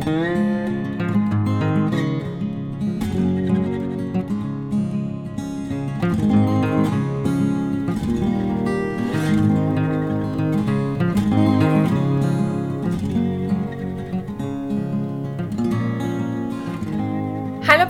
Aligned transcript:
Hallo 0.00 0.08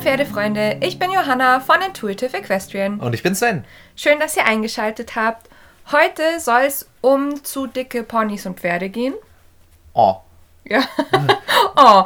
Pferdefreunde, 0.00 0.79
ich 0.80 0.98
bin 0.98 1.12
Johanna 1.12 1.61
von 1.61 1.80
Intuitive 1.80 2.36
Equestrian. 2.36 2.98
Und 2.98 3.14
ich 3.14 3.22
bin 3.22 3.36
Sven. 3.36 3.64
Schön, 3.95 4.18
dass 4.18 4.36
ihr 4.36 4.46
eingeschaltet 4.46 5.14
habt. 5.14 5.48
Heute 5.92 6.40
soll 6.40 6.62
es 6.62 6.88
um 7.02 7.45
zu 7.45 7.68
dicke 7.68 8.02
Ponys 8.02 8.46
und 8.46 8.58
Pferde 8.58 8.88
gehen. 8.88 9.14
Oh. 9.92 10.16
Ja. 10.64 10.84
oh. 11.77 12.04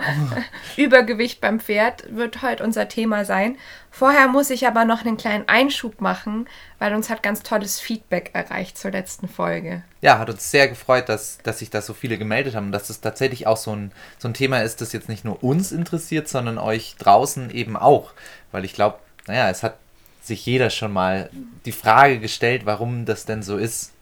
Übergewicht 0.76 1.40
beim 1.40 1.60
Pferd 1.60 2.04
wird 2.14 2.42
heute 2.42 2.64
unser 2.64 2.88
Thema 2.88 3.24
sein. 3.24 3.56
Vorher 3.90 4.26
muss 4.28 4.50
ich 4.50 4.66
aber 4.66 4.84
noch 4.84 5.04
einen 5.04 5.16
kleinen 5.16 5.48
Einschub 5.48 6.00
machen, 6.00 6.48
weil 6.78 6.94
uns 6.94 7.10
hat 7.10 7.22
ganz 7.22 7.42
tolles 7.42 7.80
Feedback 7.80 8.30
erreicht 8.32 8.78
zur 8.78 8.90
letzten 8.90 9.28
Folge. 9.28 9.82
Ja, 10.00 10.18
hat 10.18 10.30
uns 10.30 10.50
sehr 10.50 10.68
gefreut, 10.68 11.08
dass, 11.08 11.38
dass 11.42 11.58
sich 11.58 11.70
da 11.70 11.82
so 11.82 11.94
viele 11.94 12.18
gemeldet 12.18 12.54
haben 12.54 12.66
und 12.66 12.72
dass 12.72 12.90
es 12.90 13.00
tatsächlich 13.00 13.46
auch 13.46 13.56
so 13.56 13.74
ein, 13.74 13.92
so 14.18 14.28
ein 14.28 14.34
Thema 14.34 14.60
ist, 14.62 14.80
das 14.80 14.92
jetzt 14.92 15.08
nicht 15.08 15.24
nur 15.24 15.42
uns 15.44 15.70
interessiert, 15.70 16.28
sondern 16.28 16.58
euch 16.58 16.96
draußen 16.98 17.50
eben 17.50 17.76
auch. 17.76 18.12
Weil 18.50 18.64
ich 18.64 18.72
glaube, 18.72 18.98
naja, 19.26 19.50
es 19.50 19.62
hat 19.62 19.76
sich 20.22 20.44
jeder 20.46 20.70
schon 20.70 20.92
mal 20.92 21.30
die 21.64 21.72
Frage 21.72 22.18
gestellt, 22.18 22.62
warum 22.64 23.04
das 23.04 23.26
denn 23.26 23.42
so 23.42 23.56
ist. 23.56 23.92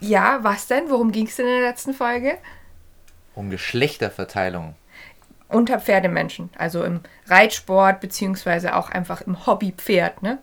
Ja, 0.00 0.40
was 0.42 0.66
denn? 0.66 0.90
Worum 0.90 1.12
ging 1.12 1.26
es 1.26 1.36
denn 1.36 1.46
in 1.46 1.60
der 1.60 1.68
letzten 1.68 1.94
Folge? 1.94 2.38
Um 3.34 3.50
Geschlechterverteilung. 3.50 4.74
Unter 5.48 5.78
Pferdemenschen, 5.78 6.50
also 6.56 6.82
im 6.82 7.00
Reitsport 7.26 8.00
beziehungsweise 8.00 8.74
auch 8.74 8.90
einfach 8.90 9.20
im 9.20 9.46
Hobbypferd. 9.46 10.22
Ne? 10.22 10.38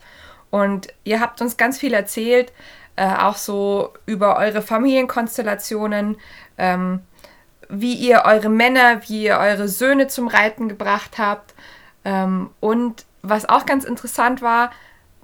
Und 0.51 0.87
ihr 1.03 1.19
habt 1.19 1.41
uns 1.41 1.57
ganz 1.57 1.79
viel 1.79 1.93
erzählt, 1.93 2.51
äh, 2.95 3.07
auch 3.07 3.37
so 3.37 3.93
über 4.05 4.37
eure 4.37 4.61
Familienkonstellationen, 4.61 6.17
ähm, 6.57 7.01
wie 7.69 7.93
ihr 7.93 8.23
eure 8.25 8.49
Männer, 8.49 9.01
wie 9.07 9.23
ihr 9.23 9.37
eure 9.37 9.67
Söhne 9.67 10.07
zum 10.07 10.27
Reiten 10.27 10.69
gebracht 10.69 11.17
habt. 11.17 11.53
Ähm, 12.03 12.49
und 12.59 13.05
was 13.21 13.47
auch 13.47 13.65
ganz 13.65 13.83
interessant 13.83 14.41
war, 14.41 14.71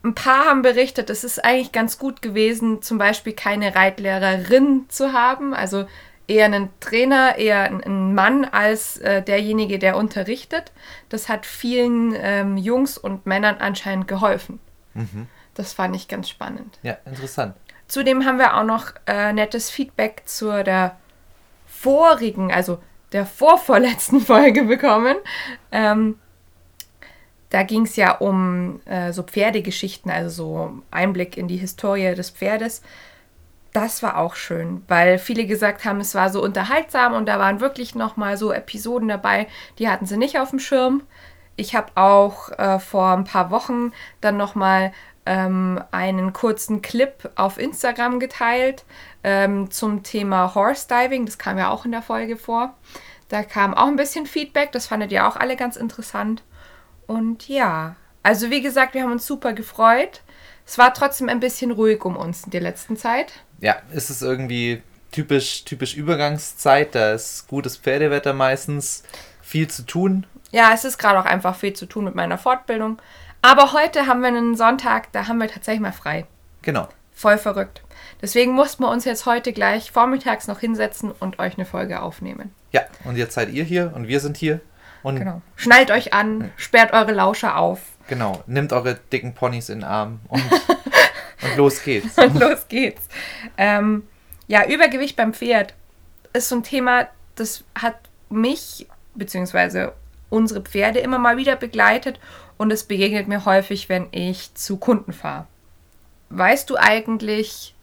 ein 0.03 0.13
paar 0.16 0.45
haben 0.45 0.61
berichtet, 0.61 1.09
es 1.09 1.23
ist 1.23 1.44
eigentlich 1.44 1.72
ganz 1.72 1.97
gut 1.97 2.22
gewesen, 2.22 2.81
zum 2.81 2.97
Beispiel 3.00 3.33
keine 3.33 3.75
Reitlehrerin 3.75 4.85
zu 4.88 5.13
haben, 5.13 5.53
also 5.53 5.88
eher 6.28 6.45
einen 6.45 6.70
Trainer, 6.80 7.38
eher 7.38 7.64
ein 7.64 8.14
Mann 8.14 8.45
als 8.45 8.98
äh, 8.98 9.22
derjenige, 9.22 9.80
der 9.80 9.98
unterrichtet. 9.98 10.72
Das 11.09 11.30
hat 11.30 11.45
vielen 11.45 12.14
ähm, 12.18 12.58
Jungs 12.58 12.98
und 12.98 13.26
Männern 13.26 13.58
anscheinend 13.59 14.08
geholfen. 14.08 14.59
Mhm. 14.94 15.28
Das 15.53 15.73
fand 15.73 15.96
ich 15.96 16.08
ganz 16.08 16.30
spannend. 16.30 16.80
Ja, 16.84 16.98
interessant. 17.06 17.56
Zudem 17.88 18.26
haben 18.26 18.40
wir 18.40 18.58
auch 18.58 18.64
noch 18.64 18.94
äh, 19.06 19.31
nettes 19.31 19.70
Feedback 19.70 20.23
zu 20.26 20.64
der 20.64 20.98
vorigen, 21.68 22.52
also 22.52 22.80
der 23.12 23.26
vorvorletzten 23.26 24.20
Folge 24.22 24.64
bekommen. 24.64 25.18
Ähm, 25.72 26.18
da 27.50 27.64
ging 27.64 27.84
es 27.84 27.96
ja 27.96 28.12
um 28.12 28.81
äh, 28.86 29.14
so 29.14 29.23
Pferdegeschichten, 29.23 30.12
also 30.12 30.30
so 30.30 30.84
Einblick 30.92 31.38
in 31.38 31.48
die 31.48 31.58
Historie 31.58 32.16
des 32.16 32.31
Pferdes. 32.31 32.81
Das 33.76 34.02
war 34.02 34.18
auch 34.18 34.36
schön, 34.36 34.84
weil 34.88 35.20
viele 35.20 35.45
gesagt 35.45 35.84
haben, 35.84 36.00
es 36.00 36.16
war 36.16 36.30
so 36.30 36.42
unterhaltsam 36.42 37.12
und 37.12 37.26
da 37.26 37.40
waren 37.40 37.59
wirklich 37.59 37.94
noch 37.94 38.16
mal 38.16 38.38
so 38.38 38.54
Episoden 38.54 39.09
dabei, 39.09 39.48
die 39.80 39.90
hatten 39.90 40.06
sie 40.06 40.16
nicht 40.16 40.40
auf 40.40 40.52
dem 40.52 40.59
Schirm. 40.59 41.04
Ich 41.58 41.76
habe 41.76 41.92
auch 41.96 42.58
äh, 42.58 42.80
vor 42.80 43.12
ein 43.12 43.26
paar 43.26 43.52
Wochen 43.52 43.92
dann 44.22 44.38
noch 44.38 44.56
mal 44.56 44.94
ähm, 45.26 45.84
einen 45.91 46.31
kurzen 46.31 46.81
Clip 46.81 47.30
auf 47.35 47.58
Instagram 47.58 48.22
geteilt 48.22 48.85
ähm, 49.25 49.69
zum 49.69 50.03
Thema 50.03 50.56
Horse 50.56 50.88
Diving. 50.88 51.25
Das 51.25 51.38
kam 51.38 51.58
ja 51.58 51.69
auch 51.69 51.84
in 51.84 51.91
der 51.91 52.02
Folge 52.02 52.38
vor. 52.38 52.75
Da 53.28 53.44
kam 53.44 53.74
auch 53.74 53.88
ein 53.88 53.97
bisschen 53.97 54.25
Feedback. 54.25 54.72
Das 54.72 54.88
fandet 54.88 55.12
ihr 55.12 55.28
auch 55.28 55.35
alle 55.35 55.58
ganz 55.58 55.75
interessant. 55.75 56.44
Und 57.08 57.50
ja, 57.50 57.97
also 58.24 58.50
wie 58.50 58.62
gesagt, 58.62 58.94
wir 58.94 59.03
haben 59.03 59.12
uns 59.12 59.28
super 59.28 59.52
gefreut. 59.52 60.22
Es 60.66 60.78
war 60.78 60.94
trotzdem 60.94 61.30
ein 61.30 61.40
bisschen 61.40 61.72
ruhig 61.72 62.03
um 62.06 62.16
uns 62.16 62.44
in 62.46 62.52
der 62.52 62.62
letzten 62.62 62.98
Zeit. 62.98 63.34
Ja, 63.62 63.76
ist 63.92 64.09
es 64.09 64.22
irgendwie 64.22 64.81
typisch, 65.12 65.64
typisch 65.64 65.96
Übergangszeit. 65.96 66.96
Da 66.96 67.14
ist 67.14 67.48
gutes 67.48 67.78
Pferdewetter 67.78 68.34
meistens, 68.34 69.03
viel 69.42 69.68
zu 69.68 69.84
tun. 69.84 70.26
Ja, 70.52 70.72
es 70.74 70.86
ist 70.86 70.98
gerade 70.98 71.20
auch 71.20 71.26
einfach 71.26 71.56
viel 71.56 71.74
zu 71.74 71.86
tun 71.86 72.06
mit 72.06 72.16
meiner 72.16 72.38
Fortbildung. 72.38 73.00
Aber 73.42 73.74
heute 73.74 74.08
haben 74.08 74.22
wir 74.22 74.30
einen 74.30 74.56
Sonntag, 74.56 75.12
da 75.12 75.28
haben 75.28 75.38
wir 75.38 75.48
tatsächlich 75.48 75.81
mal 75.81 75.92
frei. 75.92 76.26
Genau. 76.64 76.88
Voll 77.14 77.38
verrückt. 77.38 77.84
Deswegen 78.22 78.53
mussten 78.53 78.84
wir 78.84 78.90
uns 78.90 79.06
jetzt 79.06 79.26
heute 79.26 79.53
gleich 79.53 79.92
vormittags 79.92 80.47
noch 80.47 80.59
hinsetzen 80.59 81.12
und 81.12 81.40
euch 81.40 81.56
eine 81.56 81.66
Folge 81.66 82.02
aufnehmen. 82.02 82.53
Ja, 82.72 82.82
und 83.03 83.18
jetzt 83.18 83.36
seid 83.36 83.52
ihr 83.52 83.64
hier 83.64 83.92
und 83.96 84.08
wir 84.08 84.20
sind 84.20 84.36
hier. 84.36 84.62
Und 85.03 85.18
Genau. 85.20 85.42
Schnallt 85.56 85.92
euch 85.92 86.14
an, 86.14 86.52
sperrt 86.58 86.92
eure 86.92 87.12
Lauscher 87.12 87.58
auf 87.58 87.80
Genau, 88.07 88.43
nehmt 88.47 88.71
eure 88.73 88.95
dicken 89.11 89.33
Ponys 89.33 89.69
in 89.69 89.79
den 89.79 89.83
Arm 89.88 90.19
und, 90.27 90.43
und 91.43 91.57
los 91.57 91.83
geht's. 91.83 92.17
und 92.17 92.39
los 92.39 92.67
geht's. 92.67 93.07
Ähm, 93.57 94.03
ja, 94.47 94.66
Übergewicht 94.67 95.16
beim 95.16 95.33
Pferd 95.33 95.73
ist 96.33 96.49
so 96.49 96.55
ein 96.57 96.63
Thema, 96.63 97.07
das 97.35 97.63
hat 97.79 97.95
mich 98.29 98.88
bzw. 99.16 99.89
unsere 100.29 100.61
Pferde 100.61 100.99
immer 100.99 101.17
mal 101.17 101.38
wieder 101.38 101.55
begleitet 101.55 102.19
und 102.57 102.71
es 102.71 102.83
begegnet 102.83 103.27
mir 103.27 103.45
häufig, 103.45 103.89
wenn 103.89 104.07
ich 104.11 104.53
zu 104.53 104.77
Kunden 104.77 105.13
fahre. 105.13 105.47
Weißt 106.29 106.69
du 106.69 106.77
eigentlich, 106.77 107.75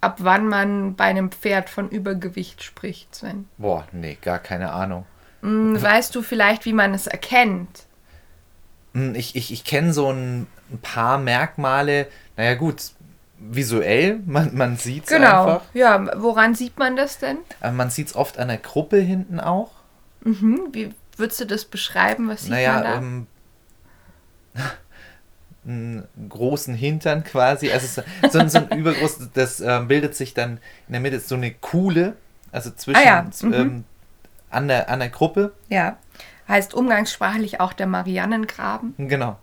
ab 0.00 0.16
wann 0.18 0.46
man 0.48 0.94
bei 0.94 1.04
einem 1.04 1.30
Pferd 1.30 1.70
von 1.70 1.88
Übergewicht 1.88 2.62
spricht, 2.62 3.14
Sven? 3.14 3.48
Boah, 3.58 3.86
nee, 3.92 4.18
gar 4.20 4.38
keine 4.38 4.72
Ahnung. 4.72 5.04
Hm, 5.42 5.80
Weißt 5.80 6.14
du 6.14 6.22
vielleicht, 6.22 6.64
wie 6.64 6.72
man 6.72 6.94
es 6.94 7.06
erkennt? 7.06 7.86
Hm, 8.94 9.14
Ich, 9.14 9.36
ich, 9.36 9.52
ich 9.52 9.64
kenne 9.64 9.92
so 9.92 10.10
ein, 10.12 10.46
ein 10.70 10.78
paar 10.82 11.18
Merkmale. 11.18 12.06
Naja, 12.36 12.54
gut, 12.54 12.82
visuell, 13.38 14.20
man, 14.26 14.54
man 14.54 14.76
sieht 14.76 15.04
es 15.04 15.10
Genau. 15.10 15.44
einfach. 15.46 15.62
Ja, 15.74 16.10
woran 16.22 16.54
sieht 16.54 16.78
man 16.78 16.96
das 16.96 17.18
denn? 17.18 17.38
Aber 17.60 17.72
man 17.72 17.90
sieht 17.90 18.08
es 18.08 18.16
oft 18.16 18.38
an 18.38 18.48
der 18.48 18.58
Gruppe 18.58 18.98
hinten 18.98 19.40
auch. 19.40 19.70
Mhm. 20.22 20.68
Wie 20.72 20.90
würdest 21.16 21.40
du 21.40 21.46
das 21.46 21.64
beschreiben? 21.64 22.28
Was 22.28 22.42
sieht 22.42 22.50
man 22.50 22.58
naja, 22.58 22.82
da? 22.82 22.96
ähm, 22.98 23.26
einen 25.66 26.08
großen 26.28 26.74
Hintern 26.74 27.24
quasi. 27.24 27.70
Also 27.70 27.86
so, 27.86 28.02
so, 28.30 28.38
ein- 28.38 28.48
so 28.50 28.58
ein 28.58 28.68
übergroß, 28.78 29.28
das 29.34 29.60
ähm, 29.60 29.88
bildet 29.88 30.14
sich 30.16 30.34
dann 30.34 30.58
in 30.86 30.92
der 30.92 31.00
Mitte 31.00 31.20
so 31.20 31.34
eine 31.34 31.52
Kuhle, 31.52 32.16
also 32.52 32.70
zwischen 32.70 33.00
Ah 33.00 33.04
ja, 33.04 33.30
mhm. 33.42 33.52
ähm, 33.52 33.84
an, 34.50 34.68
der, 34.68 34.88
an 34.88 35.00
der 35.00 35.10
Gruppe. 35.10 35.52
Ja, 35.68 35.98
heißt 36.50 36.74
umgangssprachlich 36.74 37.60
auch 37.60 37.72
der 37.72 37.86
Mariannengraben. 37.86 38.94
Genau. 38.98 39.38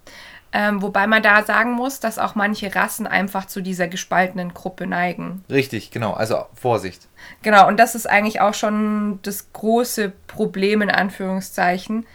Ähm, 0.53 0.81
wobei 0.81 1.07
man 1.07 1.23
da 1.23 1.43
sagen 1.43 1.73
muss, 1.73 1.99
dass 1.99 2.19
auch 2.19 2.35
manche 2.35 2.73
Rassen 2.73 3.05
einfach 3.05 3.45
zu 3.45 3.61
dieser 3.61 3.87
gespaltenen 3.87 4.53
Gruppe 4.53 4.87
neigen. 4.87 5.43
Richtig, 5.49 5.91
genau. 5.91 6.13
Also 6.13 6.45
Vorsicht. 6.53 7.07
Genau, 7.41 7.67
und 7.67 7.77
das 7.77 7.95
ist 7.95 8.09
eigentlich 8.09 8.39
auch 8.39 8.53
schon 8.53 9.19
das 9.23 9.51
große 9.51 10.13
Problem 10.27 10.81
in 10.81 10.89
Anführungszeichen. 10.89 12.05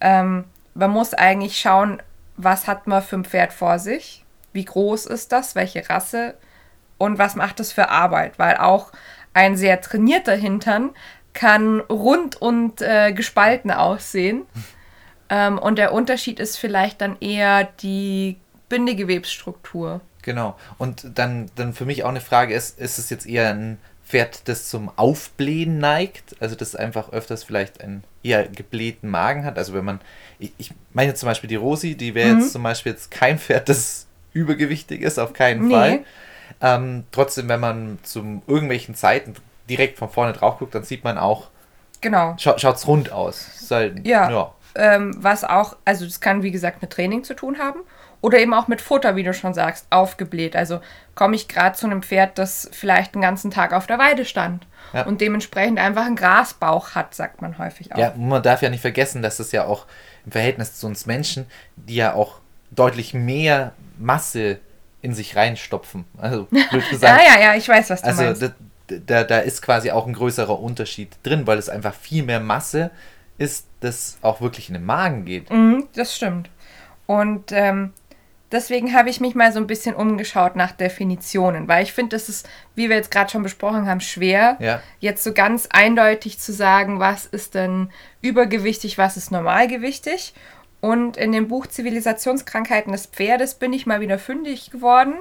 Ähm, 0.00 0.44
man 0.74 0.90
muss 0.90 1.14
eigentlich 1.14 1.58
schauen, 1.58 2.00
was 2.36 2.66
hat 2.66 2.86
man 2.86 3.02
für 3.02 3.16
ein 3.16 3.24
Pferd 3.24 3.52
vor 3.52 3.78
sich, 3.78 4.24
wie 4.52 4.64
groß 4.64 5.06
ist 5.06 5.32
das, 5.32 5.54
welche 5.54 5.88
Rasse 5.90 6.34
und 6.96 7.18
was 7.18 7.34
macht 7.34 7.60
es 7.60 7.72
für 7.72 7.88
Arbeit, 7.88 8.38
weil 8.38 8.56
auch 8.56 8.92
ein 9.34 9.56
sehr 9.56 9.80
trainierter 9.80 10.34
Hintern 10.34 10.90
kann 11.32 11.80
rund 11.80 12.36
und 12.40 12.82
äh, 12.82 13.12
gespalten 13.12 13.70
aussehen. 13.70 14.42
Ähm, 15.28 15.58
und 15.58 15.78
der 15.78 15.92
Unterschied 15.92 16.40
ist 16.40 16.56
vielleicht 16.56 17.00
dann 17.00 17.16
eher 17.20 17.64
die 17.82 18.36
Bindegewebsstruktur. 18.68 20.00
Genau. 20.22 20.56
Und 20.78 21.06
dann, 21.14 21.50
dann 21.56 21.72
für 21.72 21.84
mich 21.86 22.04
auch 22.04 22.08
eine 22.08 22.20
Frage 22.20 22.54
ist, 22.54 22.78
ist 22.78 22.98
es 22.98 23.10
jetzt 23.10 23.26
eher 23.26 23.50
ein 23.50 23.78
Pferd, 24.06 24.48
das 24.48 24.68
zum 24.68 24.90
Aufblähen 24.96 25.78
neigt? 25.78 26.36
Also 26.40 26.56
das 26.56 26.74
einfach 26.74 27.12
öfters 27.12 27.44
vielleicht 27.44 27.80
einen 27.80 28.04
eher 28.22 28.46
geblähten 28.48 29.08
Magen 29.08 29.44
hat? 29.44 29.56
Also 29.56 29.72
wenn 29.72 29.84
man, 29.84 30.00
ich, 30.38 30.52
ich 30.58 30.72
meine 30.92 31.10
jetzt 31.10 31.20
zum 31.20 31.28
Beispiel 31.28 31.48
die 31.48 31.56
Rosi, 31.56 31.94
die 31.94 32.14
wäre 32.14 32.34
Mhm. 32.34 32.40
jetzt 32.40 32.52
zum 32.52 32.62
Beispiel 32.62 32.92
jetzt 32.92 33.10
kein 33.10 33.38
Pferd, 33.38 33.68
das 33.68 34.06
übergewichtig 34.32 35.00
ist, 35.02 35.18
auf 35.18 35.32
keinen 35.32 35.68
Nee. 35.68 35.74
Fall. 35.74 35.98
Ähm, 36.60 37.04
trotzdem, 37.12 37.48
wenn 37.48 37.60
man 37.60 37.98
zu 38.02 38.42
irgendwelchen 38.46 38.94
Zeiten 38.94 39.34
direkt 39.70 39.96
von 39.98 40.08
vorne 40.10 40.32
drauf 40.34 40.58
guckt, 40.58 40.74
dann 40.74 40.82
sieht 40.84 41.04
man 41.04 41.16
auch, 41.18 41.48
Genau. 42.02 42.34
schau, 42.38 42.58
schaut's 42.58 42.86
rund 42.86 43.12
aus. 43.12 43.66
Halt, 43.70 44.06
Ja. 44.06 44.30
ja. 44.30 44.54
ähm, 44.74 45.14
was 45.18 45.44
auch, 45.44 45.76
also 45.84 46.04
das 46.04 46.20
kann 46.20 46.42
wie 46.42 46.50
gesagt 46.50 46.82
mit 46.82 46.90
Training 46.90 47.24
zu 47.24 47.34
tun 47.34 47.58
haben 47.58 47.80
Oder 48.22 48.38
eben 48.38 48.52
auch 48.52 48.68
mit 48.68 48.82
Futter, 48.82 49.16
wie 49.16 49.22
du 49.22 49.32
schon 49.32 49.54
sagst, 49.54 49.86
aufgebläht. 49.88 50.54
Also 50.54 50.80
komme 51.14 51.36
ich 51.36 51.48
gerade 51.48 51.74
zu 51.76 51.86
einem 51.86 52.02
Pferd, 52.02 52.36
das 52.36 52.68
vielleicht 52.70 53.14
den 53.14 53.22
ganzen 53.22 53.50
Tag 53.50 53.72
auf 53.72 53.86
der 53.86 53.98
Weide 53.98 54.26
stand 54.26 54.66
Ja. 54.92 55.04
und 55.06 55.22
dementsprechend 55.22 55.78
einfach 55.78 56.04
einen 56.04 56.16
Grasbauch 56.16 56.94
hat, 56.94 57.14
sagt 57.14 57.40
man 57.40 57.56
häufig 57.58 57.94
auch. 57.94 57.98
Ja, 57.98 58.12
man 58.18 58.42
darf 58.42 58.60
ja 58.60 58.68
nicht 58.68 58.82
vergessen, 58.82 59.22
dass 59.22 59.38
es 59.40 59.52
ja 59.52 59.64
auch 59.64 59.86
im 60.26 60.32
Verhältnis 60.32 60.78
zu 60.78 60.86
uns 60.86 61.06
Menschen, 61.06 61.46
die 61.76 61.94
ja 61.94 62.12
auch 62.12 62.40
deutlich 62.72 63.14
mehr 63.14 63.72
Masse 63.98 64.58
in 65.02 65.14
sich 65.14 65.34
reinstopfen. 65.36 66.04
Also, 66.18 66.44
blöd 66.44 66.66
ja, 66.72 66.90
gesagt. 66.90 67.22
ja, 67.26 67.40
ja, 67.40 67.54
ich 67.54 67.66
weiß, 67.66 67.88
was 67.88 68.02
du 68.02 68.08
also, 68.08 68.22
meinst. 68.22 68.42
da, 68.42 68.48
da, 69.06 69.24
da 69.24 69.38
ist 69.38 69.62
quasi 69.62 69.90
auch 69.90 70.06
ein 70.06 70.12
größerer 70.12 70.58
Unterschied 70.60 71.16
drin, 71.22 71.46
weil 71.46 71.58
es 71.58 71.68
einfach 71.68 71.94
viel 71.94 72.22
mehr 72.22 72.40
Masse 72.40 72.90
ist, 73.38 73.66
das 73.80 74.18
auch 74.22 74.40
wirklich 74.40 74.68
in 74.68 74.74
den 74.74 74.84
Magen 74.84 75.24
geht. 75.24 75.50
Mhm, 75.50 75.88
das 75.94 76.14
stimmt. 76.14 76.50
Und 77.06 77.52
ähm, 77.52 77.92
deswegen 78.52 78.94
habe 78.94 79.08
ich 79.10 79.20
mich 79.20 79.34
mal 79.34 79.52
so 79.52 79.58
ein 79.58 79.66
bisschen 79.66 79.94
umgeschaut 79.94 80.56
nach 80.56 80.72
Definitionen, 80.72 81.66
weil 81.66 81.82
ich 81.82 81.92
finde, 81.92 82.16
das 82.16 82.28
ist, 82.28 82.48
wie 82.74 82.88
wir 82.88 82.96
jetzt 82.96 83.10
gerade 83.10 83.30
schon 83.30 83.42
besprochen 83.42 83.86
haben, 83.86 84.00
schwer, 84.00 84.56
Ja. 84.60 84.82
jetzt 85.00 85.24
so 85.24 85.32
ganz 85.32 85.68
eindeutig 85.70 86.38
zu 86.38 86.52
sagen, 86.52 87.00
was 87.00 87.26
ist 87.26 87.54
denn 87.54 87.90
übergewichtig, 88.20 88.98
was 88.98 89.16
ist 89.16 89.30
normalgewichtig. 89.32 90.34
Und 90.80 91.18
in 91.18 91.32
dem 91.32 91.48
Buch 91.48 91.66
Zivilisationskrankheiten 91.66 92.92
des 92.92 93.06
Pferdes 93.06 93.54
bin 93.54 93.72
ich 93.72 93.84
mal 93.84 94.00
wieder 94.00 94.18
fündig 94.18 94.70
geworden. 94.70 95.14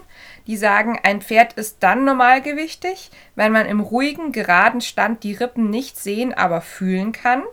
Die 0.47 0.55
sagen, 0.55 0.97
ein 1.03 1.21
Pferd 1.21 1.53
ist 1.53 1.77
dann 1.81 2.05
normalgewichtig, 2.05 3.11
wenn 3.35 3.51
man 3.51 3.65
im 3.65 3.81
ruhigen, 3.81 4.31
geraden 4.31 4.79
Stand 4.79 5.23
die 5.23 5.33
Rippen 5.33 5.69
nicht 5.69 5.97
sehen, 5.97 6.33
aber 6.33 6.61
fühlen 6.61 7.11
kann. 7.11 7.43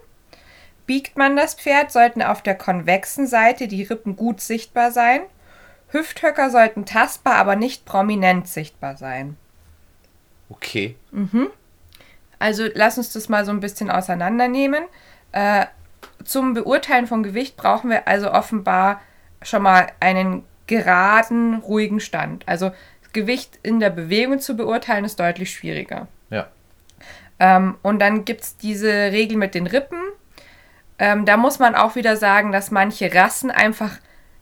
Biegt 0.86 1.18
man 1.18 1.34
das 1.34 1.54
Pferd, 1.54 1.90
sollten 1.90 2.22
auf 2.22 2.42
der 2.42 2.54
konvexen 2.54 3.26
Seite 3.26 3.66
die 3.66 3.82
Rippen 3.82 4.14
gut 4.14 4.40
sichtbar 4.40 4.92
sein. 4.92 5.22
Hüfthöcker 5.88 6.50
sollten 6.50 6.86
tastbar, 6.86 7.34
aber 7.34 7.56
nicht 7.56 7.84
prominent 7.84 8.46
sichtbar 8.46 8.96
sein. 8.96 9.36
Okay. 10.48 10.94
Also 12.38 12.68
lass 12.72 12.98
uns 12.98 13.12
das 13.12 13.28
mal 13.28 13.44
so 13.44 13.50
ein 13.50 13.60
bisschen 13.60 13.90
auseinandernehmen. 13.90 14.84
Äh, 15.32 15.66
zum 16.26 16.54
Beurteilen 16.54 17.06
von 17.06 17.22
Gewicht 17.22 17.56
brauchen 17.56 17.90
wir 17.90 18.06
also 18.08 18.32
offenbar 18.32 19.00
schon 19.42 19.62
mal 19.62 19.88
einen 20.00 20.44
geraden, 20.66 21.54
ruhigen 21.56 22.00
Stand. 22.00 22.46
Also 22.48 22.72
Gewicht 23.12 23.58
in 23.62 23.80
der 23.80 23.90
Bewegung 23.90 24.40
zu 24.40 24.56
beurteilen 24.56 25.04
ist 25.04 25.18
deutlich 25.18 25.50
schwieriger. 25.50 26.08
Ja. 26.30 26.48
Ähm, 27.38 27.76
und 27.82 27.98
dann 27.98 28.24
gibt 28.24 28.42
es 28.42 28.56
diese 28.56 28.90
Regel 28.92 29.36
mit 29.38 29.54
den 29.54 29.66
Rippen. 29.66 29.98
Ähm, 30.98 31.24
da 31.24 31.36
muss 31.36 31.58
man 31.58 31.74
auch 31.74 31.94
wieder 31.94 32.16
sagen, 32.16 32.52
dass 32.52 32.70
manche 32.70 33.14
Rassen 33.14 33.50
einfach 33.50 33.92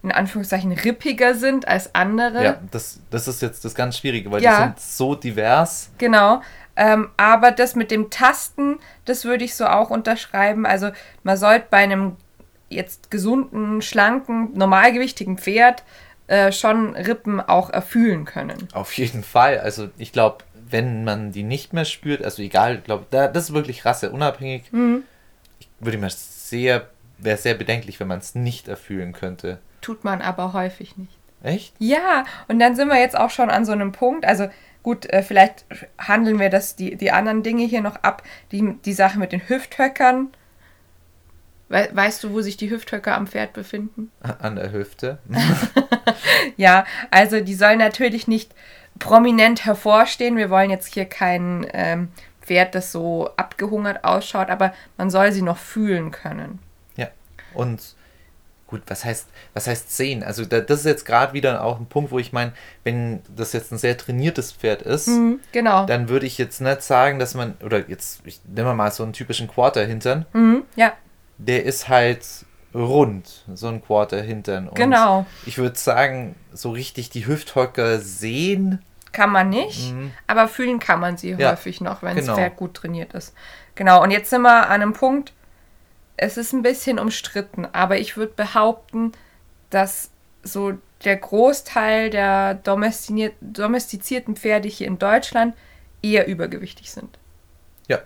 in 0.03 0.13
Anführungszeichen 0.13 0.73
rippiger 0.73 1.35
sind 1.35 1.67
als 1.67 1.95
andere. 1.95 2.45
Ja, 2.45 2.61
das, 2.71 3.01
das 3.11 3.27
ist 3.27 3.41
jetzt 3.43 3.65
das 3.65 3.75
ganz 3.75 3.97
Schwierige, 3.99 4.31
weil 4.31 4.43
Ja. 4.43 4.57
die 4.59 4.63
sind 4.65 4.81
so 4.81 5.15
divers. 5.15 5.91
Genau. 5.99 6.43
Ähm, 6.77 7.11
aber 7.17 7.51
das 7.51 7.77
mit 7.77 7.91
dem 7.91 8.11
Tasten, 8.11 8.79
das 9.05 9.25
würde 9.25 9.45
ich 9.45 9.55
so 9.55 9.67
auch 9.67 9.91
unterschreiben. 9.91 10.67
Also 10.67 10.91
man 11.23 11.37
sollte 11.37 11.67
bei 11.71 11.79
einem 11.79 12.17
jetzt 12.69 13.11
gesunden, 13.11 13.83
schlanken, 13.83 14.51
normalgewichtigen 14.55 15.39
Pferd 15.39 15.85
äh, 16.27 16.53
schon 16.53 16.97
Rippen 16.97 17.41
auch 17.41 17.71
erfühlen 17.71 18.25
können. 18.25 18.69
Auf 18.73 18.93
jeden 18.95 19.23
Fall. 19.23 19.61
Also 19.61 19.89
ich 19.99 20.13
glaube, 20.13 20.39
wenn 20.69 21.05
man 21.05 21.33
die 21.33 21.43
nicht 21.43 21.73
mehr 21.73 21.85
spürt, 21.85 22.25
also 22.25 22.43
egal, 22.43 22.77
ich 22.77 22.85
glaube, 22.85 23.07
da, 23.11 23.29
das 23.29 23.45
ist 23.45 23.55
wirklich 23.55 23.85
rasseunabhängig. 23.85 24.73
Mhm. 24.73 25.05
Ich 25.61 25.69
würde 25.79 25.99
mir 25.99 26.11
sehr, 26.11 26.89
wäre 27.19 27.37
sehr 27.37 27.55
bedenklich, 27.55 28.01
wenn 28.01 28.09
man 28.09 28.19
es 28.19 28.35
nicht 28.35 28.69
erfühlen 28.69 29.13
könnte. 29.13 29.59
Tut 29.81 30.03
man 30.03 30.23
aber 30.23 30.53
häufig 30.53 30.97
nicht. 30.97 31.13
Echt? 31.43 31.75
Ja, 31.79 32.25
und 32.49 32.59
dann 32.59 32.75
sind 32.75 32.89
wir 32.89 32.99
jetzt 32.99 33.17
auch 33.19 33.29
schon 33.29 33.51
an 33.51 33.67
so 33.67 33.73
einem 33.73 33.93
Punkt. 33.93 34.25
Also 34.25 34.49
gut, 34.85 35.07
äh, 35.07 35.25
vielleicht 35.25 35.65
handeln 35.99 36.39
wir 36.39 36.51
das, 36.51 36.77
die, 36.77 36.95
die 36.95 37.11
anderen 37.11 37.43
Dinge 37.43 37.65
hier 37.65 37.81
noch 37.81 37.97
ab. 37.97 38.23
Die, 38.53 38.77
die 38.85 38.93
Sache 38.93 39.19
mit 39.19 39.33
den 39.33 39.49
Hüfthöckern. 39.49 40.29
We 41.69 41.89
weißt 41.91 42.23
du, 42.23 42.33
wo 42.33 42.43
sich 42.43 42.57
die 42.57 42.71
Hüfthöcker 42.71 43.17
am 43.17 43.27
Pferd 43.27 43.55
befinden? 43.55 44.13
An 44.21 44.55
der 44.55 44.71
Hüfte. 44.71 45.19
Ja, 46.57 46.85
also 47.11 47.41
die 47.41 47.55
sollen 47.55 47.79
natürlich 47.79 48.29
nicht 48.29 48.55
prominent 48.99 49.65
hervorstehen. 49.65 50.37
Wir 50.37 50.51
wollen 50.51 50.71
jetzt 50.71 50.93
hier 50.93 51.05
kein 51.05 51.67
ähm, 51.73 52.09
Pferd, 52.41 52.75
das 52.75 52.93
so 52.93 53.31
abgehungert 53.37 54.05
ausschaut, 54.05 54.51
aber 54.51 54.73
man 54.97 55.11
soll 55.11 55.33
sie 55.33 55.43
noch 55.43 55.57
fühlen 55.57 56.11
können. 56.11 56.59
Ja. 56.97 57.09
Und 57.55 57.97
gut, 58.67 58.83
was 58.87 59.05
heißt, 59.05 59.29
was 59.53 59.67
heißt 59.67 59.95
sehen? 59.97 60.23
Also 60.23 60.45
da, 60.45 60.61
das 60.61 60.81
ist 60.81 60.87
jetzt 60.87 61.05
gerade 61.05 61.33
wieder 61.33 61.63
auch 61.63 61.79
ein 61.79 61.87
Punkt, 61.87 62.11
wo 62.11 62.19
ich 62.19 62.33
meine, 62.33 62.53
wenn 62.83 63.21
das 63.37 63.53
jetzt 63.53 63.71
ein 63.73 63.79
sehr 63.79 63.97
trainiertes 63.97 64.53
Pferd 64.53 64.83
ist, 64.83 65.09
Mhm, 65.09 65.41
genau. 65.53 65.87
dann 65.87 66.09
würde 66.09 66.27
ich 66.27 66.39
jetzt 66.39 66.61
nicht 66.61 66.83
sagen, 66.83 67.19
dass 67.19 67.35
man, 67.35 67.55
oder 67.63 67.89
jetzt, 67.89 68.23
ich 68.25 68.41
nehme 68.47 68.75
mal 68.75 68.91
so 68.91 69.03
einen 69.03 69.13
typischen 69.13 69.49
Quarter-Hintern, 69.49 70.27
Mhm, 70.33 70.63
ja, 70.77 70.93
der 71.39 71.65
ist 71.65 71.89
halt 71.89 72.25
rund, 72.75 73.45
so 73.55 73.69
ein 73.69 73.83
Quarter-Hintern. 73.85 74.69
Und 74.69 74.75
genau. 74.75 75.27
Ich 75.47 75.59
würde 75.59 75.79
sagen, 75.79 76.35
so 76.53 76.71
richtig 76.73 77.11
die 77.11 77.27
Hüfthocker 77.27 77.99
sehen. 78.01 78.83
Kann 79.13 79.31
man 79.31 79.49
nicht, 79.51 79.93
Mhm. 79.93 80.11
aber 80.27 80.49
fühlen 80.49 80.81
kann 80.81 80.99
man 80.99 81.17
sie 81.17 81.31
Ja, 81.33 81.53
häufig 81.53 81.81
noch, 81.81 82.03
wenn 82.03 82.17
genau. 82.17 82.29
das 82.29 82.37
Pferd 82.37 82.57
gut 82.57 82.75
trainiert 82.75 83.15
ist. 83.15 83.33
Genau, 83.77 84.03
und 84.03 84.11
jetzt 84.11 84.31
sind 84.31 84.43
wir 84.43 84.65
an 84.67 84.83
einem 84.83 84.93
Punkt, 84.93 85.33
es 86.17 86.37
ist 86.37 86.53
ein 86.53 86.63
bisschen 86.63 86.99
umstritten, 86.99 87.67
aber 87.73 87.99
ich 87.99 88.17
würde 88.17 88.33
behaupten, 88.35 89.13
dass 89.71 90.11
so 90.43 90.75
der 91.05 91.17
Großteil 91.17 92.11
der 92.11 92.55
domestizierten 92.55 94.37
Pferde 94.37 94.69
hier 94.69 94.87
in 94.87 94.99
Deutschland 94.99 95.55
eher 96.03 96.27
übergewichtig 96.27 96.91
sind. 96.91 97.19
Ja. 97.89 98.01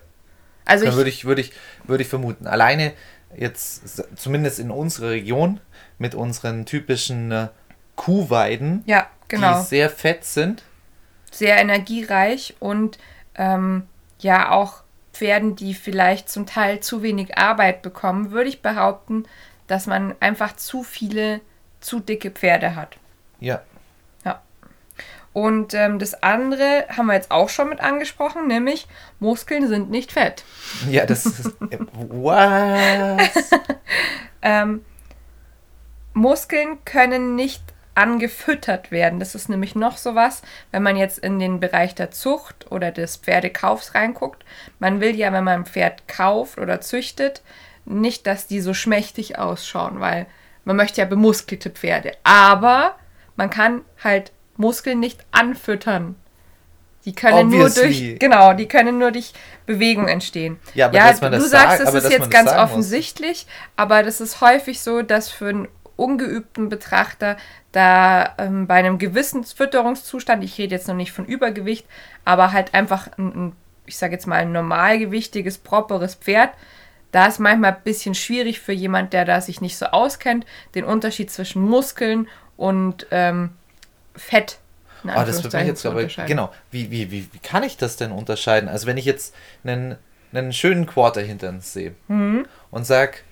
Also 0.65 0.87
ich, 0.87 0.95
würde 0.95 1.11
ich, 1.11 1.25
würde 1.25 1.41
ich, 1.41 1.53
würde 1.85 2.03
ich 2.03 2.09
vermuten. 2.09 2.47
Alleine 2.47 2.93
jetzt, 3.37 4.03
zumindest 4.17 4.59
in 4.59 4.71
unserer 4.71 5.11
Region, 5.11 5.61
mit 5.99 6.15
unseren 6.15 6.65
typischen 6.65 7.31
äh, 7.31 7.49
Kuhweiden, 7.97 8.83
ja, 8.87 9.09
genau. 9.27 9.61
die 9.61 9.67
sehr 9.67 9.91
fett 9.91 10.25
sind. 10.25 10.63
sehr 11.31 11.57
energiereich 11.57 12.57
und 12.61 12.99
ähm, 13.35 13.87
ja 14.21 14.51
auch 14.51 14.83
Pferden, 15.19 15.57
die 15.57 15.75
vielleicht 15.75 16.29
zum 16.29 16.47
Teil 16.47 16.81
zu 16.81 17.03
wenig 17.03 17.37
Arbeit 17.37 17.83
bekommen, 17.83 18.31
würde 18.31 18.49
ich 18.49 18.63
behaupten, 18.63 19.25
dass 19.67 19.87
man 19.87 20.15
einfach 20.21 20.57
zu 20.57 20.83
viele, 20.83 21.41
zu 21.81 22.01
dicke 22.01 22.31
Pferde 22.31 22.77
hat. 22.77 22.97
Ja. 23.41 23.63
Und 25.39 25.73
ähm, 25.75 26.01
das 26.01 26.21
andere 26.21 26.87
haben 26.89 27.07
wir 27.07 27.15
jetzt 27.15 27.31
auch 27.31 27.49
schon 27.49 27.69
mit 27.69 27.81
angesprochen, 27.81 28.49
nämlich 28.49 28.89
Muskeln 29.21 29.69
sind 29.69 29.89
nicht 29.89 30.11
Fett. 30.11 30.45
Ja, 30.91 31.07
das 31.07 31.27
ist. 31.27 31.53
Was? 31.61 33.51
Ähm, 34.41 34.85
Muskeln 36.13 36.85
können 36.85 37.35
nicht 37.35 37.61
angefüttert 37.99 38.91
werden. 38.91 39.19
Das 39.21 39.35
ist 39.35 39.49
nämlich 39.49 39.75
noch 39.75 39.97
sowas, 39.97 40.43
wenn 40.71 40.83
man 40.83 40.97
jetzt 40.97 41.19
in 41.19 41.39
den 41.39 41.61
Bereich 41.61 41.95
der 41.95 42.11
Zucht 42.11 42.71
oder 42.71 42.91
des 42.93 43.17
Pferdekaufs 43.17 43.95
reinguckt. 43.95 44.45
Man 44.79 45.01
will 45.01 45.15
ja, 45.17 45.33
wenn 45.33 45.45
man 45.45 45.61
ein 45.61 45.67
Pferd 45.67 46.09
kauft 46.09 46.59
oder 46.59 46.81
züchtet, 46.81 47.43
nicht, 47.85 48.27
dass 48.27 48.47
die 48.47 48.61
so 48.61 48.73
schmächtig 48.75 49.39
ausschauen, 49.39 50.01
weil 50.01 50.27
man 50.65 50.77
möchte 50.77 51.01
ja 51.01 51.07
bemuskelte 51.07 51.71
Pferde. 51.71 52.13
Aber 52.23 52.95
man 53.37 53.51
kann 53.51 53.83
halt 54.03 54.33
Muskeln 54.57 55.01
nicht 55.01 55.25
anfüttern. 55.31 56.15
Die 57.05 57.15
können 57.15 57.49
nur 57.49 57.67
Obviously. 57.67 58.11
durch, 58.11 58.19
genau, 58.19 58.53
die 58.53 58.67
können 58.69 58.99
nur 58.99 59.13
durch 59.13 59.33
Bewegung 59.65 60.09
entstehen. 60.09 60.59
Ja, 60.75 60.87
aber 60.89 60.99
dass 60.99 61.21
man 61.23 61.33
das 61.33 61.43
du 61.45 61.49
sagst, 61.49 61.79
sagt- 61.79 61.95
es 61.95 62.05
ist 62.05 62.11
jetzt 62.11 62.23
das 62.23 62.31
ganz 62.31 62.51
sagen 62.51 62.61
muss. 62.63 62.71
offensichtlich, 62.71 63.47
aber 63.77 64.03
das 64.03 64.21
ist 64.21 64.43
häufig 64.43 64.81
so, 64.81 65.01
dass 65.01 65.31
für 65.31 65.49
einen 65.49 65.69
ungeübten 65.99 66.69
Betrachter 66.69 67.37
da 67.73 68.35
ähm, 68.39 68.67
bei 68.67 68.75
einem 68.77 68.99
gewissen 68.99 69.45
Fütterungszustand, 69.45 70.43
ich 70.45 70.57
rede 70.57 70.75
jetzt 70.75 70.89
noch 70.89 70.95
nicht 70.95 71.13
von 71.13 71.27
Übergewicht, 71.27 71.87
aber 72.25 72.53
halt 72.53 72.73
einfach 72.73 73.09
ein, 73.19 73.49
ein 73.49 73.53
ich 73.85 73.97
sage 73.99 74.13
jetzt 74.13 74.27
mal, 74.27 74.37
ein 74.37 74.53
normalgewichtiges, 74.53 75.59
properes 75.59 76.15
Pferd, 76.15 76.51
da 77.11 77.27
ist 77.27 77.41
manchmal 77.41 77.73
ein 77.75 77.83
bisschen 77.85 78.15
schwierig 78.15 78.61
für 78.61 78.73
jemand, 78.73 79.13
der 79.13 79.25
da 79.25 79.41
sich 79.41 79.61
nicht 79.61 79.77
so 79.79 79.87
auskennt, 79.87 80.45
den 80.75 80.85
Unterschied 80.85 81.31
zwischen 81.31 81.63
Muskeln 81.63 82.29
und 82.57 83.07
ähm, 83.11 83.51
Fett. 84.15 84.59
Oh, 85.05 85.11
das 85.15 85.43
wird 85.43 85.55
mich 85.55 85.67
jetzt 85.67 85.87
aber. 85.87 86.05
Genau. 86.05 86.53
Wie, 86.71 86.91
wie, 86.91 87.11
wie, 87.11 87.29
wie 87.33 87.39
kann 87.39 87.63
ich 87.63 87.77
das 87.77 87.97
denn 87.97 88.13
unterscheiden? 88.13 88.69
Also, 88.69 88.87
wenn 88.87 88.97
ich 88.99 89.05
jetzt 89.05 89.35
einen, 89.65 89.97
einen 90.33 90.53
schönen 90.53 90.87
Quarter 90.87 91.23
hintern 91.23 91.61
sehe 91.61 91.95
Mhm. 92.09 92.47
und 92.71 92.85
sag, 92.85 93.23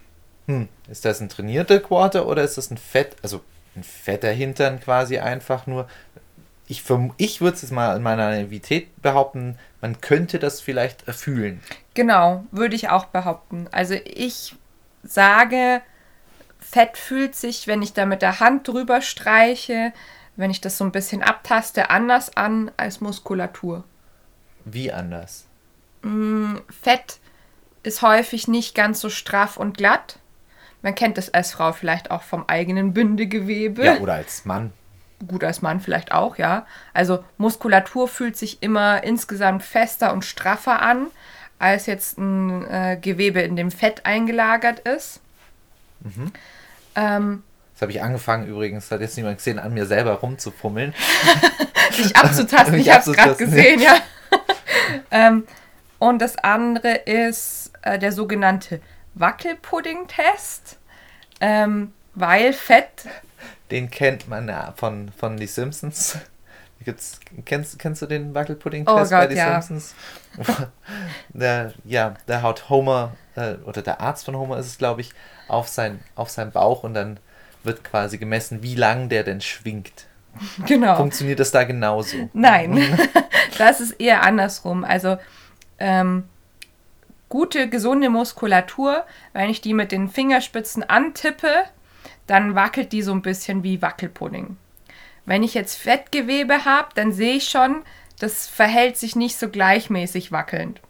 hm, 0.46 0.68
ist 0.88 1.04
das 1.04 1.20
ein 1.20 1.28
trainierter 1.28 1.80
Quarter 1.80 2.26
oder 2.26 2.42
ist 2.42 2.56
das 2.56 2.70
ein 2.70 2.78
Fett, 2.78 3.16
also 3.22 3.40
ein 3.74 3.82
fetter 3.82 4.30
Hintern 4.30 4.80
quasi 4.80 5.18
einfach 5.18 5.66
nur? 5.66 5.88
Ich, 6.68 6.82
ich 7.16 7.40
würde 7.40 7.54
es 7.54 7.62
jetzt 7.62 7.70
mal 7.70 7.96
in 7.96 8.02
meiner 8.02 8.30
Naivität 8.30 9.00
behaupten, 9.00 9.56
man 9.80 10.00
könnte 10.00 10.38
das 10.38 10.60
vielleicht 10.60 11.06
erfühlen. 11.06 11.60
Genau, 11.94 12.44
würde 12.50 12.74
ich 12.74 12.88
auch 12.88 13.06
behaupten. 13.06 13.68
Also 13.70 13.94
ich 14.04 14.56
sage, 15.04 15.80
Fett 16.58 16.96
fühlt 16.96 17.36
sich, 17.36 17.68
wenn 17.68 17.82
ich 17.82 17.92
da 17.92 18.04
mit 18.04 18.22
der 18.22 18.40
Hand 18.40 18.66
drüber 18.66 19.00
streiche, 19.00 19.92
wenn 20.34 20.50
ich 20.50 20.60
das 20.60 20.78
so 20.78 20.84
ein 20.84 20.92
bisschen 20.92 21.22
abtaste, 21.22 21.90
anders 21.90 22.36
an 22.36 22.70
als 22.76 23.00
Muskulatur. 23.00 23.84
Wie 24.64 24.92
anders? 24.92 25.46
Fett 26.82 27.18
ist 27.82 28.02
häufig 28.02 28.48
nicht 28.48 28.74
ganz 28.74 29.00
so 29.00 29.08
straff 29.08 29.56
und 29.56 29.76
glatt. 29.76 30.18
Man 30.86 30.94
kennt 30.94 31.18
es 31.18 31.34
als 31.34 31.50
Frau 31.50 31.72
vielleicht 31.72 32.12
auch 32.12 32.22
vom 32.22 32.44
eigenen 32.46 32.92
Bindegewebe. 32.92 33.84
Ja, 33.84 33.96
oder 33.96 34.14
als 34.14 34.44
Mann. 34.44 34.72
Gut 35.26 35.42
als 35.42 35.60
Mann 35.60 35.80
vielleicht 35.80 36.12
auch, 36.12 36.38
ja. 36.38 36.64
Also 36.94 37.24
Muskulatur 37.38 38.06
fühlt 38.06 38.36
sich 38.36 38.62
immer 38.62 39.02
insgesamt 39.02 39.64
fester 39.64 40.12
und 40.12 40.24
straffer 40.24 40.80
an, 40.80 41.08
als 41.58 41.86
jetzt 41.86 42.18
ein 42.18 42.64
äh, 42.70 42.98
Gewebe, 43.00 43.40
in 43.40 43.56
dem 43.56 43.72
Fett 43.72 44.06
eingelagert 44.06 44.78
ist. 44.78 45.18
Ähm, 46.94 47.42
Das 47.74 47.82
habe 47.82 47.90
ich 47.90 48.00
angefangen 48.00 48.46
übrigens, 48.46 48.88
hat 48.92 49.00
jetzt 49.00 49.16
niemand 49.16 49.38
gesehen, 49.38 49.58
an 49.58 49.74
mir 49.74 49.86
selber 49.86 50.12
rumzufummeln. 50.12 50.94
dich 51.98 52.14
abzutasten, 52.14 52.74
ich 52.78 52.92
habe 52.92 53.10
es 53.10 53.16
gerade 53.16 53.34
gesehen, 53.34 53.80
ja. 53.80 53.96
ähm, 55.10 55.48
und 55.98 56.20
das 56.22 56.38
andere 56.38 56.94
ist 56.94 57.72
äh, 57.82 57.98
der 57.98 58.12
sogenannte 58.12 58.80
Wackelpudding-Test, 59.16 60.78
ähm, 61.40 61.92
weil 62.14 62.52
Fett 62.52 63.06
Den 63.70 63.90
kennt 63.90 64.28
man 64.28 64.48
ja 64.48 64.72
von, 64.76 65.10
von 65.16 65.36
Die 65.36 65.46
Simpsons. 65.46 66.18
Gibt's, 66.84 67.18
kennst, 67.44 67.78
kennst 67.78 68.02
du 68.02 68.06
den 68.06 68.34
Wackelpudding-Test 68.34 69.12
Oh 69.12 69.16
bei 69.16 69.26
Die 69.26 69.34
ja. 69.34 69.60
Simpsons? 69.60 69.94
der, 71.30 71.72
ja, 71.84 72.14
da 72.26 72.42
haut 72.42 72.68
Homer, 72.68 73.16
äh, 73.34 73.54
oder 73.64 73.82
der 73.82 74.00
Arzt 74.00 74.26
von 74.26 74.36
Homer 74.36 74.58
ist 74.58 74.66
es, 74.66 74.78
glaube 74.78 75.00
ich, 75.00 75.12
auf, 75.48 75.68
sein, 75.68 76.00
auf 76.14 76.30
seinen 76.30 76.52
Bauch 76.52 76.84
und 76.84 76.94
dann 76.94 77.18
wird 77.64 77.82
quasi 77.84 78.18
gemessen, 78.18 78.62
wie 78.62 78.74
lang 78.74 79.08
der 79.08 79.24
denn 79.24 79.40
schwingt. 79.40 80.06
genau. 80.66 80.96
Funktioniert 80.96 81.40
das 81.40 81.50
da 81.50 81.64
genauso? 81.64 82.30
Nein, 82.32 82.98
das 83.58 83.80
ist 83.80 83.92
eher 83.92 84.22
andersrum. 84.22 84.84
Also 84.84 85.18
ähm, 85.78 86.24
gute, 87.28 87.68
gesunde 87.68 88.10
Muskulatur, 88.10 89.04
wenn 89.32 89.50
ich 89.50 89.60
die 89.60 89.74
mit 89.74 89.92
den 89.92 90.08
Fingerspitzen 90.08 90.82
antippe, 90.82 91.64
dann 92.26 92.54
wackelt 92.54 92.92
die 92.92 93.02
so 93.02 93.12
ein 93.12 93.22
bisschen 93.22 93.62
wie 93.62 93.82
Wackelpudding. 93.82 94.56
Wenn 95.24 95.42
ich 95.42 95.54
jetzt 95.54 95.76
Fettgewebe 95.76 96.64
habe, 96.64 96.88
dann 96.94 97.12
sehe 97.12 97.34
ich 97.34 97.48
schon, 97.48 97.82
das 98.18 98.46
verhält 98.46 98.96
sich 98.96 99.16
nicht 99.16 99.36
so 99.36 99.48
gleichmäßig 99.48 100.32
wackelnd. 100.32 100.80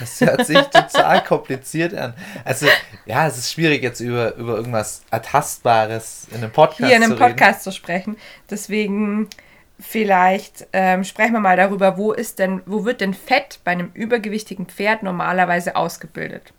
Das 0.00 0.20
hört 0.20 0.44
sich 0.44 0.58
total 0.72 1.22
kompliziert 1.22 1.94
an. 1.94 2.14
Also, 2.44 2.66
ja, 3.04 3.26
es 3.26 3.38
ist 3.38 3.52
schwierig 3.52 3.82
jetzt 3.82 4.00
über, 4.00 4.34
über 4.34 4.56
irgendwas 4.56 5.02
Ertastbares 5.10 6.26
in 6.30 6.38
einem 6.38 6.50
Podcast 6.50 6.88
Hier 6.88 6.96
in 6.96 7.02
einem 7.02 7.16
zu 7.16 7.22
reden. 7.22 7.36
Podcast 7.36 7.62
zu 7.62 7.72
sprechen. 7.72 8.16
Deswegen 8.50 9.28
vielleicht 9.78 10.66
ähm, 10.72 11.04
sprechen 11.04 11.32
wir 11.32 11.40
mal 11.40 11.56
darüber, 11.56 11.98
wo 11.98 12.12
ist 12.12 12.38
denn, 12.38 12.62
wo 12.66 12.84
wird 12.84 13.00
denn 13.00 13.14
Fett 13.14 13.60
bei 13.64 13.72
einem 13.72 13.90
übergewichtigen 13.94 14.66
Pferd 14.66 15.02
normalerweise 15.02 15.76
ausgebildet? 15.76 16.52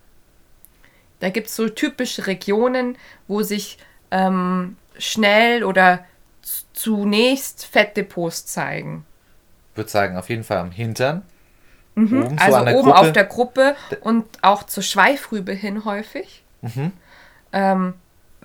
Da 1.20 1.30
gibt 1.30 1.48
es 1.48 1.56
so 1.56 1.68
typische 1.68 2.28
Regionen, 2.28 2.98
wo 3.28 3.42
sich 3.42 3.80
ähm, 4.12 4.78
schnell 4.98 5.64
oder 5.64 6.06
zunächst 6.74 7.66
Fettdepots 7.66 8.46
zeigen. 8.46 9.06
Ich 9.72 9.78
würde 9.78 9.90
sagen, 9.90 10.18
auf 10.18 10.30
jeden 10.30 10.44
Fall 10.44 10.58
am 10.58 10.72
Hintern. 10.72 11.24
Oben, 11.96 12.38
so 12.38 12.44
Also 12.44 12.66
der 12.66 12.76
oben 12.76 12.90
Gruppe. 12.92 13.00
auf 13.00 13.12
der 13.12 13.24
Gruppe 13.26 13.76
und 14.02 14.26
auch 14.44 14.64
zur 14.64 14.84
Schweifrübe 14.84 15.54
hin 15.54 15.84
häufig. 15.86 16.44
Mhm. 16.62 16.92
Ähm, 17.52 17.94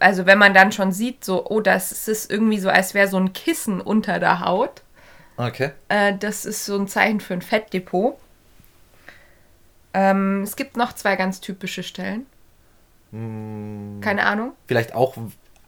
also 0.02 0.26
wenn 0.26 0.38
man 0.38 0.54
dann 0.54 0.72
schon 0.72 0.92
sieht, 0.92 1.24
so, 1.24 1.46
oh, 1.48 1.60
das 1.60 2.08
ist 2.08 2.30
irgendwie 2.30 2.58
so, 2.58 2.68
als 2.68 2.94
wäre 2.94 3.08
so 3.08 3.16
ein 3.16 3.32
Kissen 3.32 3.80
unter 3.80 4.18
der 4.18 4.40
Haut. 4.40 4.82
Okay. 5.36 5.70
Äh, 5.88 6.14
das 6.18 6.44
ist 6.44 6.64
so 6.64 6.76
ein 6.76 6.88
Zeichen 6.88 7.20
für 7.20 7.34
ein 7.34 7.42
Fettdepot. 7.42 8.16
Ähm, 9.94 10.42
es 10.42 10.56
gibt 10.56 10.76
noch 10.76 10.92
zwei 10.94 11.16
ganz 11.16 11.40
typische 11.40 11.82
Stellen. 11.82 12.26
Mm. 13.10 14.00
Keine 14.00 14.24
Ahnung. 14.24 14.52
Vielleicht 14.66 14.94
auch 14.94 15.16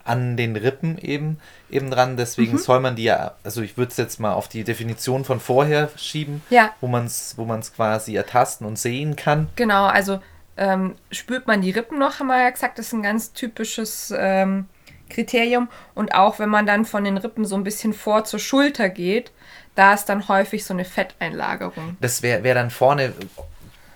an 0.05 0.37
den 0.37 0.57
Rippen 0.57 0.99
eben, 0.99 1.39
eben 1.71 1.91
dran. 1.91 2.13
Mhm. 2.13 2.17
Deswegen 2.17 2.59
soll 2.59 2.81
man 2.81 2.95
die 2.97 3.05
ja, 3.05 3.35
also 3.43 3.63
ich 3.63 3.77
würde 3.77 3.91
es 3.91 3.97
jetzt 3.97 4.21
mal 4.21 4.35
auf 4.35 4.49
die 4.49 4.65
Definition 4.65 5.25
von 5.25 5.41
vorher 5.41 5.89
schieben, 5.97 6.43
Ja. 6.51 6.75
wo 6.81 6.87
man 6.87 7.07
es 7.07 7.35
wo 7.37 7.45
man's 7.45 7.73
quasi 7.75 8.15
ertasten 8.15 8.67
und 8.67 8.79
sehen 8.79 9.17
kann. 9.17 9.49
Genau, 9.57 9.87
also 9.87 10.21
ähm, 10.57 10.95
spürt 11.11 11.47
man 11.47 11.61
die 11.61 11.71
Rippen 11.71 11.99
noch, 11.99 12.21
haben 12.21 12.29
wir 12.29 12.41
ja 12.41 12.51
gesagt, 12.51 12.79
das 12.79 12.87
ist 12.87 12.93
ein 12.93 13.03
ganz 13.03 13.33
typisches 13.33 14.13
ähm, 14.17 14.67
Kriterium. 15.09 15.69
Und 15.95 16.15
auch 16.15 16.39
wenn 16.39 16.49
man 16.49 16.67
dann 16.67 16.85
von 16.85 17.05
den 17.05 17.17
Rippen 17.17 17.45
so 17.45 17.57
ein 17.57 17.65
bisschen 17.65 17.93
vor 17.93 18.25
zur 18.25 18.39
Schulter 18.39 18.89
geht, 18.89 19.33
da 19.75 19.95
ist 19.95 20.07
dann 20.07 20.29
häufig 20.29 20.65
so 20.65 20.75
eine 20.75 20.85
Fetteinlagerung. 20.85 21.97
Das 22.01 22.23
wäre 22.23 22.45
wär 22.45 22.55
dann 22.55 22.71
vorne, 22.71 23.13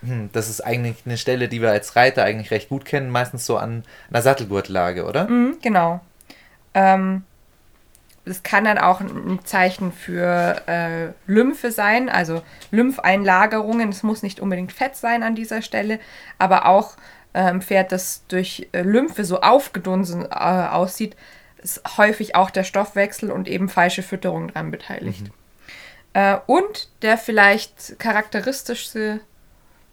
hm, 0.03 0.31
das 0.33 0.49
ist 0.49 0.61
eigentlich 0.61 0.97
eine 1.07 1.17
Stelle, 1.17 1.49
die 1.49 1.63
wir 1.63 1.71
als 1.71 1.97
Reiter 1.97 2.25
eigentlich 2.25 2.51
recht 2.51 2.69
gut 2.69 2.85
kennen, 2.85 3.11
meistens 3.11 3.47
so 3.47 3.57
an 3.57 3.85
einer 4.11 4.23
Sattelgurtlage, 4.23 5.05
oder? 5.05 5.29
Mhm, 5.29 5.59
genau. 5.63 6.01
Ähm, 6.75 7.25
das 8.29 8.43
kann 8.43 8.65
dann 8.65 8.79
auch 8.79 9.01
ein 9.01 9.41
Zeichen 9.45 9.93
für 9.93 10.63
äh, 10.67 11.09
Lymphe 11.27 11.73
sein, 11.73 12.09
also 12.09 12.43
Lympheinlagerungen. 12.71 13.89
Es 13.89 14.03
muss 14.03 14.23
nicht 14.23 14.41
unbedingt 14.41 14.73
Fett 14.73 14.97
sein 14.97 15.23
an 15.23 15.35
dieser 15.35 15.63
Stelle, 15.63 15.99
aber 16.39 16.67
auch 16.67 16.97
äh, 17.33 17.41
ein 17.41 17.63
Pferd, 17.63 17.91
das 17.91 18.25
durch 18.29 18.69
äh, 18.73 18.83
Lymphe 18.83 19.25
so 19.25 19.41
aufgedunsen 19.41 20.25
äh, 20.25 20.35
aussieht, 20.35 21.17
ist 21.63 21.83
häufig 21.97 22.37
auch 22.37 22.51
der 22.51 22.65
Stoffwechsel 22.65 23.31
und 23.33 23.49
eben 23.49 23.69
falsche 23.69 24.03
Fütterung 24.03 24.49
dran 24.49 24.71
beteiligt. 24.71 25.31
Äh, 26.13 26.37
und 26.47 26.89
der 27.03 27.19
vielleicht 27.19 27.99
charakteristischste 27.99 29.21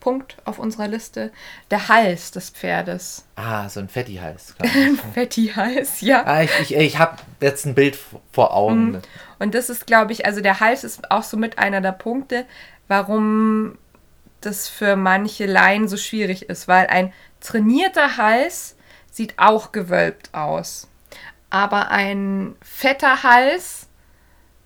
Punkt 0.05 0.37
auf 0.45 0.59
unserer 0.59 0.87
Liste, 0.87 1.31
der 1.71 1.87
Hals 1.87 2.29
des 2.29 2.51
Pferdes. 2.51 3.25
Ah, 3.35 3.67
so 3.69 3.79
ein 3.79 3.89
Fetti-Hals. 3.89 4.53
Fetti-Hals, 5.15 6.01
ja. 6.01 6.23
ah, 6.27 6.43
ich 6.43 6.51
ich, 6.59 6.75
ich 6.75 6.99
habe 6.99 7.17
jetzt 7.41 7.65
ein 7.65 7.73
Bild 7.73 7.97
vor 8.31 8.53
Augen. 8.53 8.91
Mhm. 8.91 9.01
Und 9.39 9.55
das 9.55 9.71
ist, 9.71 9.87
glaube 9.87 10.11
ich, 10.11 10.27
also 10.27 10.41
der 10.41 10.59
Hals 10.59 10.83
ist 10.83 11.09
auch 11.09 11.23
so 11.23 11.37
mit 11.37 11.57
einer 11.57 11.81
der 11.81 11.91
Punkte, 11.91 12.45
warum 12.87 13.79
das 14.41 14.67
für 14.67 14.95
manche 14.95 15.47
Laien 15.47 15.87
so 15.87 15.97
schwierig 15.97 16.49
ist, 16.49 16.67
weil 16.67 16.85
ein 16.85 17.11
trainierter 17.39 18.17
Hals 18.17 18.75
sieht 19.09 19.33
auch 19.37 19.71
gewölbt 19.71 20.29
aus. 20.35 20.87
Aber 21.49 21.89
ein 21.89 22.55
fetter 22.61 23.23
Hals 23.23 23.87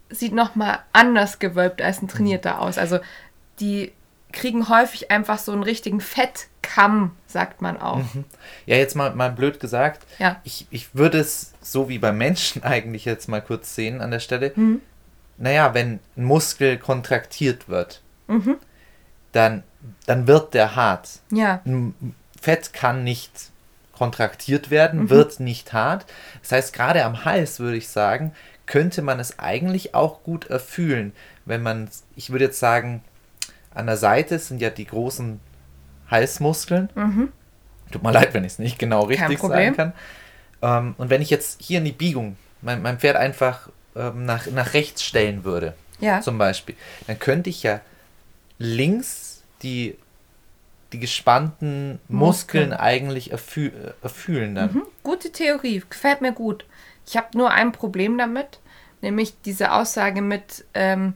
sieht 0.09 0.33
nochmal 0.33 0.79
anders 0.91 1.39
gewölbt 1.39 1.81
als 1.81 2.01
ein 2.01 2.09
trainierter 2.09 2.59
aus. 2.59 2.77
Also 2.77 2.99
die 3.61 3.93
kriegen 4.31 4.69
häufig 4.69 5.11
einfach 5.11 5.39
so 5.39 5.51
einen 5.51 5.63
richtigen 5.63 6.01
Fettkamm, 6.01 7.15
sagt 7.27 7.61
man 7.61 7.79
auch. 7.81 8.01
Ja, 8.65 8.75
jetzt 8.75 8.95
mal, 8.95 9.13
mal 9.15 9.31
blöd 9.31 9.59
gesagt. 9.59 10.05
Ja. 10.19 10.39
Ich, 10.43 10.67
ich 10.69 10.93
würde 10.95 11.19
es 11.19 11.53
so 11.61 11.89
wie 11.89 11.97
beim 11.99 12.17
Menschen 12.17 12.63
eigentlich 12.63 13.05
jetzt 13.05 13.27
mal 13.27 13.41
kurz 13.41 13.73
sehen 13.75 14.01
an 14.01 14.11
der 14.11 14.19
Stelle. 14.19 14.51
Mhm. 14.55 14.81
Naja, 15.37 15.73
wenn 15.73 15.99
ein 16.17 16.23
Muskel 16.23 16.77
kontraktiert 16.77 17.69
wird, 17.69 18.01
Mhm. 18.27 18.57
dann, 19.31 19.63
dann 20.05 20.27
wird 20.27 20.53
der 20.53 20.75
hart. 20.75 21.09
Ja. 21.31 21.61
Fett 22.39 22.73
kann 22.73 23.03
nicht 23.03 23.31
kontraktiert 23.97 24.69
werden, 24.69 25.01
Mhm. 25.03 25.09
wird 25.09 25.39
nicht 25.39 25.73
hart. 25.73 26.05
Das 26.41 26.51
heißt, 26.51 26.73
gerade 26.73 27.03
am 27.05 27.25
Hals 27.25 27.59
würde 27.59 27.77
ich 27.77 27.87
sagen, 27.89 28.33
könnte 28.65 29.01
man 29.01 29.19
es 29.19 29.39
eigentlich 29.39 29.95
auch 29.95 30.21
gut 30.23 30.45
erfühlen, 30.45 31.13
wenn 31.45 31.63
man, 31.63 31.89
ich 32.15 32.29
würde 32.29 32.45
jetzt 32.45 32.59
sagen, 32.59 33.03
an 33.79 33.87
der 33.87 33.97
Seite 33.97 34.37
sind 34.39 34.61
ja 34.61 34.69
die 34.69 34.85
großen 34.85 35.39
Halsmuskeln. 36.09 36.89
Tut 37.91 38.03
mir 38.03 38.11
leid, 38.11 38.33
wenn 38.33 38.43
ich 38.43 38.53
es 38.53 38.59
nicht 38.59 38.77
genau 38.79 39.03
richtig 39.05 39.41
Mhm. 39.41 39.47
Sagen 39.47 39.75
kann. 39.75 39.93
Ähm, 40.61 40.95
und 40.97 41.09
wenn 41.09 41.21
ich 41.21 41.29
jetzt 41.29 41.61
hier 41.61 41.79
in 41.79 41.85
die 41.85 41.91
Biegung 41.91 42.37
mein, 42.61 42.81
mein 42.81 42.99
Pferd 42.99 43.15
einfach 43.15 43.69
ähm, 43.95 44.25
nach, 44.25 44.45
nach 44.47 44.73
rechts 44.73 45.03
stellen 45.03 45.43
würde, 45.43 45.73
Ja. 45.99 46.21
zum 46.21 46.37
Beispiel, 46.37 46.75
dann 47.07 47.17
könnte 47.17 47.49
ich 47.49 47.63
ja 47.63 47.79
links 48.57 49.41
die, 49.63 49.97
die 50.93 50.99
gespannten 50.99 51.99
Muskeln, 52.07 52.69
Muskeln. 52.69 52.73
eigentlich 52.73 53.31
erfü 53.31 53.67
äh, 53.67 53.93
erfühlen 54.01 54.55
dann. 54.55 54.73
Mhm, 54.73 54.83
gute 55.03 55.31
Theorie, 55.31 55.81
gefällt 55.89 56.21
mir 56.21 56.33
gut. 56.33 56.65
Ich 57.07 57.17
habe 57.17 57.37
nur 57.37 57.51
ein 57.51 57.71
Problem 57.71 58.17
damit, 58.17 58.59
nämlich 59.01 59.33
diese 59.45 59.71
Aussage 59.71 60.21
mit 60.21 60.65
ähm, 60.73 61.13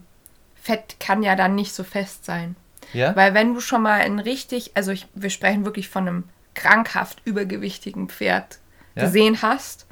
Fett 0.64 0.96
kann 0.98 1.22
ja 1.22 1.36
dann 1.36 1.54
nicht 1.54 1.74
so 1.74 1.84
fest 1.84 2.24
sein. 2.24 2.56
Ja? 2.94 3.14
Weil 3.14 3.34
wenn 3.34 3.52
du 3.52 3.60
schon 3.60 3.82
mal 3.82 4.00
ein 4.00 4.18
richtig, 4.18 4.70
also 4.74 4.92
ich, 4.92 5.06
wir 5.14 5.28
sprechen 5.28 5.66
wirklich 5.66 5.90
von 5.90 6.08
einem 6.08 6.24
krankhaft 6.54 7.20
übergewichtigen 7.26 8.08
Pferd 8.08 8.58
Ja. 8.94 9.04
gesehen 9.04 9.42
hast, 9.42 9.86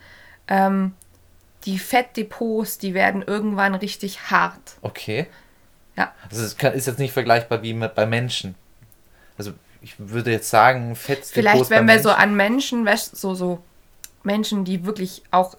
ähm, 0.48 0.94
die 1.66 1.78
Fettdepots, 1.78 2.78
die 2.78 2.94
werden 2.94 3.20
irgendwann 3.20 3.74
richtig 3.74 4.30
hart. 4.30 4.76
Okay. 4.80 5.26
Ja. 5.96 6.14
Also 6.30 6.42
es 6.42 6.54
ist 6.54 6.86
jetzt 6.86 6.98
nicht 6.98 7.12
vergleichbar 7.12 7.62
wie 7.62 7.74
mit, 7.74 7.94
bei 7.94 8.06
Menschen. 8.06 8.54
Also 9.36 9.52
ich 9.82 9.94
würde 9.98 10.30
jetzt 10.30 10.48
sagen, 10.48 10.96
Fettdepots 10.96 11.32
Vielleicht, 11.32 11.68
wenn 11.70 11.86
wir 11.86 11.98
so 12.00 12.08
Menschen- 12.08 12.22
an 12.22 12.34
Menschen, 12.34 12.86
weißt, 12.86 13.14
so, 13.16 13.34
so 13.34 13.62
Menschen, 14.22 14.64
die 14.64 14.86
wirklich 14.86 15.22
auch 15.32 15.54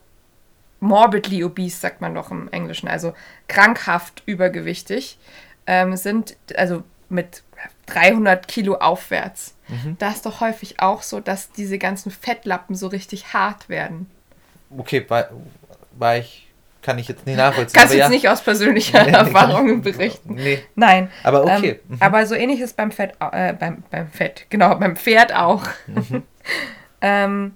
morbidly 0.83 1.43
obese, 1.43 1.79
sagt 1.79 2.01
man 2.01 2.13
doch 2.13 2.29
im 2.29 2.49
Englischen, 2.51 2.87
also 2.87 3.13
krankhaft 3.47 4.21
übergewichtig, 4.25 5.17
ähm, 5.65 5.95
sind, 5.95 6.35
also 6.55 6.83
mit 7.09 7.43
300 7.85 8.47
Kilo 8.47 8.75
aufwärts. 8.75 9.55
Mhm. 9.69 9.95
Da 9.97 10.09
ist 10.11 10.25
doch 10.25 10.41
häufig 10.41 10.81
auch 10.81 11.01
so, 11.01 11.19
dass 11.19 11.51
diese 11.51 11.77
ganzen 11.77 12.11
Fettlappen 12.11 12.75
so 12.75 12.87
richtig 12.87 13.33
hart 13.33 13.69
werden. 13.69 14.09
Okay, 14.77 15.05
war, 15.07 15.29
war 15.97 16.17
ich, 16.17 16.47
kann 16.81 16.99
ich 16.99 17.07
jetzt 17.07 17.25
nicht 17.25 17.37
nachvollziehen. 17.37 17.79
Kannst 17.79 17.93
aber 17.93 17.97
jetzt 17.97 18.05
ja. 18.05 18.09
nicht 18.09 18.27
aus 18.27 18.41
persönlicher 18.41 19.03
Nee, 19.05 19.11
Erfahrung 19.11 19.81
berichten. 19.81 20.35
Nee, 20.35 20.63
Nein. 20.75 21.09
aber 21.23 21.43
okay. 21.43 21.79
Ähm, 21.89 21.97
aber 22.01 22.25
so 22.25 22.35
ähnlich 22.35 22.59
ist 22.59 22.75
beim 22.75 22.91
Fett, 22.91 23.13
äh, 23.19 23.53
beim, 23.53 23.83
beim 23.89 24.09
Fett, 24.09 24.47
genau, 24.49 24.75
beim 24.75 24.97
Pferd 24.97 25.33
auch. 25.33 25.63
Mhm. 25.87 26.23
ähm, 27.01 27.55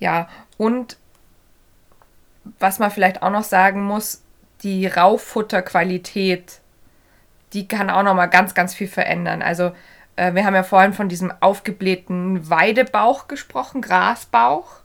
ja, 0.00 0.28
und 0.56 0.96
was 2.58 2.78
man 2.78 2.90
vielleicht 2.90 3.22
auch 3.22 3.30
noch 3.30 3.44
sagen 3.44 3.82
muss, 3.82 4.22
die 4.62 4.86
Rauffutterqualität, 4.86 6.60
die 7.52 7.68
kann 7.68 7.90
auch 7.90 8.02
noch 8.02 8.14
mal 8.14 8.26
ganz, 8.26 8.54
ganz 8.54 8.74
viel 8.74 8.88
verändern. 8.88 9.42
Also 9.42 9.72
äh, 10.16 10.34
wir 10.34 10.44
haben 10.44 10.54
ja 10.54 10.62
vorhin 10.62 10.92
von 10.92 11.08
diesem 11.08 11.32
aufgeblähten 11.40 12.48
Weidebauch 12.48 13.28
gesprochen, 13.28 13.82
Grasbauch, 13.82 14.80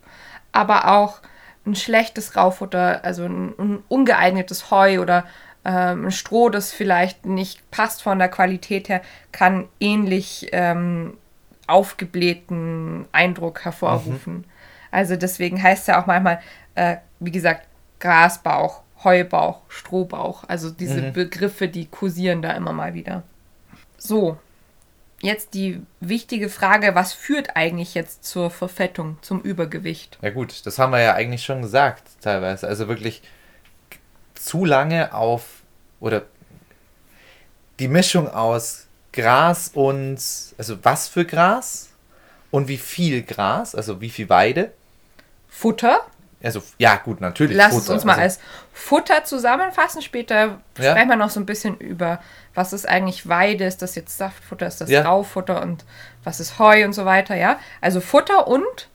aber 0.51 0.91
auch 0.91 1.19
ein 1.65 1.75
schlechtes 1.75 2.35
Raufutter, 2.35 3.03
also 3.03 3.25
ein, 3.25 3.53
ein 3.57 3.83
ungeeignetes 3.87 4.71
Heu 4.71 4.99
oder 4.99 5.25
ähm, 5.63 6.05
ein 6.07 6.11
Stroh, 6.11 6.49
das 6.49 6.71
vielleicht 6.71 7.25
nicht 7.25 7.69
passt 7.71 8.01
von 8.01 8.19
der 8.19 8.29
Qualität 8.29 8.89
her, 8.89 9.01
kann 9.31 9.67
ähnlich 9.79 10.49
ähm, 10.51 11.17
aufgeblähten 11.67 13.05
Eindruck 13.11 13.63
hervorrufen. 13.63 14.45
Also 14.91 15.15
deswegen 15.15 15.61
heißt 15.61 15.81
es 15.81 15.87
ja 15.87 16.01
auch 16.01 16.05
manchmal, 16.05 16.41
äh, 16.75 16.97
wie 17.19 17.31
gesagt, 17.31 17.67
Grasbauch, 17.99 18.81
Heubauch, 19.03 19.61
Strohbauch. 19.69 20.43
Also 20.47 20.69
diese 20.69 21.01
Mhm. 21.01 21.13
Begriffe, 21.13 21.67
die 21.67 21.85
kursieren 21.87 22.41
da 22.41 22.51
immer 22.51 22.73
mal 22.73 22.93
wieder. 22.93 23.23
So, 23.97 24.37
jetzt 25.21 25.53
die 25.53 25.81
wichtige 25.99 26.49
Frage, 26.49 26.95
was 26.95 27.13
führt 27.13 27.55
eigentlich 27.55 27.93
jetzt 27.93 28.23
zur 28.23 28.49
Verfettung, 28.49 29.17
zum 29.21 29.41
Übergewicht? 29.41 30.17
Ja 30.21 30.29
gut, 30.31 30.65
das 30.65 30.79
haben 30.79 30.91
wir 30.91 31.01
ja 31.01 31.13
eigentlich 31.13 31.43
schon 31.43 31.61
gesagt 31.61 32.03
teilweise. 32.21 32.67
Also 32.67 32.87
wirklich 32.87 33.21
zu 34.33 34.65
lange 34.65 35.13
auf 35.13 35.61
oder 35.99 36.23
die 37.79 37.87
Mischung 37.87 38.27
aus 38.27 38.87
Gras 39.13 39.69
und 39.73 40.17
also 40.57 40.77
was 40.83 41.07
für 41.07 41.25
Gras 41.25 41.89
und 42.49 42.67
wie 42.67 42.77
viel 42.77 43.23
Gras, 43.23 43.75
also 43.75 44.01
wie 44.01 44.09
viel 44.09 44.29
Weide. 44.29 44.71
Futter. 45.49 46.01
Also 46.43 46.61
ja 46.77 46.95
gut, 46.95 47.21
natürlich. 47.21 47.55
Lass 47.55 47.73
Futter, 47.73 47.93
uns 47.93 48.03
mal 48.05 48.13
also, 48.13 48.23
als 48.23 48.39
Futter 48.73 49.23
zusammenfassen. 49.23 50.01
Später 50.01 50.61
Ja. 50.77 50.91
sprechen 50.91 51.09
wir 51.09 51.15
noch 51.15 51.29
so 51.29 51.39
ein 51.39 51.45
bisschen 51.45 51.77
über, 51.77 52.21
was 52.55 52.73
ist 52.73 52.87
eigentlich 52.87 53.27
Weide, 53.27 53.65
ist 53.65 53.81
das 53.81 53.95
jetzt 53.95 54.17
Saftfutter, 54.17 54.67
ist 54.67 54.81
das 54.81 54.89
Ja. 54.89 55.03
Raufutter 55.03 55.61
und 55.61 55.85
was 56.23 56.39
ist 56.39 56.57
Heu 56.59 56.83
und 56.85 56.93
so 56.93 57.05
weiter, 57.05 57.35
ja. 57.35 57.59
Also 57.79 58.01
Futter 58.01 58.47
und 58.47 58.89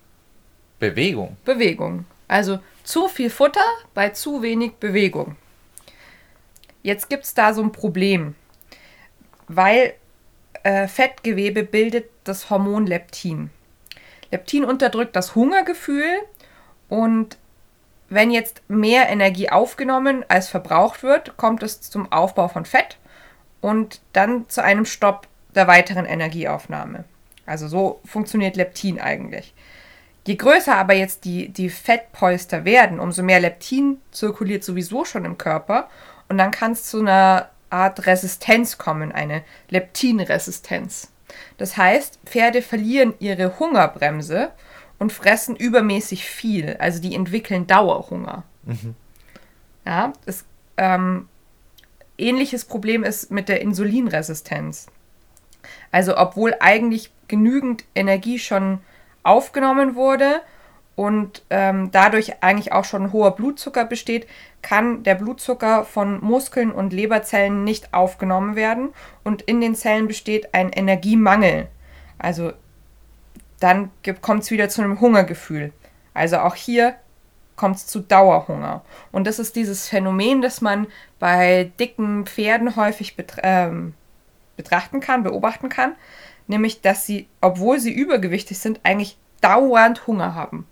Bewegung. 0.79 1.37
Bewegung. 1.45 2.05
Also 2.29 2.59
zu 2.85 3.09
viel 3.09 3.31
Futter 3.31 3.65
bei 3.95 4.11
zu 4.11 4.43
wenig 4.43 4.75
Bewegung. 4.75 5.37
Jetzt 6.83 7.09
gibt 7.09 7.25
es 7.25 7.35
da 7.35 7.53
so 7.55 7.63
ein 7.63 7.73
Problem, 7.73 8.35
weil 9.49 9.95
äh, 10.63 10.87
Fettgewebe 10.89 11.63
bildet 11.65 12.11
das 12.25 12.51
Hormon 12.51 12.87
Leptin. 12.87 13.51
Leptin 14.31 14.65
unterdrückt 14.65 15.15
das 15.17 15.35
Hungergefühl 15.35 16.05
und 16.89 17.37
wenn 18.09 18.31
jetzt 18.31 18.63
mehr 18.69 19.09
Energie 19.09 19.51
aufgenommen 19.51 20.25
als 20.29 20.49
verbraucht 20.49 21.03
wird, 21.03 21.37
kommt 21.37 21.63
es 21.63 21.81
zum 21.81 22.11
Aufbau 22.13 22.49
von 22.49 22.65
Fett 22.65 22.99
und 23.61 24.01
dann 24.13 24.49
zu 24.49 24.63
einem 24.63 24.85
Stopp 24.85 25.27
der 25.55 25.67
weiteren 25.67 26.05
Energieaufnahme. 26.05 27.05
Also 27.47 27.67
so 27.69 28.01
funktioniert 28.05 28.57
Leptin 28.57 29.01
eigentlich. 29.01 29.55
Je 30.27 30.37
größer 30.37 30.77
aber 30.77 30.95
jetzt 30.95 31.25
die, 31.25 31.49
die 31.49 31.71
Fettpolster 31.71 32.65
werden, 32.65 33.01
umso 33.01 33.23
mehr 33.23 33.41
Leptin 33.41 34.01
zirkuliert 34.11 34.65
sowieso 34.65 35.05
schon 35.05 35.25
im 35.25 35.39
Körper 35.39 35.89
und 36.29 36.39
dann 36.39 36.51
kann 36.51 36.73
es 36.73 36.85
zu 36.85 37.01
einer 37.01 37.51
Art 37.71 38.07
Resistenz 38.07 38.79
kommen, 38.79 39.13
eine 39.13 39.43
Leptinresistenz. 39.69 41.13
Das 41.59 41.77
heißt, 41.77 42.21
Pferde 42.25 42.63
verlieren 42.63 43.15
ihre 43.19 43.59
Hungerbremse 43.59 44.51
und 44.99 45.13
fressen 45.13 45.57
übermäßig 45.57 46.25
viel, 46.25 46.77
also 46.79 47.01
die 47.01 47.15
entwickeln 47.15 47.67
Dauerhunger. 47.67 48.45
Ja, 49.85 50.13
das 50.25 50.45
ähm, 50.77 51.29
ähnliches 52.19 52.65
Problem 52.65 53.05
ist 53.05 53.31
mit 53.31 53.49
der 53.49 53.61
Insulinresistenz. 53.61 54.87
Also 55.93 56.17
obwohl 56.17 56.57
eigentlich 56.61 57.11
genügend 57.29 57.85
Energie 57.95 58.39
schon 58.39 58.81
aufgenommen 59.23 59.95
wurde 59.95 60.41
und 60.95 61.43
ähm, 61.51 61.91
dadurch 61.93 62.43
eigentlich 62.43 62.73
auch 62.73 62.85
schon 62.85 63.13
hoher 63.13 63.37
Blutzucker 63.37 63.85
besteht, 63.85 64.27
kann 64.63 65.03
der 65.03 65.15
Blutzucker 65.15 65.85
von 65.85 66.21
Muskeln 66.25 66.73
und 66.73 66.93
Leberzellen 66.93 67.65
nicht 67.65 67.93
aufgenommen 67.93 68.57
werden 68.57 68.91
und 69.23 69.43
in 69.43 69.61
den 69.61 69.75
Zellen 69.75 70.09
besteht 70.09 70.55
ein 70.55 70.71
Energiemangel. 70.71 71.69
Also 72.19 72.53
dann 73.61 73.91
kommt 74.21 74.43
es 74.43 74.51
wieder 74.51 74.69
zu 74.69 74.83
einem 74.83 75.01
Hungergefühl. 75.01 75.73
Also 76.15 76.39
auch 76.39 76.55
hier 76.55 76.97
kommt 77.57 77.77
es 77.77 77.87
zu 77.87 78.01
Dauerhunger. 78.01 78.83
Und 79.13 79.27
das 79.27 79.39
ist 79.39 79.57
dieses 79.57 79.89
Phänomen, 79.89 80.43
das 80.43 80.61
man 80.61 80.87
bei 81.19 81.71
dicken 81.81 82.27
Pferden 82.27 82.77
häufig 82.77 83.17
betra 83.17 83.41
ähm, 83.43 83.95
betrachten 84.57 85.01
kann, 85.01 85.23
beobachten 85.23 85.69
kann, 85.69 85.95
nämlich 86.47 86.81
dass 86.81 87.05
sie, 87.05 87.29
obwohl 87.43 87.79
sie 87.79 87.93
übergewichtig 87.93 88.59
sind, 88.59 88.81
eigentlich 88.85 89.19
dauernd 89.43 90.07
Hunger 90.07 90.35
haben. 90.35 90.67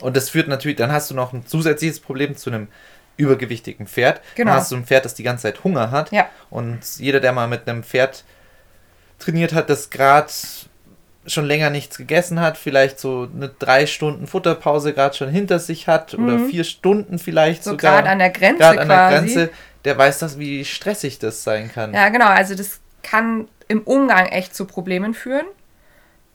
Und 0.00 0.16
das 0.16 0.28
führt 0.28 0.48
natürlich, 0.48 0.76
dann 0.76 0.92
hast 0.92 1.10
du 1.10 1.14
noch 1.14 1.32
ein 1.32 1.46
zusätzliches 1.46 2.00
Problem 2.00 2.36
zu 2.36 2.50
einem 2.50 2.68
übergewichtigen 3.16 3.86
Pferd. 3.86 4.20
Genau. 4.34 4.50
Dann 4.50 4.60
hast 4.60 4.72
du 4.72 4.76
ein 4.76 4.84
Pferd, 4.84 5.04
das 5.06 5.14
die 5.14 5.22
ganze 5.22 5.42
Zeit 5.42 5.64
Hunger 5.64 5.90
hat. 5.90 6.12
Ja. 6.12 6.28
Und 6.50 6.80
jeder, 6.98 7.20
der 7.20 7.32
mal 7.32 7.48
mit 7.48 7.66
einem 7.66 7.82
Pferd 7.82 8.24
trainiert 9.18 9.54
hat, 9.54 9.70
das 9.70 9.88
gerade 9.88 10.30
schon 11.28 11.44
länger 11.46 11.70
nichts 11.70 11.96
gegessen 11.98 12.40
hat, 12.40 12.56
vielleicht 12.58 12.98
so 13.00 13.28
eine 13.34 13.48
drei 13.48 13.86
Stunden 13.86 14.26
Futterpause 14.26 14.92
gerade 14.92 15.16
schon 15.16 15.28
hinter 15.28 15.58
sich 15.58 15.88
hat 15.88 16.14
oder 16.14 16.38
vier 16.40 16.64
Stunden 16.64 17.18
vielleicht 17.18 17.60
Mhm. 17.60 17.64
So 17.64 17.70
sogar. 17.72 17.96
gerade 17.96 18.08
an 18.10 18.18
der 18.18 18.30
Grenze 18.30 18.58
gerade 18.58 18.80
an 18.80 18.88
der. 18.88 19.08
Grenze, 19.10 19.50
der 19.84 19.98
weiß 19.98 20.18
das, 20.18 20.38
wie 20.38 20.64
stressig 20.64 21.18
das 21.18 21.42
sein 21.44 21.70
kann. 21.72 21.94
Ja, 21.94 22.08
genau. 22.08 22.26
Also 22.26 22.54
das 22.54 22.80
kann 23.02 23.48
im 23.68 23.82
Umgang 23.82 24.26
echt 24.26 24.54
zu 24.54 24.64
Problemen 24.64 25.14
führen. 25.14 25.46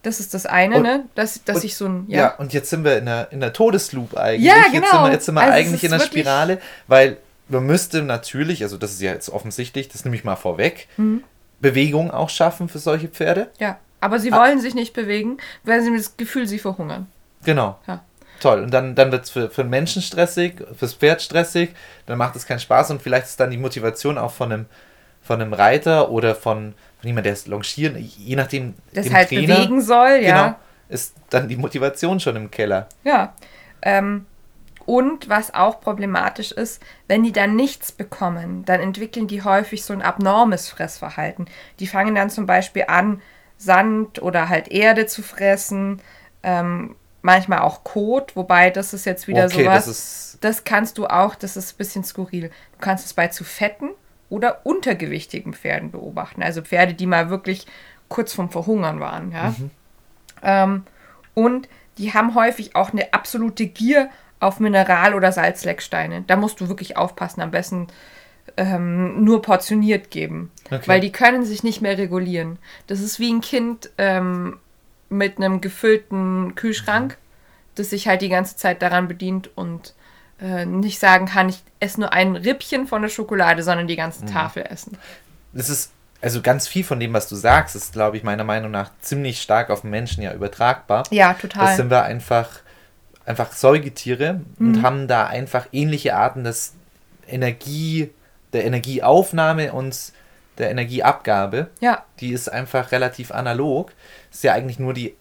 Das 0.02 0.18
ist 0.20 0.34
das 0.34 0.46
eine, 0.46 0.76
Und- 0.76 0.82
ne? 0.82 1.04
Dass, 1.14 1.44
dass 1.44 1.56
und- 1.58 1.64
ich 1.64 1.76
so 1.76 1.86
ein. 1.86 2.04
Ja. 2.08 2.18
Ja, 2.18 2.34
und 2.36 2.52
jetzt 2.52 2.70
sind 2.70 2.84
wir 2.84 2.98
in 2.98 3.06
der, 3.06 3.28
in 3.30 3.40
der 3.40 3.52
Todesloop 3.52 4.16
eigentlich. 4.16 4.42
Ja, 4.48 4.56
Jetzt 4.56 4.72
sind 4.72 4.84
genau. 4.90 5.04
wir, 5.04 5.12
jetzt 5.12 5.26
sind 5.26 5.34
wir 5.36 5.42
Also 5.42 5.52
eigentlich 5.54 5.84
in 5.84 5.90
der 5.92 6.00
Spirale, 6.00 6.58
weil 6.88 7.18
man 7.48 7.64
müsste 7.64 8.02
natürlich, 8.02 8.62
also 8.62 8.76
das 8.78 8.92
ist 8.92 9.00
ja 9.02 9.12
jetzt 9.12 9.28
offensichtlich, 9.28 9.88
das 9.88 10.04
nehme 10.04 10.16
ich 10.16 10.24
mal 10.24 10.36
vorweg, 10.36 10.88
Mhm. 10.96 11.22
Bewegung 11.60 12.10
auch 12.10 12.30
schaffen 12.30 12.68
für 12.68 12.78
solche 12.80 13.08
Pferde. 13.08 13.48
ja. 13.60 13.78
Aber 14.02 14.18
sie 14.18 14.32
Ah. 14.32 14.40
wollen 14.40 14.60
sich 14.60 14.74
nicht 14.74 14.92
bewegen, 14.92 15.38
weil 15.64 15.80
sie 15.80 15.96
das 15.96 16.16
Gefühl, 16.18 16.46
sie 16.46 16.58
verhungern. 16.58 17.06
Genau. 17.44 17.78
Ja. 17.86 18.02
Toll. 18.40 18.60
Und 18.64 18.74
dann, 18.74 18.94
dann 18.96 19.12
wird 19.12 19.24
es 19.24 19.30
für, 19.30 19.48
für 19.48 19.62
den 19.62 19.70
Menschen 19.70 20.02
stressig, 20.02 20.62
fürs 20.76 20.94
Pferd 20.94 21.22
stressig, 21.22 21.70
dann 22.06 22.18
macht 22.18 22.34
es 22.36 22.44
keinen 22.44 22.58
Spaß 22.58 22.90
und 22.90 23.00
vielleicht 23.00 23.26
ist 23.26 23.38
dann 23.38 23.50
die 23.52 23.56
Motivation 23.56 24.18
auch 24.18 24.32
von 24.32 24.52
einem, 24.52 24.66
von 25.22 25.40
einem 25.40 25.52
Reiter 25.52 26.10
oder 26.10 26.34
von, 26.34 26.74
von 26.98 27.06
jemandem, 27.08 27.24
der 27.24 27.32
es 27.34 27.46
longieren, 27.46 27.96
je 27.96 28.34
nachdem, 28.34 28.74
Das 28.92 29.06
dem 29.06 29.14
halt 29.14 29.28
Trainer, 29.28 29.54
bewegen 29.54 29.80
soll, 29.80 30.18
ja. 30.20 30.42
genau, 30.46 30.56
ist 30.88 31.14
dann 31.30 31.46
die 31.48 31.56
Motivation 31.56 32.18
schon 32.18 32.34
im 32.34 32.50
Keller. 32.50 32.88
Ja. 33.04 33.32
Ähm, 33.82 34.26
und 34.84 35.28
was 35.28 35.54
auch 35.54 35.80
problematisch 35.80 36.50
ist, 36.50 36.82
wenn 37.06 37.22
die 37.22 37.30
dann 37.30 37.54
nichts 37.54 37.92
bekommen, 37.92 38.64
dann 38.64 38.80
entwickeln 38.80 39.28
die 39.28 39.42
häufig 39.42 39.84
so 39.84 39.92
ein 39.92 40.02
abnormes 40.02 40.68
Fressverhalten. 40.68 41.46
Die 41.78 41.86
fangen 41.86 42.16
dann 42.16 42.30
zum 42.30 42.46
Beispiel 42.46 42.86
an, 42.88 43.22
Sand 43.62 44.20
oder 44.22 44.48
halt 44.48 44.68
Erde 44.68 45.06
zu 45.06 45.22
fressen, 45.22 46.00
ähm, 46.42 46.96
manchmal 47.22 47.60
auch 47.60 47.84
Kot, 47.84 48.34
wobei 48.34 48.70
das 48.70 48.92
ist 48.94 49.04
jetzt 49.06 49.28
wieder 49.28 49.46
okay, 49.46 49.64
sowas. 49.64 49.86
das 49.86 50.32
das 50.42 50.64
kannst 50.64 50.98
du 50.98 51.06
auch, 51.06 51.34
das 51.34 51.56
ist 51.56 51.74
ein 51.74 51.76
bisschen 51.78 52.04
skurril. 52.04 52.48
Du 52.48 52.78
kannst 52.80 53.06
es 53.06 53.14
bei 53.14 53.28
zu 53.28 53.44
fetten 53.44 53.90
oder 54.28 54.66
untergewichtigen 54.66 55.54
Pferden 55.54 55.90
beobachten. 55.90 56.42
Also 56.42 56.62
Pferde, 56.62 56.94
die 56.94 57.06
mal 57.06 57.30
wirklich 57.30 57.66
kurz 58.08 58.32
vorm 58.34 58.50
Verhungern 58.50 59.00
waren. 59.00 59.30
Ja? 59.30 59.54
Ähm, 60.42 60.84
und 61.34 61.68
die 61.98 62.12
haben 62.12 62.34
häufig 62.34 62.74
auch 62.74 62.92
eine 62.92 63.14
absolute 63.14 63.66
Gier 63.66 64.10
auf 64.40 64.58
Mineral- 64.58 65.14
oder 65.14 65.30
Salzlecksteine. 65.30 66.24
Da 66.26 66.36
musst 66.36 66.60
du 66.60 66.68
wirklich 66.68 66.96
aufpassen, 66.96 67.40
am 67.40 67.52
besten 67.52 67.86
ähm, 68.56 69.24
nur 69.24 69.42
portioniert 69.42 70.10
geben. 70.10 70.50
Okay. 70.66 70.82
Weil 70.86 71.00
die 71.00 71.12
können 71.12 71.44
sich 71.44 71.62
nicht 71.62 71.82
mehr 71.82 71.98
regulieren. 71.98 72.58
Das 72.86 73.00
ist 73.00 73.18
wie 73.18 73.32
ein 73.32 73.40
Kind 73.40 73.90
ähm, 73.98 74.58
mit 75.08 75.36
einem 75.36 75.60
gefüllten 75.60 76.54
Kühlschrank. 76.54 77.18
das 77.74 77.90
sich 77.90 78.06
halt 78.06 78.20
die 78.22 78.28
ganze 78.28 78.56
Zeit 78.56 78.82
daran 78.82 79.08
bedient 79.08 79.50
und 79.54 79.94
äh, 80.40 80.66
nicht 80.66 80.98
sagen 80.98 81.26
kann, 81.26 81.48
ich 81.48 81.62
esse 81.80 82.00
nur 82.00 82.12
ein 82.12 82.36
Rippchen 82.36 82.86
von 82.86 83.02
der 83.02 83.08
Schokolade, 83.08 83.62
sondern 83.62 83.86
die 83.86 83.96
ganze 83.96 84.26
Tafel 84.26 84.64
essen. 84.68 84.98
Das 85.52 85.70
ist, 85.70 85.92
also 86.20 86.42
ganz 86.42 86.68
viel 86.68 86.84
von 86.84 87.00
dem, 87.00 87.12
was 87.12 87.28
du 87.28 87.36
sagst, 87.36 87.74
ist, 87.76 87.92
glaube 87.92 88.16
ich, 88.16 88.22
meiner 88.24 88.44
Meinung 88.44 88.70
nach 88.70 88.90
ziemlich 89.00 89.40
stark 89.40 89.70
auf 89.70 89.82
den 89.82 89.90
Menschen 89.90 90.22
ja 90.22 90.34
übertragbar. 90.34 91.04
Ja, 91.10 91.34
total. 91.34 91.66
Das 91.66 91.76
sind 91.76 91.90
wir 91.90 92.02
einfach, 92.02 92.48
einfach 93.24 93.52
Säugetiere 93.52 94.40
und 94.58 94.82
haben 94.82 95.08
da 95.08 95.26
einfach 95.26 95.66
ähnliche 95.72 96.14
Arten 96.16 96.44
des 96.44 96.74
Energie, 97.26 98.10
der 98.52 98.64
Energieaufnahme 98.64 99.72
und 99.72 100.12
der 100.58 100.70
Energieabgabe. 100.70 101.70
ja, 101.80 102.04
Die 102.20 102.32
ist 102.32 102.50
einfach 102.50 102.92
relativ 102.92 103.30
analog. 103.32 103.92
Ist 104.30 104.44
ja 104.44 104.52
eigentlich 104.52 104.78
nur 104.78 104.92
die, 104.92 105.14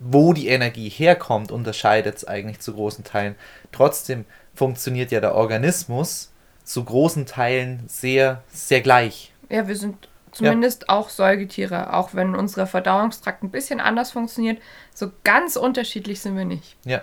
wo 0.00 0.32
die 0.32 0.48
Energie 0.48 0.88
herkommt, 0.88 1.52
unterscheidet 1.52 2.16
es 2.16 2.26
eigentlich 2.26 2.60
zu 2.60 2.74
großen 2.74 3.04
Teilen. 3.04 3.36
Trotzdem 3.72 4.24
funktioniert 4.54 5.12
ja 5.12 5.20
der 5.20 5.34
Organismus 5.34 6.32
zu 6.64 6.84
großen 6.84 7.26
Teilen 7.26 7.84
sehr, 7.88 8.42
sehr 8.48 8.80
gleich. 8.80 9.32
ja, 9.50 9.68
wir 9.68 9.76
sind 9.76 10.08
zumindest 10.32 10.88
auch 10.88 11.10
Säugetiere, 11.10 11.92
auch 11.94 12.14
wenn 12.14 12.34
unser 12.34 12.66
Verdauungstrakt 12.66 13.42
ein 13.44 13.50
bisschen 13.50 13.80
anders 13.80 14.10
funktioniert. 14.10 14.60
So 14.92 15.12
ganz 15.22 15.56
unterschiedlich 15.56 16.20
sind 16.20 16.36
wir 16.36 16.44
nicht. 16.44 16.76
Ja. 16.84 17.02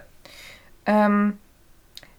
Ähm, 0.86 1.38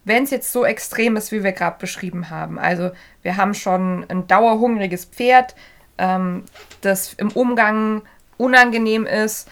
Wenn 0.05 0.25
es 0.25 0.31
jetzt 0.31 0.53
so 0.53 0.65
extrem 0.65 1.17
ist, 1.17 1.31
wie 1.33 1.45
wir 1.45 1.53
gerade 1.53 1.79
beschrieben 1.79 2.31
haben, 2.31 2.59
also 2.59 2.91
wir 3.23 3.37
haben 3.37 3.55
schon 3.55 4.05
ein 4.09 4.27
dauerhungriges 4.27 5.05
Pferd, 5.05 5.55
ähm, 5.99 6.45
das 6.81 7.13
im 7.15 7.31
Umgang 7.31 8.03
unangenehm 8.37 9.07
ist, 9.07 9.49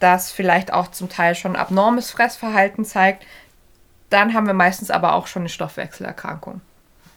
das 0.00 0.30
vielleicht 0.30 0.72
auch 0.72 0.88
zum 0.88 1.08
Teil 1.08 1.34
schon 1.34 1.56
abnormes 1.56 2.10
Fressverhalten 2.10 2.84
zeigt, 2.84 3.24
dann 4.10 4.34
haben 4.34 4.46
wir 4.46 4.54
meistens 4.54 4.90
aber 4.90 5.14
auch 5.14 5.26
schon 5.26 5.42
eine 5.42 5.48
Stoffwechselerkrankung. 5.48 6.60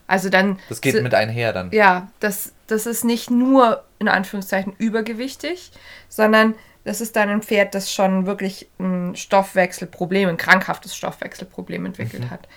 Also 0.08 0.30
dann 0.30 0.58
Das 0.70 0.80
geht 0.80 1.02
mit 1.04 1.14
einher 1.14 1.52
dann. 1.52 1.72
ja, 1.72 2.08
das, 2.22 2.54
das 2.68 2.86
ist 2.86 3.04
nicht 3.04 3.30
nur 3.30 3.84
in 4.00 4.08
Anführungszeichen 4.08 4.74
übergewichtig, 4.78 5.72
sondern 6.08 6.56
das 6.86 7.02
ist 7.02 7.18
dann 7.18 7.28
ein 7.28 7.42
Pferd, 7.42 7.76
das 7.76 7.92
schon 7.92 8.26
wirklich 8.26 8.70
ein 8.80 9.18
Stoffwechselproblem, 9.18 10.30
ein 10.30 10.38
krankhaftes 10.38 10.96
Stoffwechselproblem 10.96 11.86
entwickelt 11.86 12.30
hat. 12.30 12.48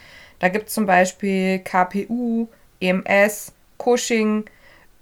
Da 0.41 0.49
gibt 0.49 0.69
es 0.69 0.75
zum 0.75 0.87
Beispiel 0.87 1.61
KPU, 1.61 2.49
EMS, 2.81 3.53
Cushing 3.79 4.47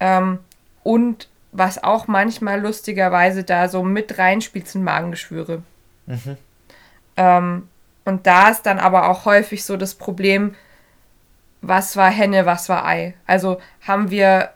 ähm, 0.00 0.40
und 0.82 1.28
was 1.52 1.82
auch 1.82 2.06
manchmal 2.06 2.60
lustigerweise 2.60 3.44
da 3.44 3.68
so 3.68 3.82
mit 3.82 4.18
reinspielt, 4.18 4.68
sind 4.68 4.84
Magengeschwüre. 4.84 5.62
Ähm, 7.16 7.68
und 8.04 8.26
da 8.26 8.50
ist 8.50 8.62
dann 8.62 8.78
aber 8.78 9.08
auch 9.08 9.24
häufig 9.24 9.64
so 9.64 9.76
das 9.76 9.94
Problem, 9.94 10.54
was 11.60 11.96
war 11.96 12.10
Henne, 12.10 12.46
was 12.46 12.68
war 12.68 12.86
Ei. 12.86 13.14
Also 13.26 13.60
haben 13.86 14.10
wir 14.10 14.50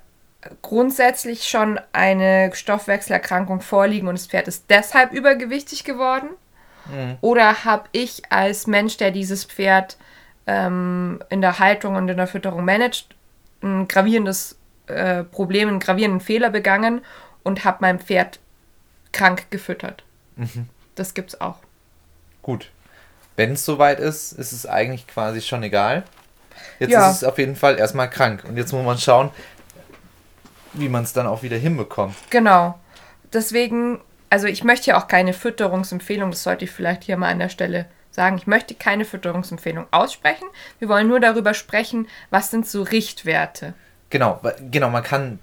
grundsätzlich 0.62 1.44
schon 1.48 1.80
eine 1.92 2.50
Stoffwechselerkrankung 2.54 3.60
vorliegen 3.60 4.08
und 4.08 4.18
das 4.18 4.26
Pferd 4.26 4.48
ist 4.48 4.64
deshalb 4.68 5.12
übergewichtig 5.12 5.84
geworden? 5.84 6.28
Oder 7.20 7.64
habe 7.64 7.84
ich 7.92 8.22
als 8.30 8.66
Mensch, 8.66 8.96
der 8.96 9.12
dieses 9.12 9.44
Pferd 9.44 9.96
ähm, 10.46 11.22
in 11.28 11.40
der 11.40 11.59
Haltung 11.59 11.96
und 11.96 12.09
in 12.09 12.16
der 12.16 12.26
Fütterung 12.26 12.64
managt, 12.64 13.14
ein 13.62 13.87
gravierendes 13.88 14.57
äh, 14.87 15.22
Problem, 15.24 15.68
einen 15.68 15.78
gravierenden 15.81 16.20
Fehler 16.20 16.50
begangen 16.50 17.02
und 17.42 17.64
habe 17.64 17.78
mein 17.81 17.98
Pferd 18.00 18.40
krank 19.12 19.50
gefüttert? 19.50 20.05
Das 20.94 21.14
gibt's 21.14 21.40
auch. 21.40 21.59
Gut. 22.42 22.70
Wenn 23.37 23.52
es 23.52 23.64
soweit 23.64 24.00
ist, 24.00 24.33
ist 24.33 24.52
es 24.52 24.66
eigentlich 24.66 25.07
quasi 25.07 25.40
schon 25.40 25.62
egal. 25.62 26.02
Jetzt 26.78 26.90
Ja. 26.90 27.09
ist 27.11 27.16
es 27.18 27.24
auf 27.24 27.38
jeden 27.38 27.57
Fall 27.57 27.78
erstmal 27.78 28.11
krank. 28.11 28.44
Und 28.46 28.57
jetzt 28.57 28.72
muss 28.72 28.85
man 28.85 28.98
schauen, 28.98 29.31
wie 30.74 30.88
man 30.88 31.05
es 31.05 31.12
dann 31.12 31.26
auch 31.26 31.42
wieder 31.42 31.57
hinbekommt. 31.57 32.14
Genau. 32.31 32.78
Deswegen, 33.33 34.00
also 34.31 34.46
ich 34.46 34.64
möchte 34.64 34.90
ja 34.90 34.98
auch 35.00 35.09
keine 35.09 35.33
Fütterungsempfehlung, 35.33 36.31
das 36.31 36.42
sollte 36.42 36.64
ich 36.64 36.70
vielleicht 36.70 37.05
hier 37.05 37.16
mal 37.16 37.31
an 37.31 37.38
der 37.38 37.48
Stelle 37.48 37.87
sagen. 38.12 38.37
Ich 38.37 38.46
möchte 38.46 38.75
keine 38.75 39.05
Fütterungsempfehlung 39.05 39.87
aussprechen. 39.90 40.46
Wir 40.79 40.88
wollen 40.88 41.09
nur 41.09 41.18
darüber 41.20 41.55
sprechen, 41.55 42.07
was 42.31 42.51
sind 42.51 42.68
so 42.68 42.83
Richtwerte. 42.83 43.75
Genau, 44.11 44.40
genau, 44.70 44.90
man 44.90 45.03
kann 45.03 45.38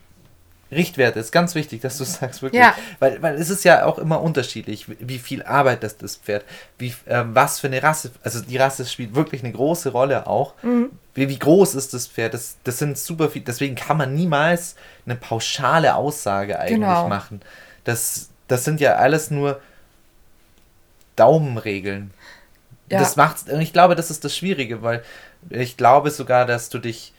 Richtwerte, 0.72 1.20
ist 1.20 1.32
ganz 1.32 1.56
wichtig, 1.56 1.82
dass 1.82 1.98
du 1.98 2.04
sagst, 2.04 2.44
wirklich. 2.44 2.62
Ja. 2.62 2.76
Weil, 3.00 3.20
weil 3.24 3.34
es 3.36 3.50
ist 3.50 3.64
ja 3.64 3.86
auch 3.86 3.98
immer 3.98 4.22
unterschiedlich, 4.22 4.86
wie- 5.00 5.18
viel 5.18 5.42
Arbeit 5.42 5.82
das, 5.82 5.98
das 5.98 6.18
Pferd, 6.18 6.46
wie, 6.78 6.94
ähm, 7.08 7.34
was 7.34 7.60
für 7.60 7.66
eine 7.66 7.82
Rasse, 7.82 8.12
also 8.24 8.40
die 8.42 8.58
Rasse 8.58 8.86
spielt 8.86 9.16
wirklich 9.16 9.44
eine 9.44 9.52
große 9.52 9.90
Rolle 9.90 10.28
auch. 10.28 10.54
Mhm. 10.62 10.92
Wie, 11.16 11.28
wie 11.28 11.40
groß 11.40 11.74
ist 11.74 11.96
das 11.96 12.06
Pferd? 12.06 12.36
Das, 12.36 12.58
das 12.64 12.78
sind 12.78 13.00
super 13.00 13.30
viel, 13.30 13.42
deswegen 13.42 13.74
kann 13.74 13.98
man 13.98 14.14
niemals 14.14 14.76
eine 15.08 15.16
pauschale 15.16 15.96
Aussage 15.96 16.60
eigentlich 16.60 16.76
Genau. 16.82 17.08
machen. 17.10 17.42
Das, 17.86 18.30
das 18.48 18.64
sind 18.64 18.80
ja 18.80 18.94
alles 18.98 19.32
nur 19.32 19.60
Daumenregeln. 21.16 22.12
Ja. 22.90 23.00
Das 23.00 23.16
macht's, 23.16 23.44
und 23.52 23.62
ich 23.62 23.74
glaube, 23.74 23.96
das 23.96 24.10
ist 24.10 24.24
das 24.26 24.36
Schwierige, 24.36 24.82
weil 24.82 25.04
ich 25.50 25.78
glaube 25.78 26.12
sogar, 26.12 26.46
dass 26.46 26.70
du 26.70 26.80
dich 26.80 27.14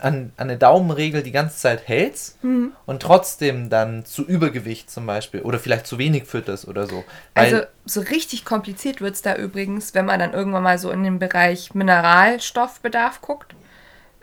an, 0.00 0.32
an 0.36 0.48
eine 0.50 0.58
Daumenregel 0.58 1.22
die 1.22 1.30
ganze 1.32 1.56
Zeit 1.56 1.88
hältst 1.88 2.42
Mhm. 2.44 2.72
und 2.84 3.00
trotzdem 3.00 3.70
dann 3.70 4.04
zu 4.04 4.26
Übergewicht 4.26 4.90
zum 4.90 5.06
Beispiel 5.06 5.40
oder 5.40 5.58
vielleicht 5.58 5.86
zu 5.86 5.96
wenig 5.96 6.24
fütterst 6.24 6.68
oder 6.68 6.86
so. 6.86 7.02
Also 7.34 7.62
so 7.86 8.00
richtig 8.02 8.44
kompliziert 8.44 9.00
wird 9.00 9.14
es 9.14 9.22
da 9.22 9.36
übrigens, 9.36 9.94
wenn 9.94 10.04
man 10.04 10.20
dann 10.20 10.34
irgendwann 10.34 10.64
mal 10.64 10.78
so 10.78 10.90
in 10.90 11.02
den 11.02 11.18
Bereich 11.18 11.72
Mineralstoffbedarf 11.74 13.22
guckt. 13.22 13.54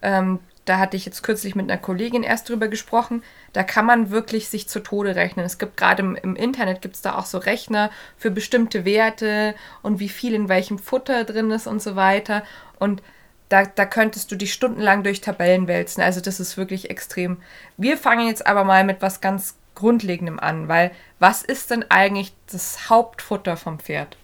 Ähm, 0.04 0.40
da 0.68 0.80
hatte 0.80 0.98
ich 0.98 1.06
jetzt 1.06 1.24
kürzlich 1.24 1.56
mit 1.56 1.70
einer 1.70 1.80
Kollegin 1.80 2.24
erst 2.24 2.50
drüber 2.50 2.68
gesprochen. 2.68 3.24
Da 3.54 3.64
kann 3.64 3.86
man 3.86 4.10
wirklich 4.10 4.50
sich 4.50 4.68
zu 4.68 4.82
Tode 4.82 5.16
rechnen. 5.16 5.46
Es 5.46 5.58
gibt 5.58 5.78
gerade 5.78 6.02
im, 6.02 6.16
im 6.16 6.36
Internet 6.36 6.82
gibt 6.82 6.96
es 6.96 7.02
da 7.02 7.18
auch 7.18 7.26
so 7.26 7.38
Rechner 7.38 7.90
für 8.18 8.32
bestimmte 8.32 8.84
Werte 8.84 9.56
und 9.82 10.00
wie 10.00 10.10
viel 10.10 10.34
in 10.34 10.50
welchem 10.50 10.78
Futter 10.78 11.24
drin 11.24 11.52
ist 11.52 11.68
und 11.68 11.82
so 11.82 11.96
weiter. 11.96 12.44
Und 12.80 13.02
da, 13.50 13.64
da 13.64 13.86
könntest 13.86 14.32
du 14.32 14.36
dich 14.36 14.52
stundenlang 14.52 15.04
durch 15.04 15.22
Tabellen 15.22 15.68
wälzen. 15.68 16.02
Also 16.02 16.20
das 16.20 16.40
ist 16.40 16.58
wirklich 16.58 16.90
extrem. 16.90 17.38
Wir 17.78 17.98
fangen 17.98 18.28
jetzt 18.28 18.46
aber 18.46 18.64
mal 18.64 18.84
mit 18.84 19.02
was 19.02 19.22
ganz 19.22 19.56
Grundlegendem 19.74 20.40
an, 20.40 20.68
weil 20.68 20.92
was 21.20 21.44
ist 21.44 21.72
denn 21.72 21.86
eigentlich 21.90 22.34
das 22.52 22.90
Hauptfutter 22.90 23.56
vom 23.56 23.80
Pferd? 23.80 24.18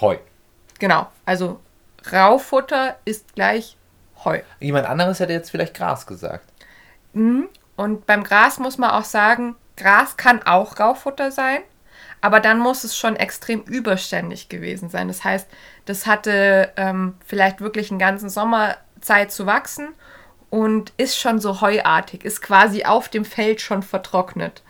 Heu. 0.00 0.18
Genau, 0.78 1.06
also 1.24 1.60
Raufutter 2.12 2.96
ist 3.04 3.34
gleich 3.34 3.76
Heu. 4.24 4.40
Jemand 4.60 4.86
anderes 4.86 5.20
hätte 5.20 5.32
jetzt 5.32 5.50
vielleicht 5.50 5.74
Gras 5.74 6.06
gesagt. 6.06 6.48
Und 7.76 8.06
beim 8.06 8.24
Gras 8.24 8.58
muss 8.58 8.78
man 8.78 8.90
auch 8.90 9.04
sagen, 9.04 9.56
Gras 9.76 10.16
kann 10.16 10.42
auch 10.42 10.78
Raufutter 10.78 11.30
sein, 11.30 11.60
aber 12.20 12.40
dann 12.40 12.58
muss 12.58 12.84
es 12.84 12.96
schon 12.96 13.16
extrem 13.16 13.62
überständig 13.62 14.48
gewesen 14.48 14.88
sein. 14.88 15.08
Das 15.08 15.22
heißt, 15.22 15.48
das 15.84 16.06
hatte 16.06 16.72
ähm, 16.76 17.14
vielleicht 17.24 17.60
wirklich 17.60 17.90
einen 17.90 17.98
ganzen 17.98 18.30
Sommer 18.30 18.76
Zeit 19.00 19.30
zu 19.30 19.46
wachsen 19.46 19.88
und 20.50 20.92
ist 20.96 21.18
schon 21.18 21.38
so 21.38 21.60
heuartig, 21.60 22.24
ist 22.24 22.40
quasi 22.40 22.84
auf 22.84 23.08
dem 23.08 23.24
Feld 23.24 23.60
schon 23.60 23.82
vertrocknet. 23.82 24.62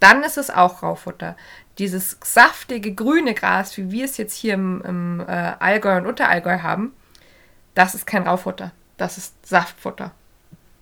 Dann 0.00 0.22
ist 0.22 0.36
es 0.36 0.50
auch 0.50 0.82
Raufutter. 0.82 1.36
Dieses 1.78 2.18
saftige 2.22 2.94
grüne 2.94 3.34
Gras, 3.34 3.76
wie 3.78 3.90
wir 3.90 4.04
es 4.04 4.18
jetzt 4.18 4.34
hier 4.34 4.54
im, 4.54 4.82
im 4.82 5.20
äh, 5.20 5.52
Allgäu 5.58 5.96
und 5.96 6.06
Unterallgäu 6.06 6.58
haben, 6.60 6.92
das 7.74 7.94
ist 7.94 8.06
kein 8.06 8.24
Raufutter. 8.26 8.72
Das 9.02 9.18
ist 9.18 9.34
Saftfutter. 9.44 10.12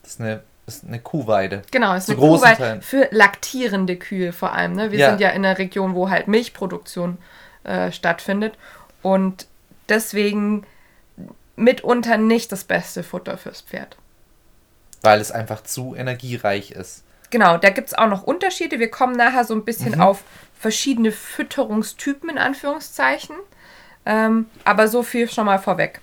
Das 0.03 0.13
ist 0.13 0.21
eine, 0.21 0.43
ist 0.67 0.85
eine 0.87 0.99
Kuhweide. 1.01 1.63
Genau, 1.71 1.95
ist 1.95 2.05
Zu 2.05 2.13
eine 2.13 2.21
Kuhweide 2.21 2.57
Teilen. 2.59 2.83
für 2.83 3.09
laktierende 3.13 3.97
Kühe 3.97 4.35
vor 4.35 4.53
allem. 4.53 4.75
Ne? 4.75 4.93
Wir 4.93 4.99
Ja. 4.99 5.09
sind 5.09 5.23
ja 5.23 5.31
in 5.31 5.43
einer 5.43 5.57
Region, 5.57 5.95
wo 5.95 6.11
halt 6.11 6.29
Milchproduktion 6.29 7.17
äh, 7.65 7.91
stattfindet 7.93 8.55
und 9.03 9.47
deswegen 9.89 10.67
mitunter 11.57 12.19
nicht 12.19 12.53
das 12.53 12.65
beste 12.65 13.03
Futter 13.03 13.39
fürs 13.39 13.63
Pferd. 13.63 13.97
Weil 15.01 15.19
es 15.21 15.33
einfach 15.33 15.63
zu 15.63 15.95
energiereich 15.95 16.73
ist. 16.73 17.05
Genau, 17.31 17.57
da 17.57 17.71
gibt 17.71 17.89
es 17.89 17.95
auch 17.95 18.09
noch 18.09 18.23
Unterschiede. 18.25 18.79
Wir 18.79 18.91
kommen 18.91 19.17
nachher 19.17 19.45
so 19.45 19.55
ein 19.55 19.65
bisschen 19.65 19.95
Mhm. 19.95 20.01
auf 20.03 20.25
verschiedene 20.59 21.11
Fütterungstypen 21.11 22.29
in 22.29 22.37
Anführungszeichen. 22.39 23.37
Ähm, 24.05 24.47
aber 24.65 24.89
so 24.89 25.03
viel 25.03 25.31
schon 25.31 25.47
mal 25.47 25.59
vorweg. 25.59 26.01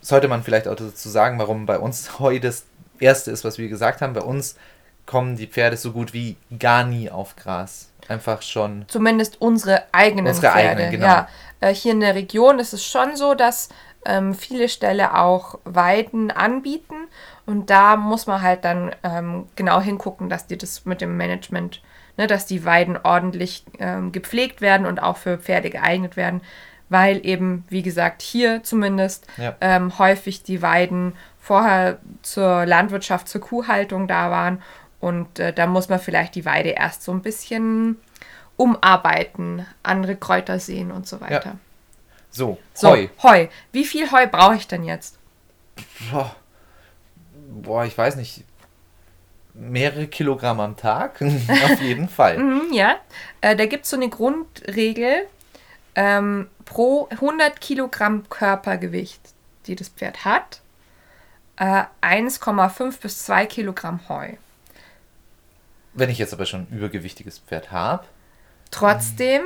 Sollte 0.00 0.28
man 0.28 0.42
vielleicht 0.42 0.68
auch 0.68 0.74
dazu 0.74 1.08
sagen, 1.08 1.38
warum 1.38 1.66
bei 1.66 1.78
uns 1.78 2.18
Heu 2.18 2.38
das 2.38 2.64
Erste 2.98 3.30
ist, 3.30 3.44
was 3.44 3.58
wir 3.58 3.68
gesagt 3.68 4.00
haben. 4.00 4.12
Bei 4.12 4.22
uns 4.22 4.56
kommen 5.06 5.36
die 5.36 5.46
Pferde 5.46 5.76
so 5.76 5.92
gut 5.92 6.12
wie 6.12 6.36
gar 6.58 6.84
nie 6.84 7.10
auf 7.10 7.36
Gras. 7.36 7.90
Einfach 8.08 8.42
schon. 8.42 8.84
Zumindest 8.88 9.40
unsere 9.40 9.84
eigenen 9.92 10.26
Unsere 10.26 10.52
Pferde. 10.52 10.68
eigenen, 10.70 10.90
genau. 10.92 11.06
Ja, 11.06 11.28
äh, 11.60 11.74
hier 11.74 11.92
in 11.92 12.00
der 12.00 12.14
Region 12.14 12.58
ist 12.58 12.72
es 12.72 12.84
schon 12.84 13.16
so, 13.16 13.34
dass 13.34 13.68
ähm, 14.04 14.34
viele 14.34 14.68
Ställe 14.68 15.16
auch 15.16 15.58
Weiden 15.64 16.30
anbieten. 16.30 17.08
Und 17.46 17.70
da 17.70 17.96
muss 17.96 18.26
man 18.26 18.42
halt 18.42 18.64
dann 18.64 18.94
ähm, 19.02 19.46
genau 19.56 19.80
hingucken, 19.80 20.28
dass 20.28 20.46
die 20.46 20.58
das 20.58 20.84
mit 20.84 21.00
dem 21.00 21.16
Management, 21.16 21.82
ne, 22.16 22.26
dass 22.26 22.46
die 22.46 22.64
Weiden 22.64 22.98
ordentlich 23.02 23.64
ähm, 23.78 24.12
gepflegt 24.12 24.60
werden 24.60 24.86
und 24.86 25.02
auch 25.02 25.16
für 25.16 25.38
Pferde 25.38 25.70
geeignet 25.70 26.16
werden. 26.16 26.40
Weil 26.90 27.24
eben, 27.24 27.64
wie 27.70 27.82
gesagt, 27.82 28.20
hier 28.20 28.62
zumindest 28.62 29.26
Ja. 29.38 29.56
ähm, 29.62 29.98
häufig 29.98 30.42
die 30.42 30.60
Weiden 30.60 31.14
vorher 31.40 31.98
zur 32.22 32.66
Landwirtschaft, 32.66 33.28
zur 33.28 33.40
Kuhhaltung 33.40 34.06
da 34.06 34.30
waren. 34.30 34.60
Und 35.00 35.38
äh, 35.38 35.52
da 35.54 35.66
muss 35.66 35.88
man 35.88 35.98
vielleicht 35.98 36.34
die 36.34 36.44
Weide 36.44 36.70
erst 36.70 37.02
so 37.02 37.12
ein 37.12 37.22
bisschen 37.22 37.96
umarbeiten, 38.56 39.64
andere 39.82 40.16
Kräuter 40.16 40.58
sehen 40.58 40.90
und 40.92 41.06
so 41.08 41.20
weiter. 41.22 41.56
So, 42.30 42.58
So, 42.74 42.90
Heu. 42.90 43.08
Heu. 43.22 43.46
Wie 43.72 43.84
viel 43.86 44.12
Heu 44.12 44.26
brauche 44.26 44.56
ich 44.56 44.68
denn 44.68 44.84
jetzt? 44.84 45.18
Boah. 46.12 46.34
Boah, 47.62 47.84
ich 47.84 47.96
weiß 47.96 48.16
nicht. 48.16 48.44
Mehrere 49.54 50.06
Kilogramm 50.06 50.60
am 50.60 50.76
Tag? 50.76 51.20
Auf 51.64 51.80
jeden 51.80 52.08
Fall. 52.08 52.38
Mhm, 52.38 52.72
ja, 52.72 52.96
äh, 53.40 53.56
da 53.56 53.66
gibt 53.66 53.84
es 53.84 53.90
so 53.90 53.96
eine 53.96 54.08
Grundregel 54.08 55.22
ähm, 55.94 56.48
pro 56.64 57.08
100 57.10 57.60
Kilogramm 57.60 58.28
Körpergewicht, 58.28 59.20
die 59.66 59.76
das 59.76 59.88
Pferd 59.88 60.24
hat, 60.24 60.60
äh, 61.56 61.84
1,5 62.02 63.00
bis 63.00 63.24
2 63.24 63.46
Kilogramm 63.46 64.08
Heu. 64.08 64.34
Wenn 65.92 66.10
ich 66.10 66.18
jetzt 66.18 66.32
aber 66.32 66.46
schon 66.46 66.68
ein 66.70 66.76
übergewichtiges 66.76 67.40
Pferd 67.40 67.72
habe, 67.72 68.04
Trotzdem 68.70 69.42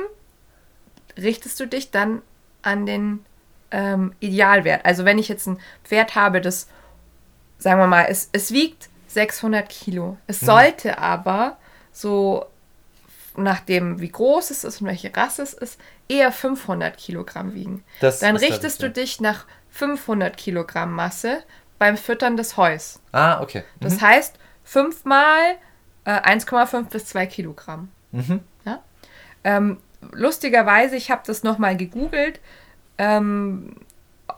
richtest 1.17 1.59
du 1.59 1.67
dich 1.67 1.91
dann 1.91 2.21
an 2.61 2.85
den 2.85 3.25
ähm, 3.71 4.13
Idealwert. 4.19 4.85
Also 4.85 5.05
wenn 5.05 5.17
ich 5.17 5.27
jetzt 5.27 5.47
ein 5.47 5.59
Pferd 5.83 6.15
habe, 6.15 6.41
das, 6.41 6.67
sagen 7.57 7.79
wir 7.79 7.87
mal, 7.87 8.05
es, 8.09 8.29
es 8.31 8.51
wiegt 8.51 8.89
600 9.07 9.67
Kilo. 9.69 10.17
Es 10.27 10.39
sollte 10.39 10.97
aber 10.97 11.57
so, 11.91 12.45
nachdem 13.37 13.99
wie 13.99 14.09
groß 14.09 14.51
es 14.51 14.63
ist 14.63 14.81
und 14.81 14.87
welche 14.87 15.15
Rasse 15.15 15.43
es 15.43 15.53
ist, 15.53 15.79
eher 16.07 16.31
500 16.31 16.97
Kilogramm 16.97 17.53
wiegen. 17.53 17.83
Das 17.99 18.19
dann 18.19 18.35
richtest 18.35 18.81
du 18.81 18.89
dich 18.89 19.21
nach 19.21 19.45
500 19.69 20.37
Kilogramm 20.37 20.93
Masse 20.93 21.43
beim 21.77 21.97
Füttern 21.97 22.37
des 22.37 22.57
Heus. 22.57 23.01
Ah, 23.11 23.41
okay. 23.41 23.63
Das 23.79 24.01
heißt, 24.01 24.37
fünfmal 24.63 25.57
äh, 26.05 26.11
1,5 26.11 26.89
bis 26.89 27.05
2 27.07 27.25
Kilogramm. 27.25 27.89
Mhm. 28.11 28.39
Ja? 28.65 28.81
Ähm, 29.43 29.79
lustigerweise, 30.11 30.95
ich 30.95 31.11
habe 31.11 31.23
das 31.25 31.43
nochmal 31.43 31.75
gegoogelt, 31.75 32.39
ähm, 32.97 33.75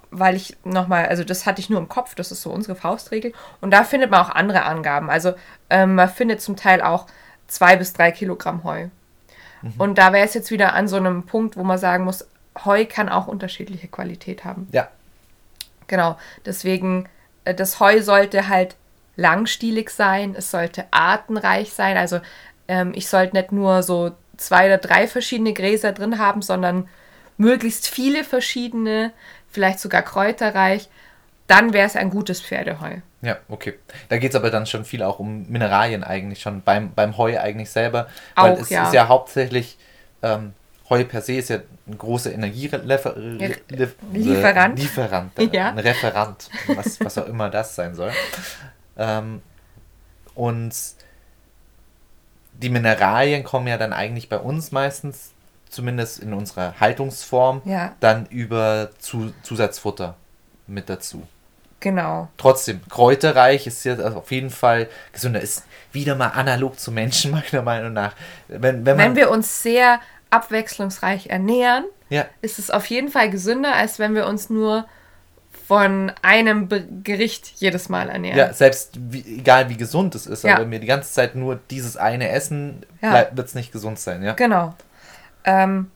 weil 0.10 0.36
ich 0.36 0.58
nochmal, 0.64 1.08
also 1.08 1.24
das 1.24 1.46
hatte 1.46 1.60
ich 1.60 1.70
nur 1.70 1.80
im 1.80 1.90
Kopf, 1.90 2.16
das 2.16 2.32
ist 2.32 2.42
so 2.42 2.52
unsere 2.52 2.76
Faustregel. 2.76 3.34
Und 3.62 3.72
da 3.72 3.84
findet 3.84 4.10
man 4.10 4.22
auch 4.22 4.30
andere 4.30 4.64
Angaben. 4.64 5.10
Also 5.10 5.34
ähm, 5.70 5.96
man 5.96 6.10
findet 6.10 6.42
zum 6.42 6.56
Teil 6.56 6.82
auch 6.82 7.08
2 7.48 7.76
bis 7.78 7.94
3 7.94 8.12
Kilogramm 8.12 8.64
Heu. 8.64 8.88
Und 9.78 9.98
da 9.98 10.14
wäre 10.14 10.26
es 10.26 10.34
jetzt 10.34 10.52
wieder 10.52 10.74
an 10.74 10.88
so 10.88 10.98
einem 10.98 11.24
Punkt, 11.24 11.58
wo 11.58 11.64
man 11.64 11.78
sagen 11.78 12.04
muss, 12.04 12.28
Heu 12.64 12.86
kann 12.86 13.10
auch 13.10 13.28
unterschiedliche 13.28 13.88
Qualität 13.88 14.46
haben. 14.46 14.68
Ja, 14.72 14.90
Genau, 15.88 16.18
deswegen, 16.46 17.10
äh, 17.46 17.56
das 17.56 17.80
Heu 17.80 18.02
sollte 18.02 18.50
halt 18.50 18.76
langstielig 19.16 19.90
sein, 19.90 20.36
es 20.38 20.52
sollte 20.52 20.86
artenreich 20.92 21.74
sein. 21.74 21.98
Also 21.98 22.20
ähm, 22.68 22.92
ich 22.94 23.08
sollte 23.10 23.36
nicht 23.36 23.52
nur 23.52 23.82
so 23.84 24.12
zwei 24.36 24.68
oder 24.68 24.78
drei 24.78 25.08
verschiedene 25.08 25.54
Gräser 25.54 25.94
drin 25.94 26.20
haben, 26.20 26.42
sondern 26.42 26.88
möglichst 27.38 27.88
viele 27.88 28.24
verschiedene, 28.24 29.12
vielleicht 29.50 29.80
sogar 29.80 30.04
kräuterreich. 30.04 30.90
Dann 31.48 31.72
wäre 31.74 31.88
es 31.88 31.96
ein 31.96 32.10
gutes 32.10 32.42
Pferdeheu. 32.42 32.98
ja, 33.22 33.38
okay. 33.48 33.76
Da 34.10 34.18
geht 34.18 34.32
es 34.32 34.36
aber 34.36 34.52
dann 34.52 34.66
schon 34.66 34.84
viel 34.86 35.02
auch 35.02 35.20
um 35.20 35.48
Mineralien 35.50 36.04
eigentlich 36.04 36.42
schon 36.42 36.62
beim, 36.62 36.94
beim 36.94 37.18
Heu 37.18 37.40
eigentlich 37.40 37.70
selber. 37.70 38.08
Auch, 38.36 38.44
weil 38.44 38.54
es 38.54 38.70
ja. 38.70 38.86
ist 38.88 38.94
ja 38.94 39.08
hauptsächlich, 39.08 39.78
ähm, 40.22 40.54
Heu 40.90 41.04
per 41.06 41.22
se 41.22 41.34
ist 41.34 41.50
ja 41.50 41.60
ein 41.88 41.98
großer 41.98 42.32
Energielieferant. 42.34 43.18
Lieferant. 44.14 44.80
Lieferant, 44.80 45.40
äh, 45.40 45.50
Ja. 45.54 45.70
ein 45.70 45.80
Referant, 45.80 46.50
was, 46.68 47.00
was 47.02 47.18
auch 47.18 47.28
immer 47.28 47.50
das 47.50 47.76
sein 47.76 47.96
soll. 47.96 48.12
Ähm, 48.98 49.42
und 50.36 50.74
die 52.54 52.70
Mineralien 52.70 53.44
kommen 53.44 53.68
ja 53.68 53.78
dann 53.78 53.94
eigentlich 53.94 54.30
bei 54.30 54.38
uns 54.40 54.72
meistens, 54.72 55.32
zumindest 55.70 56.20
in 56.20 56.34
unserer 56.34 56.80
Haltungsform, 56.80 57.62
Ja. 57.66 57.94
dann 58.00 58.26
über 58.28 58.90
Zu 59.00 59.34
Zusatzfutter 59.44 60.16
mit 60.68 60.90
dazu. 60.90 61.24
Genau. 61.80 62.28
Trotzdem, 62.38 62.82
kräuterreich 62.90 63.68
ist 63.68 63.84
ja 63.84 63.98
auf 64.16 64.32
jeden 64.32 64.50
Fall 64.50 64.88
gesünder. 65.14 65.42
Ist 65.42 65.64
wieder 65.92 66.16
mal 66.16 66.30
analog 66.30 66.80
zu 66.80 66.92
Menschen, 66.92 67.32
meiner 67.52 67.62
Meinung 67.64 67.94
nach. 67.94 68.14
Wenn, 68.48 68.86
wenn, 68.86 68.98
Wenn 68.98 69.16
wir 69.16 69.30
uns 69.30 69.62
sehr 69.62 70.00
abwechslungsreich 70.30 71.28
ernähren, 71.28 71.86
ja, 72.10 72.26
ist 72.42 72.58
es 72.60 72.72
auf 72.72 72.86
jeden 72.88 73.10
Fall 73.10 73.30
gesünder, 73.30 73.74
als 73.76 74.00
wenn 74.00 74.16
wir 74.16 74.26
uns 74.28 74.50
nur 74.50 74.86
von 75.68 76.12
einem 76.22 76.70
Be 76.70 76.88
Gericht 77.04 77.52
jedes 77.58 77.90
Mal 77.90 78.08
ernähren. 78.10 78.38
ja, 78.38 78.54
selbst 78.54 78.92
wie, 79.12 79.40
egal 79.40 79.70
wie 79.70 79.76
gesund 79.76 80.16
es 80.16 80.26
ist, 80.26 80.44
Ja. 80.46 80.54
aber 80.56 80.64
wenn 80.64 80.72
wir 80.72 80.80
die 80.80 80.88
ganze 80.88 81.12
Zeit 81.12 81.36
nur 81.36 81.60
dieses 81.70 81.98
eine 81.98 82.30
essen, 82.30 82.86
Ja. 83.02 83.28
wird 83.34 83.48
es 83.48 83.56
nicht 83.56 83.72
gesund 83.74 84.00
sein, 84.00 84.24
ja. 84.24 84.34
Genau. 84.34 84.74
Ähm, 85.44 85.92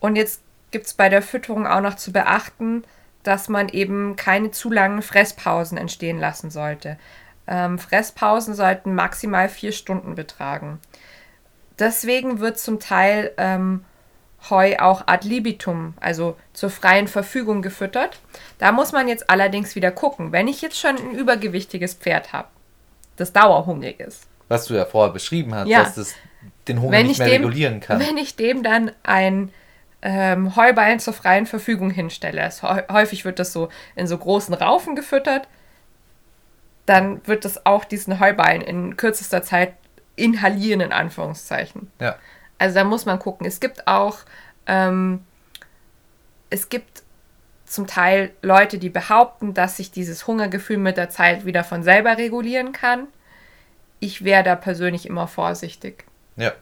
und 0.00 0.16
jetzt 0.16 0.40
gibt 0.70 0.86
es 0.86 0.94
bei 0.94 1.08
der 1.10 1.20
Fütterung 1.20 1.66
auch 1.66 1.82
noch 1.82 1.96
zu 1.96 2.12
beachten, 2.12 2.84
dass 3.22 3.48
man 3.48 3.68
eben 3.68 4.16
keine 4.16 4.50
zu 4.50 4.70
langen 4.70 5.02
Fresspausen 5.02 5.76
entstehen 5.78 6.18
lassen 6.18 6.50
sollte. 6.50 6.98
Ähm, 7.46 7.78
Fresspausen 7.78 8.54
sollten 8.54 8.94
maximal 8.94 9.48
vier 9.48 9.72
Stunden 9.72 10.14
betragen. 10.14 10.78
Deswegen 11.78 12.40
wird 12.40 12.58
zum 12.58 12.78
Teil 12.80 13.32
ähm, 13.38 13.84
Heu 14.48 14.76
auch 14.78 15.02
ad 15.06 15.26
libitum, 15.28 15.94
also 16.00 16.36
zur 16.54 16.70
freien 16.70 17.08
Verfügung 17.08 17.60
gefüttert. 17.60 18.18
Da 18.58 18.72
muss 18.72 18.92
man 18.92 19.06
jetzt 19.08 19.28
allerdings 19.28 19.74
wieder 19.74 19.90
gucken. 19.90 20.32
Wenn 20.32 20.48
ich 20.48 20.62
jetzt 20.62 20.78
schon 20.78 20.96
ein 20.96 21.10
übergewichtiges 21.12 21.94
Pferd 21.94 22.32
habe, 22.32 22.48
das 23.16 23.32
dauerhungrig 23.34 24.00
ist, 24.00 24.26
Was 24.48 24.64
du 24.64 24.74
ja 24.74 24.86
vorher 24.86 25.12
beschrieben 25.12 25.54
hast, 25.54 25.68
Ja. 25.68 25.82
dass 25.82 25.94
das 25.96 26.14
den 26.68 26.80
Hunger 26.80 26.92
wenn 26.92 27.06
nicht 27.06 27.12
ich, 27.12 27.18
mehr 27.18 27.28
dem, 27.28 27.42
regulieren 27.44 27.80
kann. 27.80 28.00
wenn 28.00 28.16
ich 28.16 28.34
dem 28.36 28.62
dann 28.62 28.92
ein 29.02 29.52
ähm, 30.02 30.56
Heuballen 30.56 30.98
zur 31.00 31.12
freien 31.12 31.46
Verfügung 31.46 31.90
hinstelle, 31.90 32.40
es, 32.42 32.62
häu- 32.62 32.88
häufig 32.90 33.24
wird 33.24 33.38
das 33.38 33.52
so 33.52 33.68
in 33.96 34.06
so 34.06 34.16
großen 34.16 34.54
Raufen 34.54 34.96
gefüttert, 34.96 35.48
dann 36.86 37.26
wird 37.26 37.44
das 37.44 37.66
auch 37.66 37.84
diesen 37.84 38.18
Heuballen 38.18 38.62
in 38.62 38.96
kürzester 38.96 39.42
Zeit 39.42 39.74
inhalieren, 40.16 40.80
in 40.80 40.92
Anführungszeichen. 40.92 41.90
Ja. 42.00 42.16
Also 42.58 42.74
da 42.74 42.84
muss 42.84 43.06
man 43.06 43.18
gucken. 43.18 43.46
Es 43.46 43.60
gibt 43.60 43.86
auch, 43.86 44.18
ähm, 44.66 45.24
es 46.50 46.68
gibt 46.68 47.02
zum 47.64 47.86
Teil 47.86 48.32
Leute, 48.42 48.78
die 48.78 48.90
behaupten, 48.90 49.54
dass 49.54 49.76
sich 49.76 49.92
dieses 49.92 50.26
Hungergefühl 50.26 50.76
mit 50.78 50.96
der 50.96 51.08
Zeit 51.10 51.46
wieder 51.46 51.62
von 51.62 51.82
selber 51.84 52.18
regulieren 52.18 52.72
kann. 52.72 53.06
Ich 54.00 54.24
wäre 54.24 54.42
da 54.42 54.56
persönlich 54.56 55.06
immer 55.06 55.28
vorsichtig. 55.28 56.04
ja. 56.36 56.52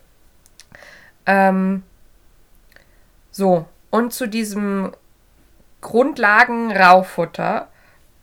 Ähm, 1.24 1.82
so, 3.38 3.66
und 3.90 4.12
zu 4.12 4.26
diesem 4.26 4.90
Grundlagen-Raufutter 5.80 7.68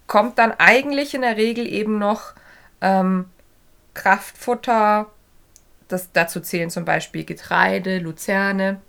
kommt 0.07 0.37
dann 0.37 0.51
eigentlich 0.51 1.13
in 1.13 1.21
der 1.21 1.37
Regel 1.37 1.65
eben 1.65 1.99
noch 1.99 2.33
ähm, 2.81 3.29
Kraftfutter. 3.93 5.05
Das, 5.87 6.11
dazu 6.11 6.41
zählen 6.41 6.69
zum 6.69 6.83
Beispiel 6.83 7.23
Getreide, 7.23 7.99
Luzerne, 7.99 8.81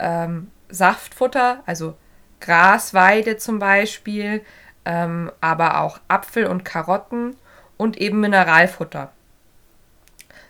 ähm, 0.00 0.50
Saftfutter, 0.68 1.62
also 1.64 1.94
Grasweide 2.40 3.36
zum 3.36 3.60
Beispiel, 3.60 4.44
ähm, 4.84 5.30
aber 5.40 5.78
auch 5.80 6.00
Apfel 6.08 6.46
und 6.46 6.64
Karotten 6.64 7.36
und 7.76 7.98
eben 7.98 8.18
Mineralfutter. 8.18 9.12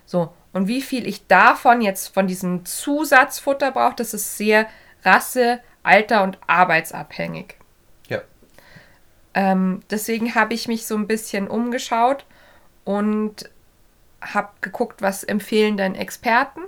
So, 0.06 0.32
und 0.54 0.68
wie 0.68 0.80
viel 0.80 1.06
ich 1.06 1.26
davon 1.26 1.82
jetzt 1.82 2.14
von 2.14 2.26
diesem 2.26 2.64
Zusatzfutter 2.64 3.72
brauche, 3.72 3.96
das 3.96 4.14
ist 4.14 4.38
sehr 4.38 4.66
Rasse, 5.04 5.60
Alter 5.82 6.22
und 6.22 6.38
arbeitsabhängig. 6.46 7.56
Ja. 8.08 8.20
Ähm, 9.34 9.82
deswegen 9.90 10.34
habe 10.34 10.54
ich 10.54 10.68
mich 10.68 10.86
so 10.86 10.94
ein 10.96 11.06
bisschen 11.06 11.48
umgeschaut 11.48 12.24
und 12.84 13.50
habe 14.20 14.50
geguckt, 14.60 15.02
was 15.02 15.24
empfehlen 15.24 15.76
denn 15.76 15.94
Experten. 15.94 16.60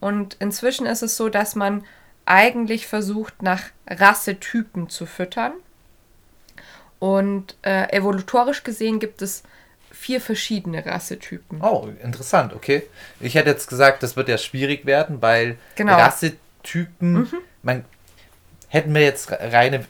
Und 0.00 0.36
inzwischen 0.40 0.86
ist 0.86 1.02
es 1.02 1.16
so, 1.16 1.28
dass 1.28 1.54
man 1.54 1.84
eigentlich 2.24 2.86
versucht, 2.86 3.42
nach 3.42 3.64
Rassetypen 3.86 4.88
zu 4.88 5.04
füttern. 5.04 5.52
Und 6.98 7.56
äh, 7.62 7.90
evolutorisch 7.94 8.62
gesehen 8.62 8.98
gibt 9.00 9.20
es 9.22 9.42
vier 9.90 10.20
verschiedene 10.20 10.84
Rassetypen. 10.86 11.60
Oh, 11.62 11.88
interessant, 12.02 12.54
okay. 12.54 12.84
Ich 13.20 13.34
hätte 13.34 13.50
jetzt 13.50 13.68
gesagt, 13.68 14.02
das 14.02 14.16
wird 14.16 14.28
ja 14.28 14.38
schwierig 14.38 14.86
werden, 14.86 15.20
weil 15.20 15.58
Genau. 15.74 15.94
Rassetypen, 15.96 17.30
man, 17.62 17.84
hätten 18.68 18.94
wir 18.94 19.02
jetzt 19.02 19.30
reine, 19.32 19.84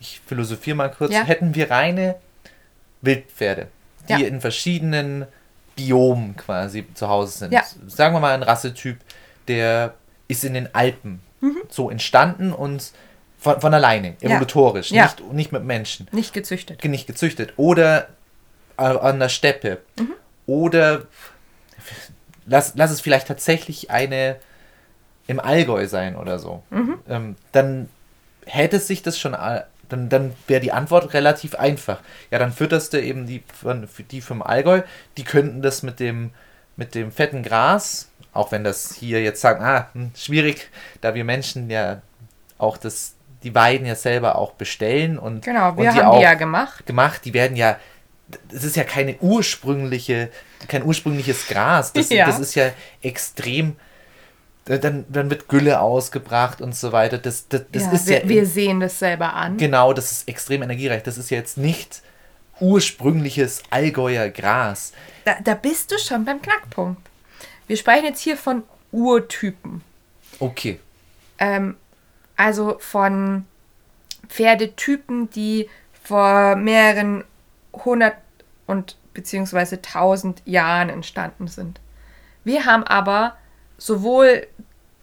ich 0.00 0.20
philosophiere 0.26 0.76
mal 0.76 0.90
kurz, 0.90 1.12
Ja. 1.12 1.24
hätten 1.24 1.54
wir 1.54 1.70
reine 1.70 2.16
Wildpferde, 3.02 3.68
die 4.08 4.12
Ja. 4.12 4.18
in 4.18 4.40
verschiedenen 4.40 5.26
Biomen 5.76 6.36
quasi 6.36 6.86
zu 6.94 7.08
Hause 7.08 7.38
sind. 7.38 7.52
Ja. 7.52 7.64
Sagen 7.86 8.14
wir 8.14 8.20
mal 8.20 8.34
ein 8.34 8.42
Rassetyp, 8.42 8.98
der 9.48 9.94
ist 10.28 10.44
in 10.44 10.54
den 10.54 10.74
Alpen 10.74 11.20
Mhm. 11.40 11.56
so 11.68 11.90
entstanden 11.90 12.52
und 12.52 12.92
Von, 13.38 13.58
von 13.62 13.72
alleine, 13.72 14.16
evolutorisch. 14.20 14.90
Nicht, 14.90 15.32
nicht 15.32 15.50
mit 15.50 15.64
Menschen. 15.64 16.06
Nicht 16.12 16.34
gezüchtet. 16.34 16.84
Nicht 16.84 17.06
gezüchtet. 17.06 17.54
Oder 17.56 18.08
an 18.76 19.18
der 19.18 19.30
Steppe. 19.30 19.78
Mhm. 19.98 20.12
Oder 20.44 21.06
lass, 22.44 22.72
lass 22.76 22.90
es 22.90 23.00
vielleicht 23.00 23.28
tatsächlich 23.28 23.90
eine 23.90 24.36
im 25.30 25.38
Allgäu 25.38 25.86
sein 25.86 26.16
oder 26.16 26.38
so. 26.40 26.62
Mhm. 26.70 26.98
Ähm, 27.08 27.36
dann 27.52 27.88
hätte 28.46 28.80
sich 28.80 29.02
das 29.02 29.16
schon, 29.18 29.32
dann, 29.88 30.08
dann 30.08 30.32
wäre 30.48 30.60
die 30.60 30.72
Antwort 30.72 31.14
relativ 31.14 31.54
einfach. 31.54 32.00
Ja, 32.32 32.38
dann 32.40 32.52
fütterst 32.52 32.92
du 32.92 33.00
eben 33.00 33.26
die, 33.26 33.42
von, 33.54 33.86
für 33.86 34.02
die 34.02 34.20
vom 34.20 34.42
Allgäu, 34.42 34.82
die 35.16 35.22
könnten 35.24 35.62
das 35.62 35.82
mit 35.84 36.00
dem, 36.00 36.30
mit 36.76 36.96
dem 36.96 37.12
fetten 37.12 37.44
Gras, 37.44 38.08
auch 38.32 38.50
wenn 38.50 38.64
das 38.64 38.92
hier 38.94 39.22
jetzt 39.22 39.40
sagen, 39.40 39.62
ah, 39.62 39.88
hm, 39.92 40.10
schwierig, 40.16 40.68
da 41.00 41.14
wir 41.14 41.24
Menschen 41.24 41.70
ja 41.70 42.02
auch 42.58 42.76
das, 42.76 43.14
die 43.44 43.54
Weiden 43.54 43.86
ja 43.86 43.94
selber 43.94 44.34
auch 44.36 44.52
bestellen 44.54 45.16
und, 45.18 45.44
Genau, 45.44 45.76
wir 45.76 45.90
und 45.90 45.94
haben 45.94 46.18
die 46.18 46.24
ja 46.24 46.34
gemacht. 46.34 46.86
gemacht, 46.86 47.24
die 47.24 47.34
werden 47.34 47.56
ja, 47.56 47.78
das 48.52 48.64
ist 48.64 48.74
ja 48.76 48.84
keine 48.84 49.16
ursprüngliche, 49.20 50.28
kein 50.66 50.82
ursprüngliches 50.84 51.46
Gras, 51.46 51.92
das, 51.92 52.08
Ja. 52.10 52.26
das 52.26 52.40
ist 52.40 52.54
ja 52.56 52.70
extrem, 53.02 53.76
dann, 54.64 55.04
dann 55.08 55.30
wird 55.30 55.48
Gülle 55.48 55.80
ausgebracht 55.80 56.60
und 56.60 56.74
so 56.74 56.92
weiter, 56.92 57.18
das, 57.18 57.48
das, 57.48 57.62
das 57.72 57.84
ja, 57.84 57.92
ist 57.92 58.06
wir, 58.08 58.18
ja, 58.20 58.28
wir 58.28 58.46
sehen 58.46 58.80
das 58.80 58.98
selber 58.98 59.34
an. 59.34 59.56
genau, 59.56 59.92
das 59.92 60.12
ist 60.12 60.28
extrem 60.28 60.62
energiereich, 60.62 61.02
das 61.02 61.18
ist 61.18 61.30
ja 61.30 61.38
jetzt 61.38 61.58
nicht 61.58 62.02
ursprüngliches 62.60 63.62
Allgäuer 63.70 64.28
Gras. 64.28 64.92
Da, 65.24 65.36
da 65.42 65.54
bist 65.54 65.90
du 65.90 65.98
schon 65.98 66.24
beim 66.24 66.42
Knackpunkt. 66.42 67.00
Wir 67.66 67.76
sprechen 67.76 68.04
jetzt 68.04 68.20
hier 68.20 68.36
von 68.36 68.62
Urtypen. 68.92 69.82
Okay, 70.38 70.78
Ähm, 71.38 71.76
also 72.36 72.76
von 72.78 73.44
Pferdetypen, 74.28 75.30
die 75.30 75.68
vor 76.04 76.56
mehreren 76.56 77.24
hundert 77.72 78.14
und 78.66 78.96
beziehungsweise 79.14 79.82
tausend 79.82 80.42
Jahren 80.46 80.88
entstanden 80.88 81.48
sind. 81.48 81.80
Wir 82.44 82.64
haben 82.64 82.84
aber 82.84 83.36
sowohl 83.80 84.46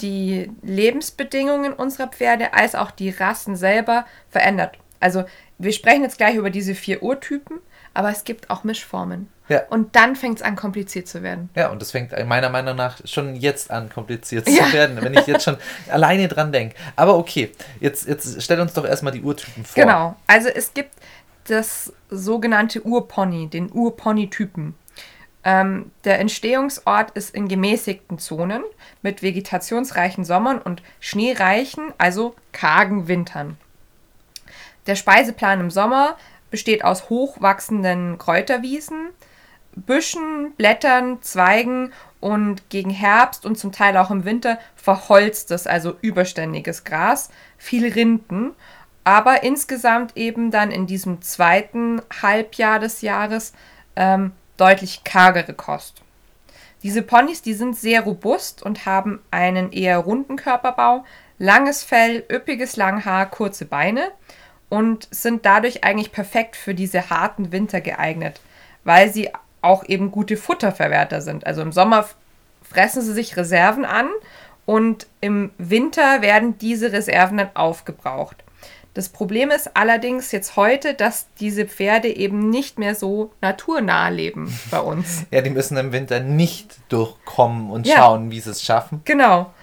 die 0.01 0.51
Lebensbedingungen 0.61 1.73
unserer 1.73 2.07
Pferde 2.07 2.53
als 2.53 2.75
auch 2.75 2.91
die 2.91 3.09
Rassen 3.09 3.55
selber 3.55 4.05
verändert. 4.29 4.77
Also 4.99 5.25
wir 5.57 5.73
sprechen 5.73 6.03
jetzt 6.03 6.17
gleich 6.17 6.35
über 6.35 6.49
diese 6.51 6.75
vier 6.75 7.01
Urtypen, 7.01 7.59
aber 7.93 8.09
es 8.09 8.23
gibt 8.23 8.49
auch 8.51 8.63
Mischformen. 8.63 9.27
Ja. 9.49 9.61
Und 9.69 9.95
dann 9.95 10.15
fängt 10.15 10.37
es 10.39 10.43
an, 10.43 10.55
kompliziert 10.55 11.07
zu 11.07 11.23
werden. 11.23 11.49
ja, 11.55 11.69
und 11.71 11.81
das 11.81 11.91
fängt 11.91 12.11
meiner 12.27 12.49
Meinung 12.49 12.75
nach 12.75 12.99
schon 13.05 13.35
jetzt 13.35 13.71
an, 13.71 13.89
kompliziert 13.89 14.47
Ja. 14.47 14.65
zu 14.65 14.73
werden, 14.73 15.01
wenn 15.01 15.13
ich 15.13 15.25
jetzt 15.25 15.45
schon 15.45 15.57
alleine 15.89 16.27
dran 16.27 16.51
denke. 16.51 16.75
Aber 16.95 17.17
okay, 17.17 17.51
jetzt, 17.79 18.07
jetzt 18.07 18.41
stell 18.43 18.59
uns 18.59 18.73
doch 18.73 18.85
erstmal 18.85 19.13
die 19.13 19.21
Urtypen 19.23 19.63
vor. 19.65 19.81
Genau. 19.81 20.15
Also 20.27 20.49
es 20.49 20.73
gibt 20.73 20.91
das 21.45 21.93
sogenannte 22.09 22.81
Urpony, 22.85 23.47
den 23.47 23.71
Urpony-Typen. 23.71 24.75
Ähm, 25.47 25.91
der 26.03 26.19
Entstehungsort 26.19 27.11
ist 27.11 27.33
in 27.33 27.47
gemäßigten 27.47 28.19
Zonen 28.19 28.63
mit 29.01 29.23
vegetationsreichen 29.23 30.25
Sommern 30.25 30.59
und 30.59 30.83
schneereichen, 30.99 31.93
also 31.97 32.35
kargen 32.51 33.07
Wintern. 33.07 33.55
Der 34.87 34.95
Speiseplan 34.95 35.61
im 35.61 35.71
Sommer 35.71 36.17
besteht 36.51 36.83
aus 36.83 37.09
hochwachsenden 37.09 38.17
Kräuterwiesen, 38.17 39.11
Büschen, 39.73 40.51
Blättern, 40.57 41.21
Zweigen 41.21 41.93
und 42.19 42.69
gegen 42.69 42.89
Herbst 42.89 43.45
und 43.45 43.57
zum 43.57 43.71
Teil 43.71 43.95
auch 43.95 44.11
im 44.11 44.25
Winter 44.25 44.59
verholztes, 44.75 45.65
also 45.65 45.95
überständiges 46.01 46.83
Gras, 46.83 47.29
viel 47.57 47.89
Rinden, 47.93 48.51
aber 49.05 49.43
insgesamt 49.43 50.17
eben 50.17 50.51
dann 50.51 50.71
in 50.71 50.87
diesem 50.87 51.21
zweiten 51.21 52.01
Halbjahr 52.21 52.79
des 52.79 53.01
Jahres 53.01 53.53
ähm, 53.95 54.33
deutlich 54.57 55.03
kargere 55.03 55.53
Kost. 55.53 56.01
Diese 56.83 57.01
Ponys, 57.01 57.41
die 57.41 57.53
sind 57.53 57.75
sehr 57.75 58.01
robust 58.01 58.61
und 58.61 58.85
haben 58.85 59.21
einen 59.31 59.71
eher 59.71 59.97
runden 59.97 60.35
Körperbau, 60.35 61.05
langes 61.39 61.83
Fell, 61.83 62.23
üppiges 62.31 62.75
Langhaar, 62.75 63.29
kurze 63.29 63.65
Beine 63.65 64.11
und 64.69 65.07
sind 65.11 65.45
dadurch 65.45 65.83
eigentlich 65.83 66.11
perfekt 66.11 66.55
für 66.55 66.75
diese 66.75 67.09
harten 67.09 67.51
Winter 67.51 67.81
geeignet, 67.81 68.41
weil 68.83 69.11
sie 69.11 69.29
auch 69.61 69.83
eben 69.85 70.11
gute 70.11 70.37
Futterverwerter 70.37 71.21
sind. 71.21 71.47
Also 71.47 71.61
im 71.61 71.71
Sommer 71.71 72.07
fressen 72.61 73.01
sie 73.01 73.13
sich 73.13 73.37
Reserven 73.37 73.85
an 73.85 74.09
und 74.65 75.07
im 75.21 75.51
Winter 75.57 76.21
werden 76.21 76.57
diese 76.57 76.91
Reserven 76.91 77.37
dann 77.37 77.55
aufgebraucht. 77.55 78.43
Das 78.97 79.09
Problem 79.09 79.51
ist 79.51 79.77
allerdings 79.77 80.31
jetzt 80.31 80.55
heute, 80.55 80.95
dass 80.95 81.27
diese 81.39 81.67
Pferde 81.67 82.07
eben 82.07 82.49
nicht 82.49 82.79
mehr 82.79 82.95
so 82.95 83.31
naturnah 83.41 84.09
leben 84.09 84.51
bei 84.71 84.79
uns. 84.79 85.23
Ja, 85.31 85.41
die 85.41 85.51
müssen 85.51 85.77
im 85.77 85.91
Winter 85.91 86.19
nicht 86.19 86.79
durchkommen 86.89 87.69
und 87.69 87.85
Ja. 87.85 87.97
schauen, 87.97 88.31
wie 88.31 88.39
sie 88.39 88.49
es 88.49 88.63
schaffen. 88.63 89.01
Genau. 89.05 89.53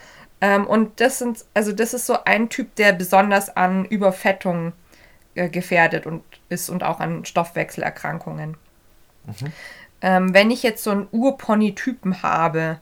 Ähm, 0.40 0.68
und 0.68 1.00
das 1.00 1.18
sind, 1.18 1.44
also 1.52 1.72
das 1.72 1.94
ist 1.94 2.06
so 2.06 2.16
ein 2.24 2.48
Typ, 2.48 2.76
der 2.76 2.92
besonders 2.92 3.56
an 3.56 3.84
Überfettung 3.86 4.72
äh, 5.34 5.48
gefährdet 5.48 6.06
und 6.06 6.22
ist 6.48 6.70
und 6.70 6.84
auch 6.84 7.00
an 7.00 7.24
Stoffwechselerkrankungen. 7.24 8.56
Ähm, 10.00 10.32
wenn 10.32 10.52
ich 10.52 10.62
jetzt 10.62 10.84
so 10.84 10.92
einen 10.92 11.08
Urpony-Typen 11.10 12.22
habe, 12.22 12.78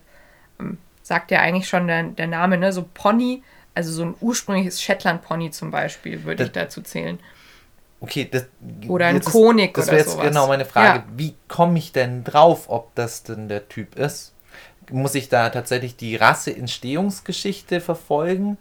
ähm, 0.60 0.76
sagt 1.02 1.30
ja 1.30 1.40
eigentlich 1.40 1.66
schon 1.70 1.86
der, 1.86 2.02
der 2.02 2.26
Name, 2.26 2.58
ne? 2.58 2.74
So 2.74 2.84
Pony, 2.92 3.42
also 3.74 3.92
so 3.92 4.02
ein 4.04 4.14
ursprüngliches 4.20 4.82
Shetland-Pony 4.82 5.50
zum 5.50 5.70
Beispiel, 5.70 6.24
würde 6.24 6.44
ich 6.44 6.52
dazu 6.52 6.82
zählen. 6.82 7.18
Okay, 8.00 8.28
das, 8.30 8.46
Oder 8.88 9.06
ein 9.06 9.16
jetzt 9.16 9.28
ist- 9.28 9.76
Das 9.76 9.86
wäre 9.86 9.98
jetzt 9.98 10.10
sowas. 10.12 10.26
genau 10.26 10.48
meine 10.48 10.64
Frage. 10.64 10.98
Ja. 11.00 11.04
Wie 11.16 11.34
komme 11.48 11.78
ich 11.78 11.92
denn 11.92 12.24
drauf, 12.24 12.68
ob 12.68 12.94
das 12.96 13.22
denn 13.22 13.48
der 13.48 13.68
Typ 13.68 13.94
ist? 13.96 14.34
Muss 14.90 15.14
ich 15.14 15.28
da 15.28 15.48
tatsächlich 15.50 15.96
die 15.96 16.16
Rasse-Entstehungsgeschichte 16.16 17.80
verfolgen? 17.80 18.58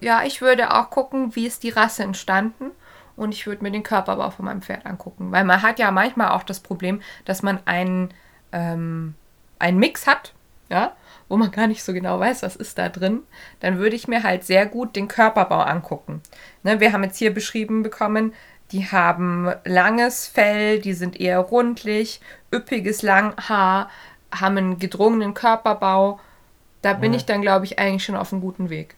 Ja, 0.00 0.22
ich 0.24 0.40
würde 0.40 0.72
auch 0.74 0.90
gucken, 0.90 1.34
wie 1.36 1.46
ist 1.46 1.62
die 1.62 1.70
Rasse 1.70 2.02
entstanden 2.02 2.70
und 3.16 3.32
ich 3.34 3.46
würde 3.46 3.62
mir 3.62 3.70
den 3.70 3.82
Körperbau 3.82 4.30
von 4.30 4.44
meinem 4.46 4.62
Pferd 4.62 4.86
angucken. 4.86 5.32
Weil 5.32 5.44
man 5.44 5.60
hat 5.62 5.78
ja 5.78 5.90
manchmal 5.90 6.30
auch 6.30 6.42
das 6.42 6.60
Problem, 6.60 7.02
dass 7.24 7.42
man 7.42 7.60
einen, 7.66 8.14
ähm, 8.52 9.14
einen 9.58 9.78
Mix 9.78 10.06
hat, 10.06 10.32
ja, 10.70 10.92
wo 11.28 11.36
man 11.36 11.50
gar 11.50 11.66
nicht 11.66 11.82
so 11.82 11.92
genau 11.92 12.18
weiß, 12.20 12.42
was 12.42 12.56
ist 12.56 12.78
da 12.78 12.88
drin. 12.88 13.20
Dann 13.60 13.78
würde 13.78 13.96
ich 13.96 14.08
mir 14.08 14.22
halt 14.22 14.44
sehr 14.44 14.66
gut 14.66 14.96
den 14.96 15.08
Körperbau 15.08 15.60
angucken. 15.60 16.22
Ne, 16.62 16.80
wir 16.80 16.92
haben 16.92 17.04
jetzt 17.04 17.18
hier 17.18 17.32
beschrieben 17.34 17.82
bekommen, 17.82 18.32
die 18.72 18.86
haben 18.86 19.52
langes 19.64 20.26
Fell, 20.26 20.78
die 20.80 20.92
sind 20.92 21.18
eher 21.20 21.38
rundlich, 21.38 22.20
üppiges 22.54 23.02
Langhaar, 23.02 23.88
haben 24.34 24.56
einen 24.58 24.78
gedrungenen 24.78 25.32
Körperbau. 25.34 26.20
Da 26.82 26.92
bin 26.92 27.12
ich 27.14 27.24
dann, 27.24 27.42
glaube 27.42 27.64
ich, 27.64 27.78
eigentlich 27.78 28.04
schon 28.04 28.14
auf 28.16 28.32
einem 28.32 28.40
guten 28.42 28.70
Weg. 28.70 28.94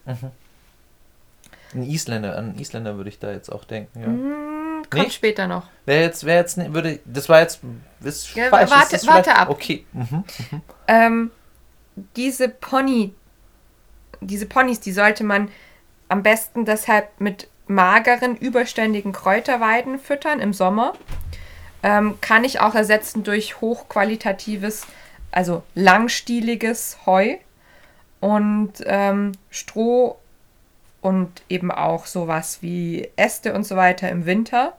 Ein 1.74 1.82
Isländer, 1.84 2.36
an 2.36 2.58
Isländer 2.58 2.96
würde 2.96 3.10
ich 3.10 3.18
da 3.20 3.30
jetzt 3.30 3.50
auch 3.50 3.64
denken. 3.64 4.00
Ja. 4.00 4.06
Hm, 4.06 4.82
Kommt 4.90 5.04
Nicht? 5.04 5.14
später 5.14 5.46
noch. 5.46 5.68
Wer 5.86 6.00
jetzt, 6.00 6.24
wer 6.24 6.36
jetzt, 6.36 6.56
ne- 6.58 6.74
würde, 6.74 6.98
das 7.04 7.28
war 7.28 7.40
jetzt, 7.40 7.60
ist 8.02 8.34
Ja, 8.34 8.48
falsch. 8.48 8.70
warte- 8.70 8.96
ist 8.96 9.06
warte 9.06 9.36
ab. 9.36 9.48
Okay. 9.50 9.84
Mhm. 9.92 10.24
Ähm, 10.88 11.30
diese 12.16 12.48
Pony, 12.48 13.14
diese 14.20 14.46
Ponys, 14.46 14.80
die 14.80 14.92
sollte 14.92 15.24
man 15.24 15.50
am 16.08 16.22
besten 16.22 16.64
deshalb 16.64 17.20
mit 17.20 17.48
mageren, 17.66 18.36
überständigen 18.36 19.12
Kräuterweiden 19.12 19.98
füttern 19.98 20.40
im 20.40 20.52
Sommer. 20.52 20.94
Ähm, 21.82 22.18
kann 22.20 22.44
ich 22.44 22.60
auch 22.60 22.74
ersetzen 22.74 23.22
durch 23.22 23.60
hochqualitatives, 23.60 24.86
also 25.30 25.62
langstieliges 25.74 26.98
Heu 27.06 27.36
und 28.20 28.72
ähm, 28.84 29.32
Stroh 29.48 30.18
und 31.00 31.42
eben 31.48 31.70
auch 31.70 32.04
sowas 32.06 32.58
wie 32.60 33.08
Äste 33.16 33.54
und 33.54 33.64
so 33.64 33.76
weiter 33.76 34.10
im 34.10 34.26
Winter. 34.26 34.74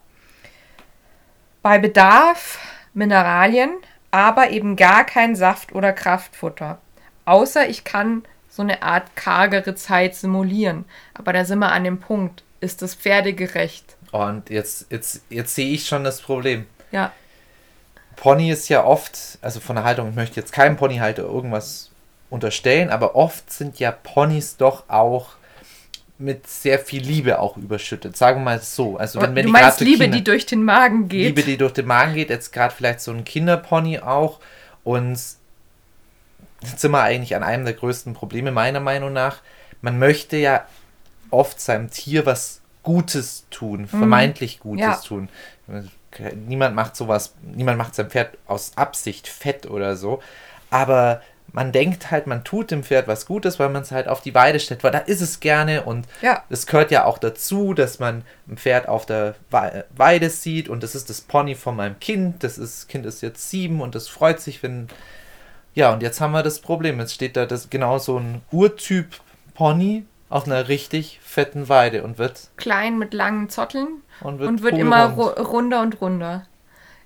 Bei 1.63 1.79
Bedarf 1.79 2.59
Mineralien, 2.93 3.71
aber 4.11 4.49
eben 4.49 4.75
gar 4.75 5.05
kein 5.05 5.35
Saft- 5.35 5.73
oder 5.73 5.93
Kraftfutter. 5.93 6.79
Außer 7.25 7.67
ich 7.69 7.83
kann 7.83 8.23
so 8.49 8.61
eine 8.61 8.83
Art 8.83 9.15
kargere 9.15 9.75
Zeit 9.75 10.15
simulieren. 10.15 10.85
Aber 11.13 11.33
da 11.33 11.45
sind 11.45 11.59
wir 11.59 11.71
an 11.71 11.83
dem 11.83 11.99
Punkt. 11.99 12.43
Ist 12.59 12.81
das 12.81 12.95
pferdegerecht? 12.95 13.95
Und 14.11 14.49
jetzt, 14.49 14.87
jetzt, 14.89 15.21
jetzt 15.29 15.55
sehe 15.55 15.71
ich 15.73 15.87
schon 15.87 16.03
das 16.03 16.21
Problem. 16.21 16.65
Ja. 16.91 17.11
Pony 18.17 18.51
ist 18.51 18.67
ja 18.69 18.83
oft, 18.83 19.39
also 19.41 19.59
von 19.59 19.77
der 19.77 19.85
Haltung, 19.85 20.09
ich 20.09 20.15
möchte 20.15 20.39
jetzt 20.39 20.51
keinem 20.51 20.75
Ponyhalter 20.75 21.23
irgendwas 21.23 21.89
unterstellen, 22.29 22.89
aber 22.89 23.15
oft 23.15 23.51
sind 23.51 23.79
ja 23.79 23.91
Ponys 23.91 24.57
doch 24.57 24.89
auch 24.89 25.29
mit 26.19 26.45
sehr 26.45 26.77
viel 26.77 27.01
Liebe 27.01 27.39
auch 27.39 27.57
überschüttet. 27.57 28.15
Sagen 28.15 28.41
wir 28.41 28.45
mal 28.45 28.61
so. 28.61 28.97
Also 28.97 29.19
wenn, 29.21 29.33
wenn 29.35 29.47
du 29.47 29.47
die 29.47 29.51
meinst 29.53 29.79
so 29.79 29.85
Liebe, 29.85 30.03
Kinder- 30.03 30.17
die 30.17 30.23
durch 30.23 30.45
den 30.45 30.63
Magen 30.63 31.07
geht? 31.07 31.25
Liebe, 31.25 31.41
die 31.41 31.57
durch 31.57 31.73
den 31.73 31.87
Magen 31.87 32.13
geht, 32.13 32.29
jetzt 32.29 32.53
gerade 32.53 32.75
vielleicht 32.75 33.01
so 33.01 33.11
ein 33.11 33.23
Kinderpony 33.23 33.99
auch. 33.99 34.39
Und 34.83 35.19
sind 36.63 36.91
wir 36.91 37.01
eigentlich 37.01 37.35
an 37.35 37.43
einem 37.43 37.65
der 37.65 37.73
größten 37.73 38.13
Probleme 38.13 38.51
meiner 38.51 38.79
Meinung 38.79 39.13
nach. 39.13 39.37
Man 39.81 39.97
möchte 39.99 40.37
ja 40.37 40.65
oft 41.29 41.59
seinem 41.59 41.89
Tier 41.89 42.25
was 42.25 42.61
Gutes 42.83 43.45
tun, 43.51 43.87
vermeintlich 43.87 44.59
Gutes 44.59 44.81
Ja. 44.85 44.95
tun. 44.95 45.29
Niemand 46.47 46.75
macht 46.75 46.95
sowas, 46.95 47.35
niemand 47.41 47.77
macht 47.77 47.95
sein 47.95 48.09
Pferd 48.09 48.37
aus 48.45 48.73
Absicht 48.75 49.27
fett 49.27 49.65
oder 49.69 49.95
so. 49.95 50.21
Aber 50.69 51.21
man 51.53 51.71
denkt 51.71 52.11
halt, 52.11 52.27
man 52.27 52.43
tut 52.43 52.71
dem 52.71 52.83
Pferd 52.83 53.07
was 53.07 53.25
Gutes, 53.25 53.59
weil 53.59 53.69
man 53.69 53.81
es 53.81 53.91
halt 53.91 54.07
auf 54.07 54.21
die 54.21 54.33
Weide 54.33 54.59
stellt, 54.59 54.83
weil 54.83 54.91
da 54.91 54.99
ist 54.99 55.21
es 55.21 55.39
gerne 55.41 55.83
und 55.83 56.07
Ja. 56.21 56.43
es 56.49 56.65
gehört 56.65 56.91
ja 56.91 57.05
auch 57.05 57.17
dazu, 57.17 57.73
dass 57.73 57.99
man 57.99 58.23
ein 58.47 58.57
Pferd 58.57 58.87
auf 58.87 59.05
der 59.05 59.35
Wei- 59.49 59.83
Weide 59.95 60.29
sieht 60.29 60.69
und 60.69 60.81
das 60.83 60.95
ist 60.95 61.09
das 61.09 61.21
Pony 61.21 61.55
von 61.55 61.75
meinem 61.75 61.99
Kind. 61.99 62.43
Das 62.43 62.57
ist, 62.57 62.87
Kind 62.89 63.05
ist 63.05 63.21
jetzt 63.21 63.49
sieben 63.49 63.81
und 63.81 63.95
das 63.95 64.07
freut 64.07 64.39
sich, 64.41 64.63
wenn. 64.63 64.87
Ja, 65.73 65.93
und 65.93 66.03
jetzt 66.03 66.19
haben 66.19 66.31
wir 66.31 66.43
das 66.43 66.59
Problem. 66.59 66.99
Jetzt 66.99 67.13
steht 67.13 67.37
da 67.37 67.45
das 67.45 67.69
genau 67.69 67.97
so 67.97 68.17
ein 68.17 68.41
Urtyp 68.51 69.19
Pony 69.53 70.05
auf 70.29 70.45
einer 70.45 70.67
richtig 70.67 71.19
fetten 71.23 71.69
Weide 71.69 72.03
und 72.03 72.17
wird 72.17 72.49
Klein 72.57 72.97
mit 72.97 73.13
langen 73.13 73.49
Zotteln 73.49 74.01
und 74.21 74.39
wird, 74.39 74.49
und 74.49 74.63
wird 74.63 74.77
immer 74.77 75.11
ru 75.11 75.27
runder 75.27 75.81
und 75.81 76.01
runder. 76.01 76.45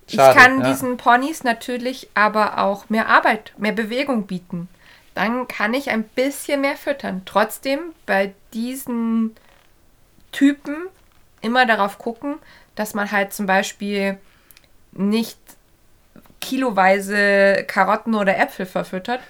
Schade, 0.08 0.38
ich 0.38 0.44
kann 0.44 0.60
ja. 0.60 0.68
diesen 0.68 0.96
Ponys 0.96 1.42
natürlich 1.42 2.08
aber 2.14 2.58
auch 2.58 2.88
mehr 2.88 3.08
Arbeit, 3.08 3.52
mehr 3.58 3.72
Bewegung 3.72 4.26
bieten. 4.26 4.68
Dann 5.14 5.48
kann 5.48 5.74
ich 5.74 5.90
ein 5.90 6.04
bisschen 6.04 6.60
mehr 6.60 6.76
füttern. 6.76 7.22
Trotzdem 7.24 7.80
bei 8.04 8.34
diesen 8.52 9.34
Typen 10.30 10.76
immer 11.40 11.66
darauf 11.66 11.98
gucken, 11.98 12.36
dass 12.74 12.94
man 12.94 13.10
halt 13.10 13.32
zum 13.32 13.46
Beispiel 13.46 14.18
nicht 14.92 15.38
kiloweise 16.40 17.64
Karotten 17.66 18.14
oder 18.14 18.38
Äpfel 18.38 18.66
verfüttert. 18.66 19.20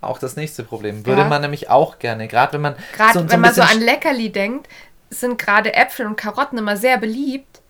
Auch 0.00 0.18
das 0.18 0.36
nächste 0.36 0.62
Problem. 0.62 1.04
Würde 1.06 1.22
Ja. 1.22 1.28
man 1.28 1.42
nämlich 1.42 1.70
auch 1.70 1.98
gerne, 1.98 2.28
gerade 2.28 2.52
wenn 2.54 2.60
man 2.60 2.76
Gerade 2.96 3.14
so, 3.14 3.20
so 3.20 3.30
wenn 3.30 3.40
man 3.40 3.54
so 3.54 3.62
an 3.62 3.80
Leckerli 3.80 4.30
denkt, 4.30 4.68
sind 5.10 5.38
gerade 5.38 5.74
Äpfel 5.74 6.06
und 6.06 6.16
Karotten 6.16 6.58
immer 6.58 6.76
sehr 6.76 6.98
beliebt, 6.98 7.60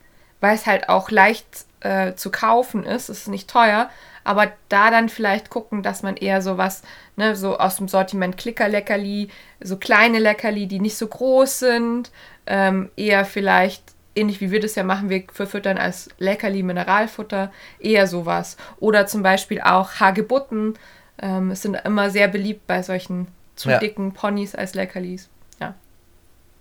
weil 0.41 0.55
es 0.55 0.67
halt 0.67 0.89
auch 0.89 1.11
leicht 1.11 1.47
äh, 1.81 2.15
zu 2.15 2.31
kaufen 2.31 2.85
ist. 2.85 3.09
Es 3.09 3.21
ist 3.21 3.29
nicht 3.29 3.49
teuer. 3.49 3.89
Aber 4.25 4.49
da 4.69 4.91
dann 4.91 5.09
vielleicht 5.09 5.49
gucken, 5.49 5.83
dass 5.83 6.03
man 6.03 6.17
eher 6.17 6.43
sowas, 6.43 6.83
ne, 7.17 7.35
so 7.35 7.57
aus 7.59 7.77
dem 7.77 7.89
Sortiment 7.89 8.37
Klickerleckerli, 8.37 9.29
so 9.61 9.77
kleine 9.79 10.19
Leckerli, 10.19 10.67
die 10.67 10.81
nicht 10.81 10.99
so 10.99 11.07
groß 11.07 11.61
sind, 11.61 12.11
ähm, 12.47 12.91
eher 12.97 13.25
vielleicht, 13.25 13.83
ähnlich 14.19 14.41
wie 14.41 14.51
wir 14.51 14.61
das 14.61 14.75
ja 14.75 14.83
machen, 14.85 15.09
wir 15.11 15.25
verfüttern 15.33 15.79
als 15.79 16.09
Leckerli 16.19 16.63
Mineralfutter, 16.63 17.53
eher 17.79 18.07
sowas. 18.07 18.57
Oder 18.81 19.07
zum 19.07 19.23
Beispiel 19.23 19.61
auch 19.61 19.95
Hagebutten, 20.01 20.75
ähm, 21.21 21.51
es 21.51 21.63
sind 21.63 21.75
immer 21.85 22.11
sehr 22.11 22.29
beliebt 22.29 22.67
bei 22.67 22.83
solchen 22.83 23.29
zu 23.57 23.71
Ja. 23.71 23.79
dicken 23.79 24.13
Ponys 24.13 24.55
als 24.55 24.75
Leckerlis. 24.75 25.29
Ja. 25.61 25.75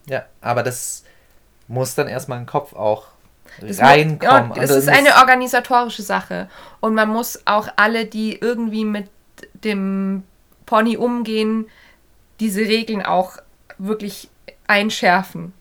Ja, 0.08 0.26
aber 0.42 0.64
das 0.64 1.04
muss 1.68 1.96
dann 1.96 2.08
erstmal 2.08 2.40
den 2.40 2.48
Kopf 2.48 2.74
auch 2.74 3.08
Das 3.60 3.80
reinkommen. 3.80 4.48
Muss, 4.50 4.58
ja, 4.58 4.64
Und 4.64 4.70
es 4.70 4.70
das 4.70 4.78
ist 4.84 4.90
eine 4.90 5.16
organisatorische 5.16 6.02
Sache. 6.02 6.50
Und 6.80 6.94
man 6.96 7.10
muss 7.10 7.42
auch 7.46 7.68
alle, 7.76 8.06
die 8.06 8.38
irgendwie 8.40 8.86
mit 8.86 9.10
dem 9.64 10.24
Pony 10.66 10.98
umgehen, 10.98 11.68
diese 12.40 12.62
Regeln 12.62 13.04
auch 13.04 13.38
wirklich 13.78 14.30
einschärfen. 14.68 15.54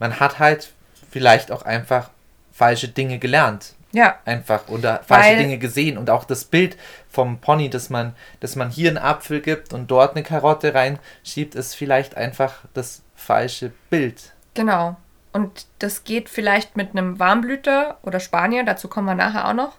Man 0.00 0.18
hat 0.18 0.40
halt 0.40 0.72
vielleicht 1.12 1.52
auch 1.52 1.62
einfach 1.62 2.10
falsche 2.52 2.88
Dinge 2.88 3.18
gelernt. 3.20 3.74
Ja, 3.92 4.18
Einfach 4.24 4.68
oder 4.68 5.02
falsche 5.04 5.30
Weil- 5.30 5.38
Dinge 5.38 5.58
gesehen. 5.58 5.98
Und 5.98 6.10
auch 6.10 6.24
das 6.24 6.44
Bild 6.44 6.76
vom 7.08 7.38
Pony, 7.38 7.70
dass 7.70 7.90
man, 7.90 8.14
dass 8.38 8.54
man 8.54 8.70
hier 8.70 8.88
einen 8.88 8.98
Apfel 8.98 9.40
gibt 9.40 9.72
und 9.72 9.90
dort 9.90 10.14
eine 10.14 10.22
Karotte 10.24 10.74
reinschiebt, 10.74 11.54
ist 11.56 11.74
vielleicht 11.74 12.16
einfach 12.16 12.58
das 12.74 13.02
falsche 13.16 13.70
Bild. 13.90 14.32
genau. 14.54 14.96
Und 15.32 15.66
das 15.78 16.02
geht 16.02 16.28
vielleicht 16.28 16.76
mit 16.76 16.90
einem 16.90 17.20
Warmblüter 17.20 17.98
oder 18.02 18.18
Spanier, 18.18 18.64
dazu 18.64 18.88
kommen 18.88 19.06
wir 19.06 19.14
nachher 19.14 19.46
auch 19.48 19.52
noch, 19.54 19.76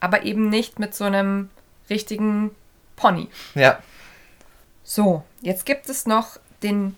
aber 0.00 0.24
eben 0.24 0.48
nicht 0.48 0.80
mit 0.80 0.92
so 0.92 1.04
einem 1.04 1.50
richtigen 1.88 2.50
Pony. 2.96 3.28
Ja. 3.54 3.78
So, 4.82 5.22
jetzt 5.40 5.66
gibt 5.66 5.88
es 5.88 6.06
noch 6.06 6.38
den 6.64 6.96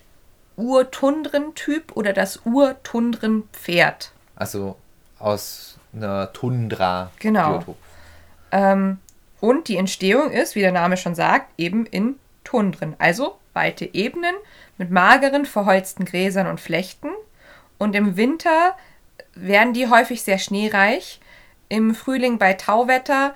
Urtundren-Typ 0.60 1.96
oder 1.96 2.12
das 2.12 2.40
Urtundren-Pferd. 2.44 4.12
Also 4.36 4.76
aus 5.18 5.78
einer 5.92 6.32
Tundra. 6.32 7.10
Genau. 7.18 7.64
Ähm, 8.52 8.98
und 9.40 9.68
die 9.68 9.76
Entstehung 9.76 10.30
ist, 10.30 10.54
wie 10.54 10.60
der 10.60 10.72
Name 10.72 10.96
schon 10.96 11.14
sagt, 11.14 11.48
eben 11.58 11.86
in 11.86 12.16
Tundren. 12.44 12.94
Also 12.98 13.38
weite 13.52 13.88
Ebenen 13.92 14.34
mit 14.78 14.90
mageren, 14.90 15.46
verholzten 15.46 16.04
Gräsern 16.04 16.46
und 16.46 16.60
Flechten. 16.60 17.10
Und 17.78 17.94
im 17.96 18.16
Winter 18.16 18.76
werden 19.34 19.72
die 19.72 19.88
häufig 19.88 20.22
sehr 20.22 20.38
schneereich. 20.38 21.20
Im 21.68 21.94
Frühling 21.94 22.38
bei 22.38 22.54
Tauwetter 22.54 23.34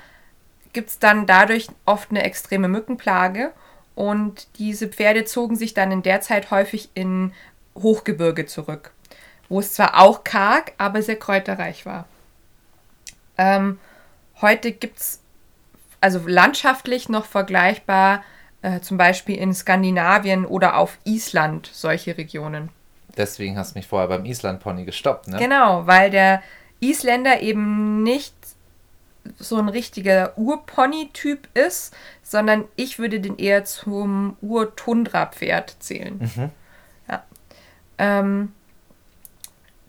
gibt 0.72 0.90
es 0.90 0.98
dann 0.98 1.26
dadurch 1.26 1.68
oft 1.86 2.10
eine 2.10 2.22
extreme 2.22 2.68
Mückenplage. 2.68 3.52
Und 3.94 4.48
diese 4.58 4.88
Pferde 4.88 5.24
zogen 5.24 5.56
sich 5.56 5.74
dann 5.74 5.92
in 5.92 6.02
der 6.02 6.20
Zeit 6.20 6.50
häufig 6.50 6.90
in 6.94 7.32
Hochgebirge 7.76 8.46
zurück, 8.46 8.92
wo 9.48 9.60
es 9.60 9.74
zwar 9.74 10.00
auch 10.00 10.24
karg, 10.24 10.72
aber 10.78 11.02
sehr 11.02 11.16
kräuterreich 11.16 11.86
war. 11.86 12.06
Ähm, 13.38 13.78
heute 14.40 14.72
gibt 14.72 14.98
es 14.98 15.20
also 16.00 16.20
landschaftlich 16.26 17.08
noch 17.08 17.24
vergleichbar, 17.24 18.22
äh, 18.62 18.80
zum 18.80 18.96
Beispiel 18.96 19.36
in 19.36 19.54
Skandinavien 19.54 20.44
oder 20.44 20.76
auf 20.76 20.98
Island 21.04 21.70
solche 21.72 22.16
Regionen. 22.16 22.70
Deswegen 23.16 23.56
hast 23.56 23.74
du 23.74 23.78
mich 23.78 23.86
vorher 23.86 24.08
beim 24.08 24.24
Island-Pony 24.24 24.84
gestoppt, 24.84 25.28
ne? 25.28 25.38
Genau, 25.38 25.86
weil 25.86 26.10
der 26.10 26.42
Isländer 26.80 27.40
eben 27.40 28.02
nicht 28.02 28.34
so 29.38 29.56
ein 29.56 29.68
richtiger 29.68 30.36
Urpony-Typ 30.36 31.48
ist, 31.54 31.94
sondern 32.22 32.64
ich 32.76 32.98
würde 32.98 33.20
den 33.20 33.38
eher 33.38 33.64
zum 33.64 34.36
Urtundra-Pferd 34.40 35.76
zählen. 35.80 36.52
Ja. 37.08 37.22
Ähm, 37.98 38.52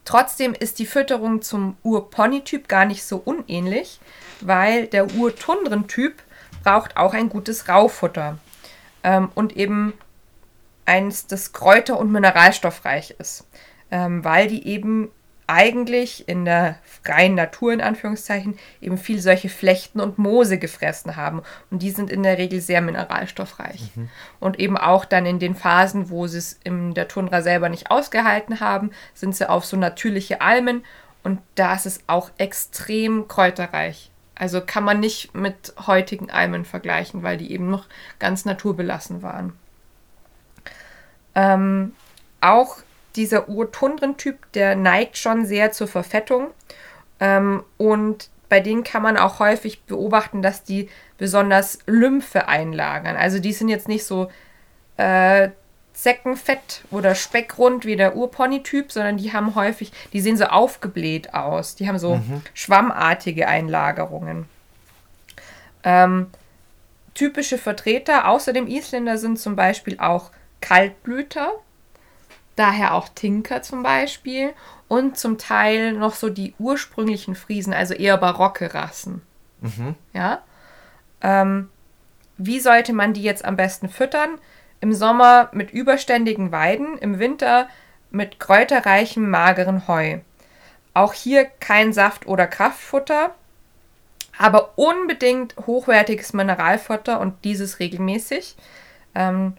trotzdem 0.05 0.53
ist 0.53 0.79
die 0.79 0.85
Fütterung 0.85 1.41
zum 1.41 1.77
Urpony-Typ 1.83 2.67
gar 2.67 2.85
nicht 2.85 3.03
so 3.03 3.17
unähnlich, 3.17 3.99
weil 4.41 4.87
der 4.87 5.13
Urtundren-Typ 5.13 6.21
braucht 6.63 6.97
auch 6.97 7.13
ein 7.13 7.29
gutes 7.29 7.69
Raufutter 7.69 8.37
ähm, 9.03 9.29
und 9.35 9.55
eben 9.55 9.93
eins, 10.85 11.27
das 11.27 11.53
kräuter- 11.53 11.99
und 11.99 12.11
mineralstoffreich 12.11 13.15
ist, 13.19 13.47
ähm, 13.91 14.23
weil 14.23 14.47
die 14.47 14.67
eben 14.67 15.11
eigentlich 15.47 16.27
in 16.27 16.45
der 16.45 16.79
freien 17.03 17.35
Natur 17.35 17.71
in 17.71 17.81
Anführungszeichen 17.81 18.57
eben 18.81 18.97
viel 18.97 19.19
solche 19.19 19.49
Flechten 19.49 19.99
und 19.99 20.17
Moose 20.17 20.57
gefressen 20.57 21.15
haben 21.15 21.43
und 21.69 21.81
die 21.81 21.91
sind 21.91 22.09
in 22.09 22.23
der 22.23 22.37
Regel 22.37 22.61
sehr 22.61 22.81
mineralstoffreich 22.81 23.91
und 24.39 24.59
eben 24.59 24.77
auch 24.77 25.05
dann 25.05 25.25
in 25.25 25.39
den 25.39 25.55
Phasen, 25.55 26.09
wo 26.09 26.25
sie 26.25 26.39
es 26.39 26.59
in 26.63 26.93
der 26.93 27.07
Tundra 27.07 27.41
selber 27.41 27.69
nicht 27.69 27.91
ausgehalten 27.91 28.59
haben, 28.59 28.91
sind 29.13 29.35
sie 29.35 29.47
auf 29.47 29.65
so 29.65 29.77
natürliche 29.77 30.41
Almen 30.41 30.83
und 31.23 31.39
da 31.55 31.73
ist 31.75 31.85
es 31.85 31.99
auch 32.07 32.31
extrem 32.37 33.27
kräuterreich. 33.27 34.09
Also 34.35 34.61
kann 34.61 34.83
man 34.83 34.99
nicht 34.99 35.33
mit 35.33 35.73
heutigen 35.87 36.29
Almen 36.29 36.65
vergleichen, 36.65 37.23
weil 37.23 37.37
die 37.37 37.51
eben 37.51 37.69
noch 37.69 37.85
ganz 38.19 38.45
naturbelassen 38.45 39.21
waren. 39.21 39.53
Ähm, 41.35 41.93
auch 42.41 42.77
dieser 43.15 43.49
Urtundren-Typ, 43.49 44.51
der 44.53 44.75
neigt 44.75 45.17
schon 45.17 45.45
sehr 45.45 45.71
zur 45.71 45.87
Verfettung. 45.87 46.47
Ähm, 47.19 47.63
und 47.77 48.29
bei 48.49 48.59
denen 48.59 48.83
kann 48.83 49.01
man 49.01 49.17
auch 49.17 49.39
häufig 49.39 49.83
beobachten, 49.83 50.41
dass 50.41 50.63
die 50.63 50.89
besonders 51.17 51.79
Lymphe 51.87 52.47
einlagern. 52.47 53.15
Also 53.15 53.39
die 53.39 53.53
sind 53.53 53.69
jetzt 53.69 53.87
nicht 53.87 54.05
so 54.05 54.29
äh, 54.97 55.49
Zeckenfett 55.93 56.83
oder 56.91 57.15
Speckrund 57.15 57.85
wie 57.85 57.95
der 57.95 58.15
Urpony-Typ, 58.15 58.91
sondern 58.91 59.17
die 59.17 59.33
haben 59.33 59.55
häufig, 59.55 59.91
die 60.13 60.19
sehen 60.19 60.37
so 60.37 60.45
aufgebläht 60.45 61.33
aus. 61.33 61.75
Die 61.75 61.87
haben 61.87 61.99
so 61.99 62.19
schwammartige 62.53 63.47
Einlagerungen. 63.47 64.45
Ähm, 65.83 66.27
typische 67.13 67.57
Vertreter 67.57 68.27
außer 68.27 68.51
dem 68.51 68.67
Isländer 68.67 69.17
sind 69.17 69.39
zum 69.39 69.55
Beispiel 69.55 69.97
auch 69.99 70.31
Kaltblüter, 70.61 71.53
daher 72.55 72.93
auch 72.93 73.09
Tinker 73.09 73.61
zum 73.61 73.83
Beispiel 73.83 74.53
und 74.87 75.17
zum 75.17 75.37
Teil 75.37 75.93
noch 75.93 76.13
so 76.13 76.29
die 76.29 76.53
ursprünglichen 76.59 77.35
Friesen, 77.35 77.73
also 77.73 77.93
eher 77.93 78.17
barocke 78.17 78.73
Rassen. 78.73 79.21
Ja. 80.13 80.41
Ähm, 81.21 81.69
wie 82.37 82.59
sollte 82.59 82.93
man 82.93 83.13
die 83.13 83.23
jetzt 83.23 83.45
am 83.45 83.55
besten 83.55 83.89
füttern? 83.89 84.37
Im 84.81 84.93
Sommer 84.93 85.49
mit 85.53 85.71
überständigen 85.71 86.51
Weiden, 86.51 86.97
im 86.97 87.19
Winter 87.19 87.67
mit 88.11 88.39
kräuterreichem, 88.39 89.29
mageren 89.29 89.87
Heu. 89.87 90.19
Auch 90.93 91.13
hier 91.13 91.45
kein 91.45 91.93
Saft- 91.93 92.27
oder 92.27 92.47
Kraftfutter, 92.47 93.33
aber 94.37 94.77
unbedingt 94.77 95.55
hochwertiges 95.65 96.33
Mineralfutter 96.33 97.19
und 97.19 97.43
dieses 97.43 97.79
regelmäßig. 97.79 98.55
Ähm, 99.15 99.55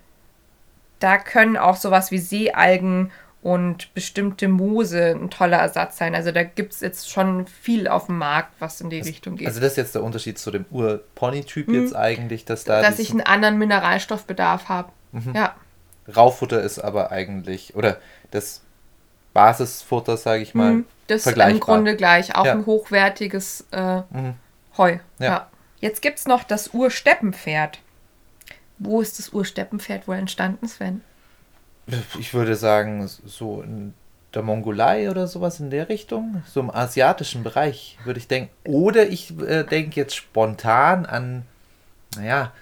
da 0.99 1.18
können 1.18 1.57
auch 1.57 1.76
sowas 1.76 2.11
wie 2.11 2.18
Seealgen 2.18 3.11
und 3.42 3.94
bestimmte 3.94 4.49
Moose 4.49 5.11
ein 5.14 5.30
toller 5.30 5.59
Ersatz 5.59 5.99
sein. 5.99 6.14
Also 6.14 6.32
da 6.32 6.42
gibt 6.42 6.72
es 6.72 6.80
jetzt 6.80 7.11
schon 7.11 7.47
viel 7.47 7.86
auf 7.86 8.07
dem 8.07 8.18
Markt, 8.18 8.53
was 8.59 8.80
in 8.80 8.90
die 8.90 8.99
Richtung 9.01 9.36
geht. 9.36 9.47
Also 9.47 9.61
das 9.61 9.72
ist 9.72 9.76
jetzt 9.76 9.94
der 9.94 10.03
Unterschied 10.03 10.38
zu 10.38 10.51
dem 10.51 10.64
Ur-Pony-Typ 10.70 11.68
jetzt 11.68 11.94
eigentlich, 11.94 12.44
dass 12.44 12.64
da 12.64 12.82
dass 12.82 12.99
ich 12.99 13.11
einen 13.12 13.20
anderen 13.20 13.57
Mineralstoffbedarf 13.59 14.68
habe. 14.68 14.90
Ja, 15.32 15.55
Raufutter 16.14 16.61
ist 16.62 16.78
aber 16.78 17.11
eigentlich, 17.12 17.74
oder 17.76 17.99
das 18.32 18.62
Basisfutter, 19.32 20.16
sage 20.16 20.42
ich 20.42 20.55
mal, 20.55 20.84
das 21.09 21.26
ist 21.26 21.36
im. 21.36 21.61
Grunde 21.61 21.94
gleich. 21.97 22.34
Auch 22.34 22.47
Ja. 22.47 22.53
ein 22.53 22.66
hochwertiges 22.66 23.66
äh, 23.70 23.99
Mhm. 24.11 24.34
Heu. 24.76 24.99
Ja. 25.18 25.26
Ja. 25.26 25.47
Jetzt 25.78 26.03
gibt 26.03 26.18
es 26.18 26.26
noch 26.26 26.42
das 26.42 26.72
Ursteppenpferd. 26.74 27.78
Wo 28.79 29.01
ist 29.01 29.18
das 29.18 29.31
Ursteppenpferd 29.31 30.07
wohl 30.07 30.16
entstanden, 30.16 30.68
Sven? 30.68 31.03
Ich 32.18 32.35
würde 32.35 32.57
sagen, 32.57 33.07
so 33.07 33.62
in 33.62 33.95
der 34.35 34.43
Mongolei 34.43 35.11
oder 35.11 35.27
sowas 35.27 35.61
in 35.61 35.70
der 35.70 35.89
Richtung, 35.89 36.43
so 36.47 36.61
im 36.61 36.70
asiatischen 36.70 37.43
Bereich, 37.43 37.99
würde 38.05 38.18
ich 38.18 38.29
denken. 38.29 38.51
Oder 38.64 39.09
ich 39.09 39.39
äh, 39.41 39.64
denke 39.64 39.97
jetzt 39.97 40.14
spontan 40.14 41.07
an, 41.07 41.45
naja, 42.16 42.53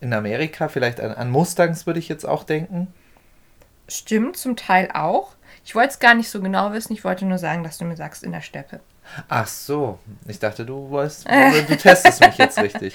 in 0.00 0.12
Amerika 0.12 0.68
vielleicht 0.68 1.00
an, 1.00 1.12
an 1.12 1.30
Mustangs 1.30 1.86
würde 1.86 1.98
ich 2.00 2.08
jetzt 2.08 2.24
auch 2.24 2.44
denken. 2.44 2.88
Stimmt, 3.88 4.36
zum 4.36 4.56
Teil 4.56 4.90
auch. 4.94 5.34
Ich 5.64 5.74
wollte 5.74 5.90
es 5.90 5.98
gar 5.98 6.14
nicht 6.14 6.30
so 6.30 6.40
genau 6.40 6.72
wissen. 6.72 6.92
Ich 6.92 7.04
wollte 7.04 7.24
nur 7.26 7.38
sagen, 7.38 7.62
dass 7.62 7.78
du 7.78 7.84
mir 7.84 7.96
sagst, 7.96 8.24
in 8.24 8.32
der 8.32 8.40
Steppe. 8.40 8.80
Ach 9.28 9.46
so, 9.46 9.98
ich 10.26 10.38
dachte, 10.38 10.64
du 10.64 10.88
wolltest, 10.90 11.26
du 11.68 11.76
testest 11.76 12.20
mich 12.20 12.38
jetzt 12.38 12.58
richtig. 12.58 12.94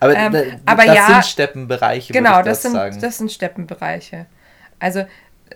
Aber, 0.00 0.16
Ähm, 0.16 0.32
da, 0.32 0.42
aber 0.66 0.86
das 0.86 0.96
ja, 0.96 1.06
sind 1.06 1.24
Steppenbereiche, 1.26 2.12
Genau, 2.12 2.36
würde 2.36 2.40
ich 2.40 2.44
das 2.46 2.62
das 2.62 2.62
sind, 2.62 2.72
sagen. 2.72 3.00
das 3.00 3.18
sind 3.18 3.32
Steppenbereiche. 3.32 4.26
Also, 4.78 5.04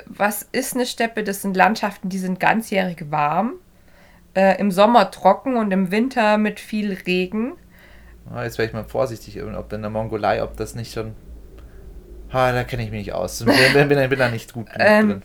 was 0.07 0.47
ist 0.53 0.75
eine 0.75 0.87
Steppe? 0.87 1.23
Das 1.25 1.43
sind 1.43 1.57
Landschaften, 1.57 2.09
die 2.09 2.19
sind 2.19 2.41
ganzjährig 2.41 3.11
warm, 3.11 3.55
äh, 4.35 4.59
im 4.59 4.71
Sommer 4.71 5.11
trocken 5.11 5.57
und 5.57 5.71
im 5.73 5.91
Winter 5.91 6.37
mit 6.39 6.61
viel 6.61 6.93
Regen. 7.07 7.53
Ah, 8.31 8.45
jetzt 8.45 8.59
wäre 8.59 8.69
ich 8.69 8.75
mal 8.75 8.85
vorsichtig, 8.85 9.43
ob 9.43 9.73
in 9.73 9.83
der 9.83 9.91
Mongolei, 9.91 10.43
ob 10.43 10.57
das 10.57 10.75
nicht 10.75 10.93
schon. 10.93 11.15
Ah, 12.31 12.53
da 12.53 12.65
kenne 12.65 12.83
ich 12.85 12.91
mich 12.91 13.07
nicht 13.07 13.13
aus. 13.15 13.39
Bin, 13.45 13.55
bin, 13.75 13.89
bin, 13.89 14.09
bin 14.09 14.19
da 14.19 14.29
nicht 14.29 14.53
gut 14.53 14.67
Ähm. 14.79 15.23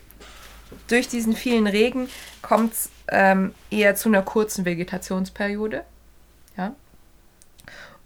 Durch 0.90 1.08
diesen 1.08 1.34
vielen 1.34 1.66
Regen 1.66 2.10
kommt 2.42 2.74
es 2.74 2.90
ähm, 3.10 3.54
eher 3.70 3.96
zu 3.96 4.10
einer 4.10 4.22
kurzen 4.22 4.66
Vegetationsperiode. 4.66 5.84
Ja. 6.58 6.76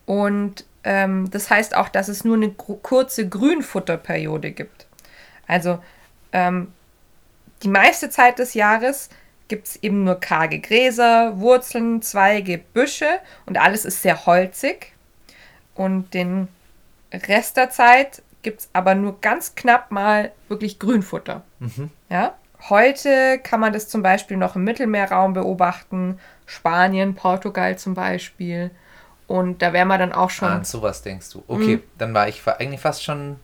Und 0.05 0.65
ähm, 0.83 1.29
das 1.31 1.49
heißt 1.49 1.75
auch, 1.75 1.89
dass 1.89 2.07
es 2.07 2.23
nur 2.23 2.35
eine 2.35 2.49
kurze 2.51 3.27
Grünfutterperiode 3.27 4.51
gibt. 4.51 4.87
Also 5.47 5.79
ähm, 6.31 6.71
die 7.63 7.69
meiste 7.69 8.09
Zeit 8.09 8.39
des 8.39 8.53
Jahres 8.53 9.09
gibt 9.47 9.67
es 9.67 9.75
eben 9.83 10.03
nur 10.03 10.19
karge 10.19 10.59
Gräser, 10.59 11.39
Wurzeln, 11.39 12.01
Zweige, 12.01 12.57
Büsche 12.57 13.19
und 13.45 13.57
alles 13.57 13.85
ist 13.85 14.01
sehr 14.01 14.25
holzig. 14.25 14.93
Und 15.75 16.13
den 16.13 16.47
Rest 17.11 17.57
der 17.57 17.69
Zeit 17.69 18.23
gibt 18.41 18.61
es 18.61 18.69
aber 18.73 18.95
nur 18.95 19.19
ganz 19.21 19.55
knapp 19.55 19.91
mal 19.91 20.31
wirklich 20.47 20.79
Grünfutter. 20.79 21.43
Ja? 22.09 22.35
Heute 22.69 23.39
kann 23.39 23.59
man 23.59 23.73
das 23.73 23.87
zum 23.89 24.03
Beispiel 24.03 24.37
noch 24.37 24.55
im 24.55 24.63
Mittelmeerraum 24.63 25.33
beobachten, 25.33 26.19
Spanien, 26.45 27.15
Portugal 27.15 27.77
zum 27.77 27.93
Beispiel. 27.93 28.71
Und 29.27 29.61
da 29.61 29.73
wären 29.73 29.87
wir 29.87 29.97
dann 29.97 30.11
auch 30.11 30.29
schon. 30.29 30.49
Ah, 30.49 30.55
an 30.55 30.63
sowas 30.65 31.01
denkst 31.01 31.29
du. 31.31 31.43
Okay, 31.47 31.77
Mhm. 31.77 31.83
dann 31.97 32.13
war 32.13 32.27
ich 32.27 32.41
eigentlich 32.47 32.81
fast 32.81 33.03
schon. 33.03 33.37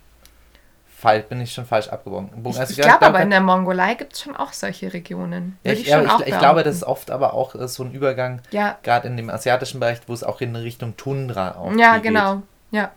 Fall, 1.00 1.22
bin 1.22 1.40
ich 1.42 1.54
schon 1.54 1.66
falsch 1.68 1.90
abgebogen. 1.90 2.30
ich 2.50 2.60
Also 2.60 2.72
ich 2.72 2.82
glaube 2.82 3.06
aber, 3.06 3.20
in 3.22 3.30
der 3.30 3.40
Mongolei 3.40 3.94
gibt 3.94 4.14
es 4.14 4.22
schon 4.22 4.36
auch 4.36 4.52
solche 4.52 4.92
Regionen. 4.92 5.60
Ja, 5.64 5.74
ich, 5.74 5.82
ich, 5.82 5.88
ja, 5.88 6.02
ich, 6.02 6.26
ich 6.26 6.40
glaube, 6.40 6.64
das 6.64 6.78
ist 6.78 6.84
oft 6.84 7.12
aber 7.12 7.36
auch 7.36 7.54
äh, 7.54 7.68
so 7.68 7.84
ein 7.84 7.92
Übergang, 7.92 8.42
Ja, 8.50 8.80
gerade 8.82 9.08
in 9.08 9.16
dem 9.16 9.30
asiatischen 9.30 9.80
Bereich, 9.80 10.00
wo 10.08 10.14
es 10.14 10.24
auch 10.24 10.42
in 10.42 10.56
Richtung 10.56 10.98
Tundra 10.98 11.52
auch 11.56 11.72
ja 11.76 12.00
genau. 12.00 12.42
Ja. 12.72 12.92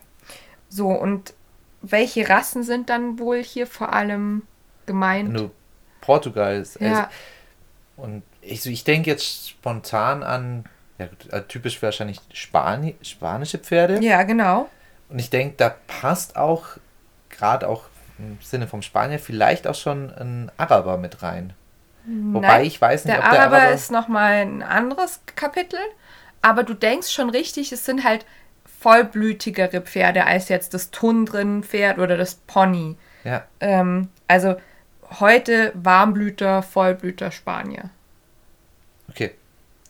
So, 0.67 0.87
und 0.89 1.35
welche 1.83 2.27
Rassen 2.27 2.63
sind 2.63 2.89
dann 2.89 3.19
wohl 3.19 3.43
hier 3.43 3.67
vor 3.67 3.93
allem 3.93 4.39
Geht. 4.39 4.87
gemeint? 4.87 5.33
Wenn 5.35 5.51
du 6.01 6.05
Portugal 6.05 6.55
ist. 6.55 6.79
Ja. 6.79 7.09
Und 7.97 8.23
ich, 8.41 8.65
ich 8.65 8.83
denke 8.83 9.09
jetzt 9.09 9.49
spontan 9.49 10.23
an, 10.23 10.65
ja, 10.97 11.07
äh, 11.31 11.41
typisch 11.43 11.81
wahrscheinlich 11.81 12.19
Spani 12.33 12.95
spanische 13.01 13.57
Pferde. 13.59 13.99
Ja, 14.03 14.23
genau. 14.23 14.69
Und 15.09 15.19
ich 15.19 15.29
denke, 15.29 15.55
da 15.57 15.75
passt 15.87 16.35
auch, 16.35 16.65
gerade 17.29 17.67
auch 17.67 17.83
im 18.17 18.37
Sinne 18.41 18.67
vom 18.67 18.81
Spanier, 18.81 19.19
vielleicht 19.19 19.67
auch 19.67 19.75
schon 19.75 20.11
ein 20.13 20.51
Araber 20.57 20.97
mit 20.97 21.21
rein. 21.23 21.53
Wobei 22.05 22.47
Nein, 22.47 22.65
ich 22.65 22.81
weiß 22.81 23.05
nicht, 23.05 23.15
Der 23.15 23.23
ob 23.23 23.29
der 23.31 23.41
Araber 23.41 23.57
Araber. 23.57 23.73
ist 23.73 23.91
nochmal 23.91 24.33
ein 24.41 24.63
anderes 24.63 25.21
Kapitel, 25.35 25.79
aber 26.41 26.63
du 26.63 26.73
denkst 26.73 27.11
schon 27.11 27.29
richtig, 27.29 27.71
es 27.71 27.85
sind 27.85 28.03
halt 28.03 28.25
vollblütigere 28.79 29.81
Pferde 29.81 30.25
als 30.25 30.49
jetzt 30.49 30.73
das 30.73 30.89
Tundrenpferd 30.91 31.99
oder 31.99 32.17
das 32.17 32.35
Pony. 32.35 32.97
ja, 33.23 33.43
Ähm, 33.59 34.09
also 34.27 34.55
heute 35.19 35.71
Warmblüter, 35.75 36.61
Vollblüter 36.63 37.31
Spanier. 37.31 37.89
okay. 39.09 39.31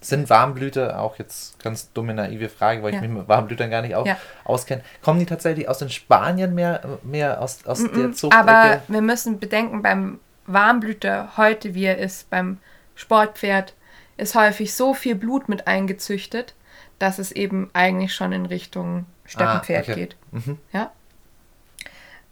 Sind 0.03 0.31
Warmblüter 0.31 0.99
auch 0.99 1.19
jetzt 1.19 1.61
ganz 1.63 1.93
dumme, 1.93 2.15
naive 2.15 2.49
Frage, 2.49 2.81
weil 2.81 2.91
Ja. 2.91 2.95
ich 2.97 3.07
mich 3.07 3.11
mit 3.19 3.27
Warmblütern 3.29 3.69
gar 3.69 3.83
nicht 3.83 3.91
Ja. 3.91 4.17
auskenne. 4.45 4.81
Kommen 5.03 5.19
die 5.19 5.27
tatsächlich 5.27 5.69
aus 5.69 5.77
den 5.77 5.91
Spanien 5.91 6.55
mehr, 6.55 6.81
mehr 7.03 7.39
aus, 7.39 7.63
aus 7.67 7.83
der 7.83 8.07
Mm, 8.07 8.13
Zucht? 8.15 8.35
Aber 8.35 8.81
wir 8.87 9.01
müssen 9.01 9.39
bedenken, 9.39 9.83
beim 9.83 10.19
Warmblüter 10.47 11.37
heute, 11.37 11.75
wie 11.75 11.85
er 11.85 11.99
ist, 11.99 12.31
beim 12.31 12.57
Sportpferd, 12.95 13.75
ist 14.17 14.33
häufig 14.33 14.73
so 14.73 14.95
viel 14.95 15.13
Blut 15.13 15.47
mit 15.49 15.67
eingezüchtet, 15.67 16.55
dass 16.97 17.19
es 17.19 17.31
eben 17.31 17.69
eigentlich 17.73 18.15
schon 18.15 18.31
in 18.31 18.47
Richtung 18.47 19.05
Steppenpferd 19.25 19.87
Ah, 19.87 19.91
okay. 19.91 19.99
geht. 20.01 20.15
Mhm. 20.31 20.57
Ja. 20.73 20.91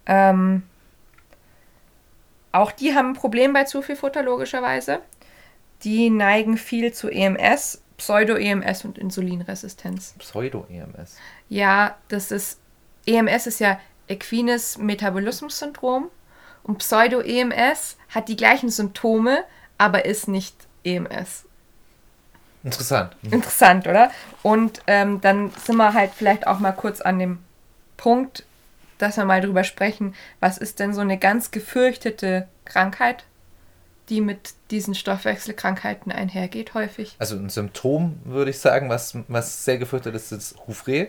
Ähm, 0.06 0.64
auch 2.52 2.72
die 2.72 2.94
haben 2.94 3.10
ein 3.10 3.14
Problem 3.14 3.52
bei 3.52 3.64
zu 3.64 3.82
viel 3.82 3.96
Futter, 3.96 4.22
logischerweise. 4.22 5.00
Die 5.84 6.10
neigen 6.10 6.56
viel 6.56 6.92
zu 6.92 7.08
EMS, 7.08 7.82
Pseudo-EMS 7.96 8.84
und 8.84 8.98
Insulinresistenz. 8.98 10.14
Pseudo-EMS. 10.18 11.16
Ja, 11.48 11.96
das 12.08 12.30
ist, 12.30 12.58
EMS 13.06 13.46
ist 13.46 13.60
ja 13.60 13.78
Equines 14.08 14.78
Metabolismus-Syndrom 14.78 16.10
und 16.62 16.78
Pseudo-EMS 16.78 17.96
hat 18.08 18.28
die 18.28 18.36
gleichen 18.36 18.70
Symptome, 18.70 19.44
aber 19.78 20.04
ist 20.04 20.28
nicht 20.28 20.56
EMS. 20.84 21.44
Interessant. 22.62 23.16
Mhm. 23.22 23.32
Interessant, 23.34 23.86
oder? 23.86 24.10
Und 24.42 24.82
ähm, 24.86 25.20
dann 25.20 25.50
sind 25.50 25.76
wir 25.76 25.94
halt 25.94 26.10
vielleicht 26.14 26.46
auch 26.46 26.58
mal 26.58 26.72
kurz 26.72 27.00
an 27.00 27.18
dem 27.18 27.38
Punkt, 27.96 28.44
dass 29.02 29.16
wir 29.16 29.24
mal 29.24 29.40
drüber 29.40 29.64
sprechen, 29.64 30.14
was 30.40 30.58
ist 30.58 30.78
denn 30.80 30.92
so 30.94 31.00
eine 31.00 31.18
ganz 31.18 31.50
gefürchtete 31.50 32.48
Krankheit, 32.64 33.24
die 34.08 34.20
mit 34.20 34.54
diesen 34.70 34.94
Stoffwechselkrankheiten 34.94 36.10
einhergeht 36.12 36.74
häufig? 36.74 37.16
Also 37.18 37.36
ein 37.36 37.48
Symptom, 37.48 38.18
würde 38.24 38.50
ich 38.50 38.58
sagen, 38.58 38.88
was, 38.88 39.16
was 39.28 39.64
sehr 39.64 39.78
gefürchtet 39.78 40.14
ist, 40.14 40.32
ist 40.32 40.56
Hufrehe. 40.66 41.08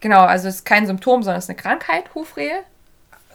Genau, 0.00 0.20
also 0.24 0.48
es 0.48 0.56
ist 0.56 0.64
kein 0.64 0.86
Symptom, 0.86 1.22
sondern 1.22 1.38
es 1.38 1.44
ist 1.46 1.50
eine 1.50 1.56
Krankheit, 1.56 2.14
Hufrehe. 2.14 2.60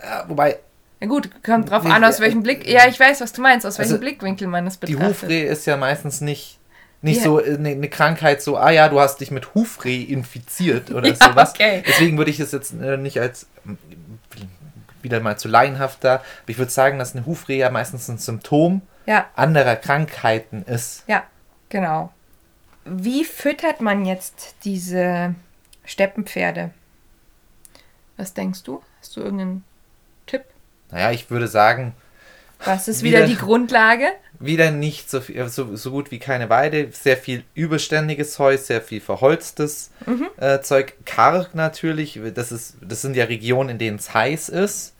Ja, 0.03 0.25
wobei 0.27 0.59
Na 0.99 1.07
gut, 1.07 1.29
kommt 1.43 1.69
drauf 1.69 1.83
Nee, 1.83 1.91
an, 1.91 2.03
aus 2.03 2.19
äh, 2.19 2.23
welchem 2.23 2.43
Blick. 2.43 2.67
Ja, 2.67 2.87
ich 2.87 2.99
weiß, 2.99 3.21
was 3.21 3.33
du 3.33 3.41
meinst, 3.41 3.65
aus 3.65 3.77
welchem 3.79 3.93
Also, 3.93 4.01
Blickwinkel 4.01 4.47
man 4.47 4.65
es 4.67 4.79
die 4.79 4.93
betrachtet. 4.93 5.23
Hufrehe 5.23 5.45
ist 5.45 5.65
ja 5.65 5.75
meistens 5.77 6.21
nicht, 6.21 6.59
nicht 7.01 7.17
Ja. 7.17 7.23
so 7.23 7.39
äh, 7.39 7.55
eine, 7.55 7.69
eine 7.69 7.89
Krankheit, 7.89 8.41
so, 8.41 8.57
ah 8.57 8.69
ja, 8.69 8.89
du 8.89 8.99
hast 8.99 9.19
dich 9.21 9.31
mit 9.31 9.53
Hufrehe 9.55 10.05
infiziert 10.05 10.91
oder 10.91 11.07
Ja, 11.13 11.15
sowas. 11.15 11.51
okay. 11.51 11.83
Deswegen 11.87 12.17
würde 12.17 12.31
ich 12.31 12.39
es 12.39 12.51
jetzt 12.51 12.73
äh, 12.79 12.97
nicht 12.97 13.19
als 13.19 13.47
ähm, 13.65 13.77
wieder 15.01 15.19
mal 15.19 15.37
zu 15.37 15.47
laienhaft 15.47 16.03
da, 16.03 16.15
aber 16.15 16.23
ich 16.47 16.57
würde 16.59 16.71
sagen, 16.71 16.99
dass 16.99 17.15
eine 17.15 17.25
Hufrehe 17.25 17.57
ja 17.57 17.69
meistens 17.71 18.07
ein 18.07 18.17
Symptom 18.19 18.81
Ja, 19.07 19.25
anderer 19.35 19.75
Krankheiten 19.75 20.63
ist. 20.63 21.03
ja, 21.07 21.23
genau. 21.69 22.11
Wie 22.85 23.25
füttert 23.25 23.79
man 23.81 24.05
jetzt 24.05 24.55
diese 24.63 25.33
Steppenpferde? 25.85 26.71
Was 28.17 28.33
denkst 28.33 28.63
du? 28.63 28.81
Hast 28.99 29.15
du 29.15 29.21
irgendeinen 29.21 29.63
Tipp? 30.27 30.43
Naja, 30.91 31.11
ich 31.11 31.29
würde 31.31 31.47
sagen, 31.47 31.93
Was 32.65 32.87
ist 32.87 33.03
Wieder- 33.03 33.19
wieder 33.19 33.27
die 33.27 33.37
Grundlage? 33.37 34.05
wieder 34.43 34.71
nicht 34.71 35.07
so, 35.09 35.21
viel, 35.21 35.47
so, 35.49 35.75
so 35.75 35.91
gut 35.91 36.09
wie 36.09 36.17
keine 36.17 36.49
Weide, 36.49 36.89
sehr 36.91 37.15
viel 37.15 37.43
überständiges 37.53 38.39
Heu, 38.39 38.57
sehr 38.57 38.81
viel 38.81 38.99
verholztes 38.99 39.91
Mhm. 40.07 40.27
äh, 40.37 40.61
Zeug, 40.61 40.93
karg 41.05 41.53
natürlich, 41.53 42.19
das, 42.33 42.51
ist, 42.51 42.75
das 42.81 43.01
sind 43.03 43.15
ja 43.15 43.25
Regionen, 43.25 43.69
in 43.69 43.77
denen 43.77 43.97
es 43.97 44.15
heiß 44.15 44.49
ist, 44.49 44.95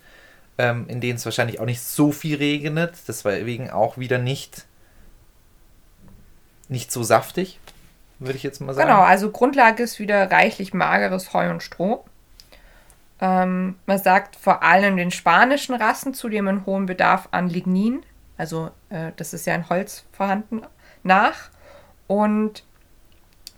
ähm, 0.60 0.86
in 0.90 1.02
denen 1.02 1.16
es 1.18 1.26
wahrscheinlich 1.26 1.60
auch 1.60 1.66
nicht 1.66 1.82
so 1.82 2.12
viel 2.12 2.38
regnet, 2.38 2.94
deswegen 3.08 3.72
auch 3.72 3.98
wieder 3.98 4.20
nicht, 4.20 4.66
nicht 6.70 6.92
so 6.92 7.02
saftig, 7.02 7.60
würde 8.20 8.38
ich 8.38 8.44
jetzt 8.44 8.62
mal 8.62 8.74
sagen. 8.76 8.90
Genau, 8.90 9.02
also 9.02 9.32
Grundlage 9.32 9.82
ist 9.82 9.98
wieder 10.00 10.30
reichlich 10.30 10.74
mageres 10.74 11.34
Heu 11.34 11.50
und 11.50 11.64
Stroh. 11.64 12.06
Ähm, 13.22 13.76
man 13.86 14.00
sagt 14.00 14.36
vor 14.36 14.64
allem 14.64 14.98
den 14.98 15.12
spanischen 15.12 15.76
Rassen 15.76 16.14
zudem 16.14 16.48
einen 16.48 16.66
hohen 16.66 16.88
Bedarf 16.88 17.30
an 17.32 17.50
Lignin, 17.50 18.04
Also 18.38 18.72
äh, 18.90 19.12
das 19.16 19.34
ist 19.34 19.46
ja 19.46 19.54
in 19.54 19.70
Holz 19.70 20.06
vorhanden, 20.12 20.64
nach. 21.04 21.52
Und 22.08 22.64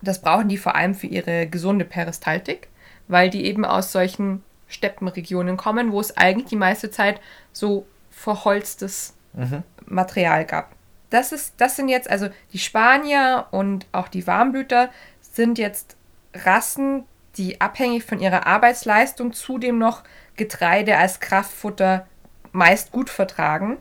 das 0.02 0.20
brauchen 0.20 0.48
die 0.48 0.58
vor 0.58 0.74
allem 0.74 0.94
für 0.94 1.06
ihre 1.06 1.46
gesunde 1.46 1.86
Peristaltik, 1.86 2.68
weil 3.08 3.30
die 3.30 3.46
eben 3.46 3.64
aus 3.64 3.90
solchen 3.90 4.44
Steppenregionen 4.68 5.56
kommen, 5.56 5.92
wo 5.92 6.00
es 6.00 6.16
eigentlich 6.16 6.48
die 6.48 6.56
meiste 6.56 6.90
Zeit 6.90 7.20
so 7.52 7.86
verholztes 8.10 9.14
mhm. 9.32 9.62
Material 9.86 10.44
gab. 10.44 10.72
Das, 11.10 11.32
ist, 11.32 11.54
das 11.58 11.76
sind 11.76 11.88
jetzt, 11.88 12.10
also 12.10 12.28
die 12.52 12.58
Spanier 12.58 13.46
und 13.50 13.86
auch 13.92 14.08
die 14.08 14.26
Warmblüter 14.26 14.90
sind 15.20 15.58
jetzt 15.58 15.96
Rassen, 16.34 17.04
die 17.36 17.60
abhängig 17.60 18.04
von 18.04 18.20
ihrer 18.20 18.46
Arbeitsleistung 18.46 19.32
zudem 19.32 19.78
noch 19.78 20.02
Getreide 20.36 20.96
als 20.96 21.20
Kraftfutter 21.20 22.06
meist 22.52 22.92
gut 22.92 23.10
vertragen. 23.10 23.78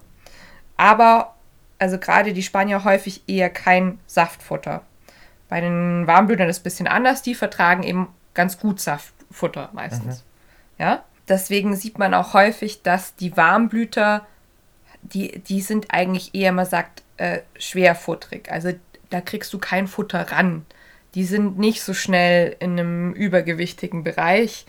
Aber, 0.78 1.36
also 1.80 1.98
gerade 1.98 2.34
die 2.34 2.44
Spanier 2.44 2.84
häufig 2.84 3.24
eher 3.28 3.50
kein 3.50 4.00
Saftfutter. 4.08 4.82
Bei 5.50 5.62
den 5.62 6.08
Warmblütern 6.08 6.50
ist 6.50 6.58
es 6.58 6.62
ein 6.62 6.64
bisschen 6.64 6.88
anders. 6.88 7.22
Die 7.22 7.36
vertragen 7.36 7.84
eben 7.84 8.08
ganz 8.34 8.58
gut 8.58 8.80
Saftfutter 8.80 9.70
meistens. 9.74 10.24
Mhm. 10.24 10.84
Ja? 10.84 11.04
Deswegen 11.28 11.76
sieht 11.76 12.00
man 12.00 12.14
auch 12.14 12.34
häufig, 12.34 12.82
dass 12.82 13.16
die 13.16 13.38
Warmblüter, 13.38 14.26
die, 15.02 15.40
die 15.40 15.62
sind 15.62 15.94
eigentlich 15.94 16.34
eher, 16.34 16.52
man 16.52 16.66
sagt, 16.66 17.04
äh, 17.18 17.42
schwerfutterig. 17.58 18.52
Also 18.52 18.74
da 19.10 19.22
kriegst 19.22 19.54
du 19.54 19.60
kein 19.60 19.88
Futter 19.88 20.32
ran. 20.32 20.66
Die 21.16 21.26
sind 21.26 21.60
nicht 21.60 21.84
so 21.84 21.94
schnell 21.94 22.56
in 22.60 22.72
einem 22.72 23.14
übergewichtigen 23.14 24.04
Bereich, 24.04 24.66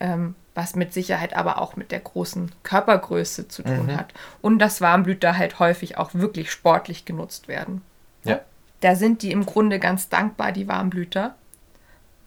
ähm, 0.00 0.34
was 0.54 0.74
mit 0.74 0.92
Sicherheit 0.92 1.34
aber 1.34 1.60
auch 1.60 1.76
mit 1.76 1.92
der 1.92 2.00
großen 2.00 2.52
Körpergröße 2.62 3.48
zu 3.48 3.62
tun 3.62 3.86
mhm. 3.86 3.96
hat. 3.96 4.12
Und 4.42 4.58
dass 4.58 4.80
Warmblüter 4.80 5.38
halt 5.38 5.58
häufig 5.58 5.98
auch 5.98 6.14
wirklich 6.14 6.50
sportlich 6.50 7.04
genutzt 7.04 7.48
werden. 7.48 7.82
Ja. 8.24 8.40
Da 8.80 8.94
sind 8.96 9.22
die 9.22 9.30
im 9.30 9.46
Grunde 9.46 9.78
ganz 9.78 10.08
dankbar, 10.08 10.52
die 10.52 10.68
Warmblüter, 10.68 11.34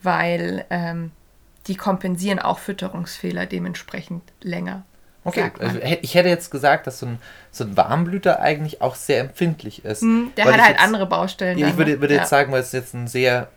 weil 0.01 0.65
ähm, 0.69 1.11
die 1.67 1.75
kompensieren 1.75 2.39
auch 2.39 2.59
Fütterungsfehler 2.59 3.45
dementsprechend 3.45 4.23
länger. 4.41 4.83
Okay, 5.23 5.51
also 5.59 5.79
ich 6.01 6.15
hätte 6.15 6.29
jetzt 6.29 6.49
gesagt, 6.49 6.87
dass 6.87 6.99
so 6.99 7.05
ein, 7.05 7.19
so 7.51 7.63
ein 7.63 7.77
Warmblüter 7.77 8.39
eigentlich 8.39 8.81
auch 8.81 8.95
sehr 8.95 9.19
empfindlich 9.19 9.85
ist. 9.85 10.01
Mm, 10.01 10.29
der 10.35 10.45
hat 10.45 10.59
halt 10.59 10.69
jetzt, 10.71 10.83
andere 10.83 11.05
Baustellen. 11.05 11.59
Ich 11.59 11.77
würde, 11.77 11.91
ne? 11.91 12.01
würde 12.01 12.15
ja. 12.15 12.21
jetzt 12.21 12.29
sagen, 12.29 12.51
weil 12.51 12.61
es 12.61 12.71
jetzt 12.71 12.95
ein 12.95 13.07
sehr 13.07 13.49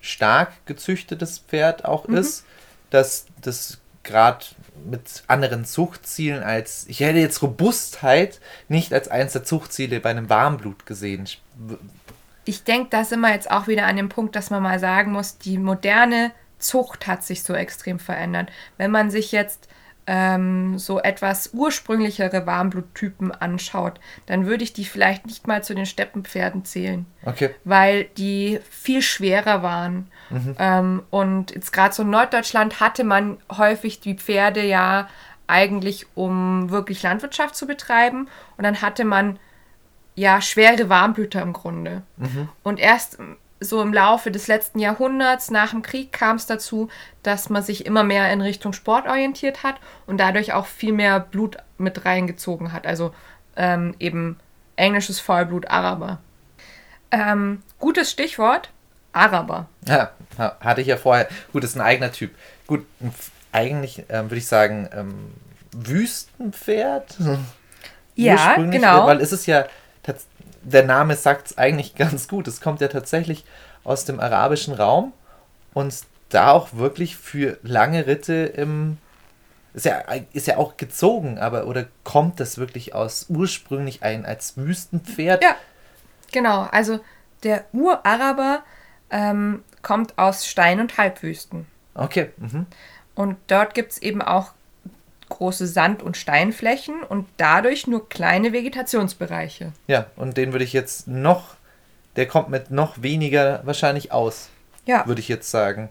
stark 0.00 0.52
gezüchtetes 0.66 1.38
Pferd 1.38 1.84
auch 1.84 2.08
mhm. 2.08 2.16
ist, 2.16 2.44
dass 2.90 3.26
das 3.40 3.78
gerade 4.02 4.44
mit 4.84 5.22
anderen 5.28 5.64
Zuchtzielen 5.64 6.42
als, 6.42 6.84
ich 6.88 7.00
hätte 7.00 7.18
jetzt 7.18 7.42
Robustheit 7.42 8.40
nicht 8.68 8.92
als 8.92 9.08
eins 9.08 9.32
der 9.32 9.44
Zuchtziele 9.44 10.00
bei 10.00 10.10
einem 10.10 10.28
Warmblut 10.28 10.84
gesehen. 10.84 11.26
Ich 12.44 12.64
denke, 12.64 12.88
da 12.90 13.04
sind 13.04 13.20
wir 13.20 13.32
jetzt 13.32 13.50
auch 13.50 13.66
wieder 13.68 13.86
an 13.86 13.96
dem 13.96 14.08
Punkt, 14.08 14.36
dass 14.36 14.50
man 14.50 14.62
mal 14.62 14.78
sagen 14.78 15.12
muss, 15.12 15.38
die 15.38 15.58
moderne 15.58 16.32
Zucht 16.58 17.06
hat 17.06 17.24
sich 17.24 17.42
so 17.42 17.54
extrem 17.54 17.98
verändert. 17.98 18.50
Wenn 18.76 18.90
man 18.90 19.10
sich 19.10 19.32
jetzt 19.32 19.68
ähm, 20.06 20.78
so 20.78 21.00
etwas 21.00 21.50
ursprünglichere 21.52 22.46
Warmbluttypen 22.46 23.32
anschaut, 23.32 24.00
dann 24.26 24.46
würde 24.46 24.64
ich 24.64 24.72
die 24.72 24.84
vielleicht 24.84 25.26
nicht 25.26 25.46
mal 25.46 25.64
zu 25.64 25.74
den 25.74 25.86
Steppenpferden 25.86 26.64
zählen. 26.64 27.06
Okay. 27.24 27.50
Weil 27.64 28.04
die 28.16 28.60
viel 28.70 29.02
schwerer 29.02 29.62
waren. 29.62 30.08
Mhm. 30.30 30.56
Ähm, 30.58 31.02
und 31.10 31.52
jetzt 31.52 31.72
gerade 31.72 31.94
so 31.94 32.02
in 32.02 32.10
Norddeutschland 32.10 32.80
hatte 32.80 33.04
man 33.04 33.38
häufig 33.50 34.00
die 34.00 34.14
Pferde 34.14 34.64
ja 34.64 35.08
eigentlich, 35.46 36.06
um 36.14 36.70
wirklich 36.70 37.02
Landwirtschaft 37.02 37.56
zu 37.56 37.66
betreiben. 37.66 38.28
Und 38.56 38.64
dann 38.64 38.82
hatte 38.82 39.04
man 39.04 39.38
ja 40.14 40.40
schwere 40.40 40.88
Warmblüter 40.88 41.42
im 41.42 41.52
Grunde. 41.52 42.02
Mhm. 42.16 42.48
Und 42.62 42.78
erst 42.78 43.18
so 43.60 43.80
im 43.80 43.92
Laufe 43.92 44.30
des 44.30 44.46
letzten 44.46 44.78
Jahrhunderts 44.78 45.50
nach 45.50 45.70
dem 45.70 45.82
Krieg 45.82 46.12
kam 46.12 46.36
es 46.36 46.46
dazu, 46.46 46.88
dass 47.22 47.50
man 47.50 47.62
sich 47.62 47.86
immer 47.86 48.04
mehr 48.04 48.32
in 48.32 48.40
Richtung 48.40 48.72
Sport 48.72 49.06
orientiert 49.06 49.62
hat 49.62 49.76
und 50.06 50.18
dadurch 50.18 50.52
auch 50.52 50.66
viel 50.66 50.92
mehr 50.92 51.20
Blut 51.20 51.56
mit 51.78 52.04
reingezogen 52.04 52.72
hat. 52.72 52.86
Also 52.86 53.14
ähm, 53.56 53.94
eben 53.98 54.38
englisches 54.76 55.20
Vollblut, 55.20 55.68
Araber. 55.68 56.18
Ähm, 57.10 57.62
gutes 57.78 58.10
Stichwort, 58.10 58.70
Araber. 59.12 59.68
Ja, 59.86 60.10
hatte 60.38 60.80
ich 60.80 60.88
ja 60.88 60.96
vorher. 60.96 61.28
Gut, 61.52 61.62
das 61.62 61.70
ist 61.70 61.76
ein 61.76 61.82
eigener 61.82 62.12
Typ. 62.12 62.34
Gut, 62.66 62.84
eigentlich 63.52 64.04
ähm, 64.08 64.24
würde 64.24 64.36
ich 64.36 64.46
sagen, 64.46 64.88
ähm, 64.92 65.14
Wüstenpferd. 65.72 67.16
Ja, 68.16 68.56
genau. 68.56 69.06
Weil 69.06 69.20
es 69.20 69.32
ist 69.32 69.46
ja 69.46 69.66
der 70.64 70.84
Name 70.84 71.16
sagt 71.16 71.46
es 71.48 71.58
eigentlich 71.58 71.94
ganz 71.96 72.28
gut. 72.28 72.48
Es 72.48 72.60
kommt 72.60 72.80
ja 72.80 72.88
tatsächlich 72.88 73.44
aus 73.84 74.04
dem 74.04 74.20
arabischen 74.20 74.74
Raum 74.74 75.12
und 75.72 75.94
da 76.30 76.50
auch 76.50 76.74
wirklich 76.74 77.16
für 77.16 77.58
lange 77.62 78.06
Ritte 78.06 78.32
im. 78.32 78.98
Ist 79.74 79.86
ja, 79.86 80.04
ist 80.32 80.46
ja 80.46 80.56
auch 80.56 80.76
gezogen, 80.76 81.38
aber 81.38 81.66
oder 81.66 81.86
kommt 82.04 82.38
das 82.38 82.58
wirklich 82.58 82.94
aus 82.94 83.26
ursprünglich 83.28 84.04
ein 84.04 84.24
als 84.24 84.56
Wüstenpferd? 84.56 85.42
Ja, 85.42 85.56
genau. 86.30 86.68
Also 86.70 87.00
der 87.42 87.64
Uraraber 87.72 88.62
ähm, 89.10 89.64
kommt 89.82 90.16
aus 90.16 90.46
Stein- 90.46 90.78
und 90.78 90.96
Halbwüsten. 90.96 91.66
Okay. 91.94 92.30
Mhm. 92.36 92.66
Und 93.16 93.36
dort 93.48 93.74
gibt 93.74 93.92
es 93.92 93.98
eben 93.98 94.22
auch 94.22 94.52
große 95.34 95.66
Sand- 95.66 96.02
und 96.02 96.16
Steinflächen 96.16 97.02
und 97.02 97.26
dadurch 97.36 97.86
nur 97.86 98.08
kleine 98.08 98.52
Vegetationsbereiche. 98.52 99.72
Ja, 99.86 100.06
und 100.16 100.36
den 100.36 100.52
würde 100.52 100.64
ich 100.64 100.72
jetzt 100.72 101.08
noch, 101.08 101.56
der 102.16 102.26
kommt 102.26 102.48
mit 102.48 102.70
noch 102.70 103.02
weniger 103.02 103.60
wahrscheinlich 103.64 104.12
aus. 104.12 104.48
Ja. 104.86 105.06
Würde 105.06 105.20
ich 105.20 105.28
jetzt 105.28 105.50
sagen. 105.50 105.88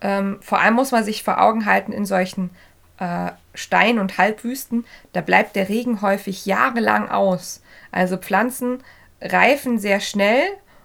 Ähm, 0.00 0.38
vor 0.40 0.60
allem 0.60 0.74
muss 0.74 0.92
man 0.92 1.04
sich 1.04 1.22
vor 1.22 1.40
Augen 1.40 1.66
halten, 1.66 1.92
in 1.92 2.06
solchen 2.06 2.50
äh, 2.98 3.32
Stein- 3.54 3.98
und 3.98 4.18
Halbwüsten, 4.18 4.84
da 5.12 5.20
bleibt 5.20 5.56
der 5.56 5.68
Regen 5.68 6.00
häufig 6.02 6.46
jahrelang 6.46 7.08
aus. 7.08 7.62
Also 7.90 8.16
Pflanzen 8.16 8.82
reifen 9.20 9.78
sehr 9.78 10.00
schnell 10.00 10.42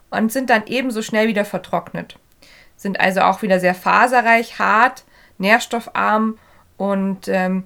und 0.09 0.31
sind 0.31 0.49
dann 0.49 0.63
ebenso 0.65 1.01
schnell 1.01 1.27
wieder 1.27 1.45
vertrocknet. 1.45 2.17
Sind 2.77 2.99
also 2.99 3.21
auch 3.21 3.41
wieder 3.41 3.59
sehr 3.59 3.75
faserreich, 3.75 4.59
hart, 4.59 5.03
nährstoffarm 5.37 6.37
und 6.77 7.27
ähm, 7.27 7.65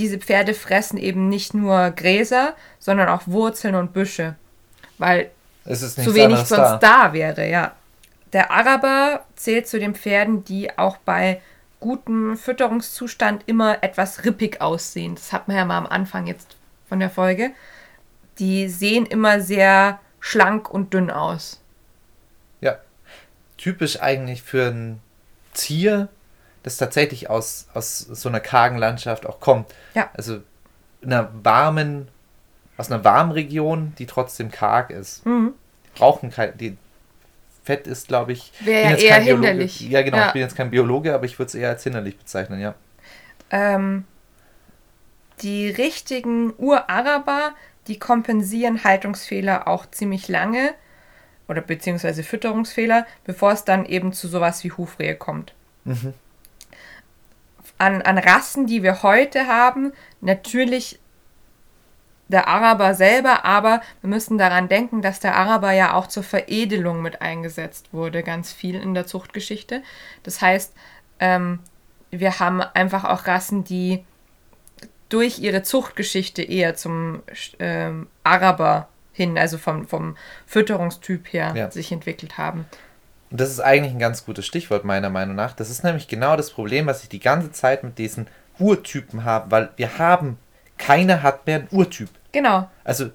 diese 0.00 0.18
Pferde 0.18 0.54
fressen 0.54 0.96
eben 0.96 1.28
nicht 1.28 1.52
nur 1.52 1.90
Gräser, 1.90 2.54
sondern 2.78 3.08
auch 3.08 3.22
Wurzeln 3.26 3.74
und 3.74 3.92
Büsche, 3.92 4.34
weil 4.96 5.30
zu 5.64 6.14
wenig 6.14 6.38
sonst 6.38 6.48
da. 6.48 6.78
da 6.78 7.12
wäre, 7.12 7.48
ja. 7.48 7.72
Der 8.32 8.50
Araber 8.50 9.24
zählt 9.36 9.68
zu 9.68 9.78
den 9.78 9.94
Pferden, 9.94 10.44
die 10.44 10.78
auch 10.78 10.96
bei 10.98 11.42
gutem 11.80 12.36
Fütterungszustand 12.36 13.42
immer 13.46 13.82
etwas 13.82 14.24
rippig 14.24 14.60
aussehen. 14.60 15.16
Das 15.16 15.32
hat 15.32 15.48
man 15.48 15.56
ja 15.56 15.64
mal 15.64 15.78
am 15.78 15.86
Anfang 15.86 16.26
jetzt 16.26 16.56
von 16.88 17.00
der 17.00 17.10
Folge. 17.10 17.50
Die 18.38 18.68
sehen 18.68 19.04
immer 19.04 19.40
sehr 19.40 20.00
schlank 20.18 20.70
und 20.70 20.94
dünn 20.94 21.10
aus. 21.10 21.60
Ja, 22.60 22.78
typisch 23.58 24.00
eigentlich 24.00 24.42
für 24.42 24.68
ein 24.68 25.00
Tier, 25.52 26.08
das 26.62 26.76
tatsächlich 26.76 27.30
aus, 27.30 27.68
aus 27.74 27.98
so 27.98 28.28
einer 28.28 28.40
kargen 28.40 28.76
Landschaft 28.76 29.26
auch 29.26 29.40
kommt. 29.40 29.72
Ja. 29.94 30.10
Also 30.14 30.40
in 31.00 31.12
einer 31.12 31.30
warmen, 31.42 32.08
aus 32.76 32.90
einer 32.90 33.04
warmen 33.04 33.32
Region, 33.32 33.94
die 33.98 34.06
trotzdem 34.06 34.50
karg 34.50 34.90
ist. 34.90 35.24
Mhm. 35.24 35.54
Die 35.86 35.98
brauchen 35.98 36.30
kein, 36.30 36.56
die 36.58 36.76
Fett 37.64 37.86
ist, 37.86 38.08
glaube 38.08 38.32
ich. 38.32 38.52
Wäre 38.60 38.90
ja 38.90 38.96
eher 38.96 39.20
hinderlich. 39.20 39.80
Ja, 39.80 40.02
genau. 40.02 40.18
Ja. 40.18 40.26
Ich 40.28 40.32
bin 40.32 40.42
jetzt 40.42 40.56
kein 40.56 40.70
Biologe, 40.70 41.14
aber 41.14 41.24
ich 41.24 41.38
würde 41.38 41.48
es 41.48 41.54
eher 41.54 41.70
als 41.70 41.82
hinderlich 41.82 42.18
bezeichnen, 42.18 42.60
ja. 42.60 42.74
Ähm, 43.50 44.04
die 45.42 45.70
richtigen 45.70 46.52
Uraraber, 46.58 47.52
die 47.86 47.98
kompensieren 47.98 48.84
Haltungsfehler 48.84 49.66
auch 49.66 49.86
ziemlich 49.90 50.28
lange 50.28 50.74
oder 51.48 51.62
beziehungsweise 51.62 52.22
Fütterungsfehler, 52.22 53.06
bevor 53.24 53.52
es 53.52 53.64
dann 53.64 53.86
eben 53.86 54.12
zu 54.12 54.28
sowas 54.28 54.62
wie 54.62 54.72
Hufrehe 54.72 55.16
kommt. 55.16 55.54
Mhm 55.84 56.14
an, 57.80 58.02
an 58.02 58.18
Rassen, 58.18 58.66
die 58.66 58.82
wir 58.82 59.02
heute 59.02 59.46
haben, 59.46 59.92
natürlich 60.20 61.00
der 62.28 62.46
Araber 62.46 62.94
selber, 62.94 63.44
aber 63.44 63.80
wir 64.02 64.10
müssen 64.10 64.38
daran 64.38 64.68
denken, 64.68 65.02
dass 65.02 65.18
der 65.18 65.34
Araber 65.34 65.72
ja 65.72 65.94
auch 65.94 66.06
zur 66.06 66.22
Veredelung 66.22 67.02
mit 67.02 67.22
eingesetzt 67.22 67.92
wurde, 67.92 68.22
ganz 68.22 68.52
viel 68.52 68.76
in 68.76 68.94
der 68.94 69.06
Zuchtgeschichte. 69.06 69.82
Das 70.22 70.40
heißt, 70.40 70.74
ähm, 71.18 71.58
wir 72.10 72.38
haben 72.38 72.60
einfach 72.60 73.04
auch 73.04 73.26
Rassen, 73.26 73.64
die 73.64 74.04
durch 75.08 75.40
ihre 75.40 75.62
Zuchtgeschichte 75.62 76.42
eher 76.42 76.76
zum 76.76 77.22
ähm, 77.58 78.06
Araber 78.22 78.88
hin, 79.12 79.36
also 79.36 79.58
vom, 79.58 79.88
vom 79.88 80.16
Fütterungstyp 80.46 81.32
her, 81.32 81.52
ja. 81.56 81.70
sich 81.70 81.90
entwickelt 81.90 82.38
haben. 82.38 82.66
Und 83.30 83.40
das 83.40 83.50
ist 83.50 83.60
eigentlich 83.60 83.92
ein 83.92 83.98
ganz 84.00 84.24
gutes 84.24 84.44
Stichwort 84.44 84.84
meiner 84.84 85.10
Meinung 85.10 85.36
nach. 85.36 85.52
Das 85.52 85.70
ist 85.70 85.84
nämlich 85.84 86.08
genau 86.08 86.36
das 86.36 86.50
Problem, 86.50 86.86
was 86.86 87.02
ich 87.02 87.08
die 87.08 87.20
ganze 87.20 87.52
Zeit 87.52 87.84
mit 87.84 87.98
diesen 87.98 88.26
Urtypen 88.58 89.24
habe, 89.24 89.50
weil 89.50 89.70
wir 89.76 89.98
haben, 89.98 90.38
keiner 90.78 91.22
hat 91.22 91.46
mehr 91.46 91.60
einen 91.60 91.68
Urtyp. 91.70 92.08
Genau. 92.32 92.68
Also 92.84 93.10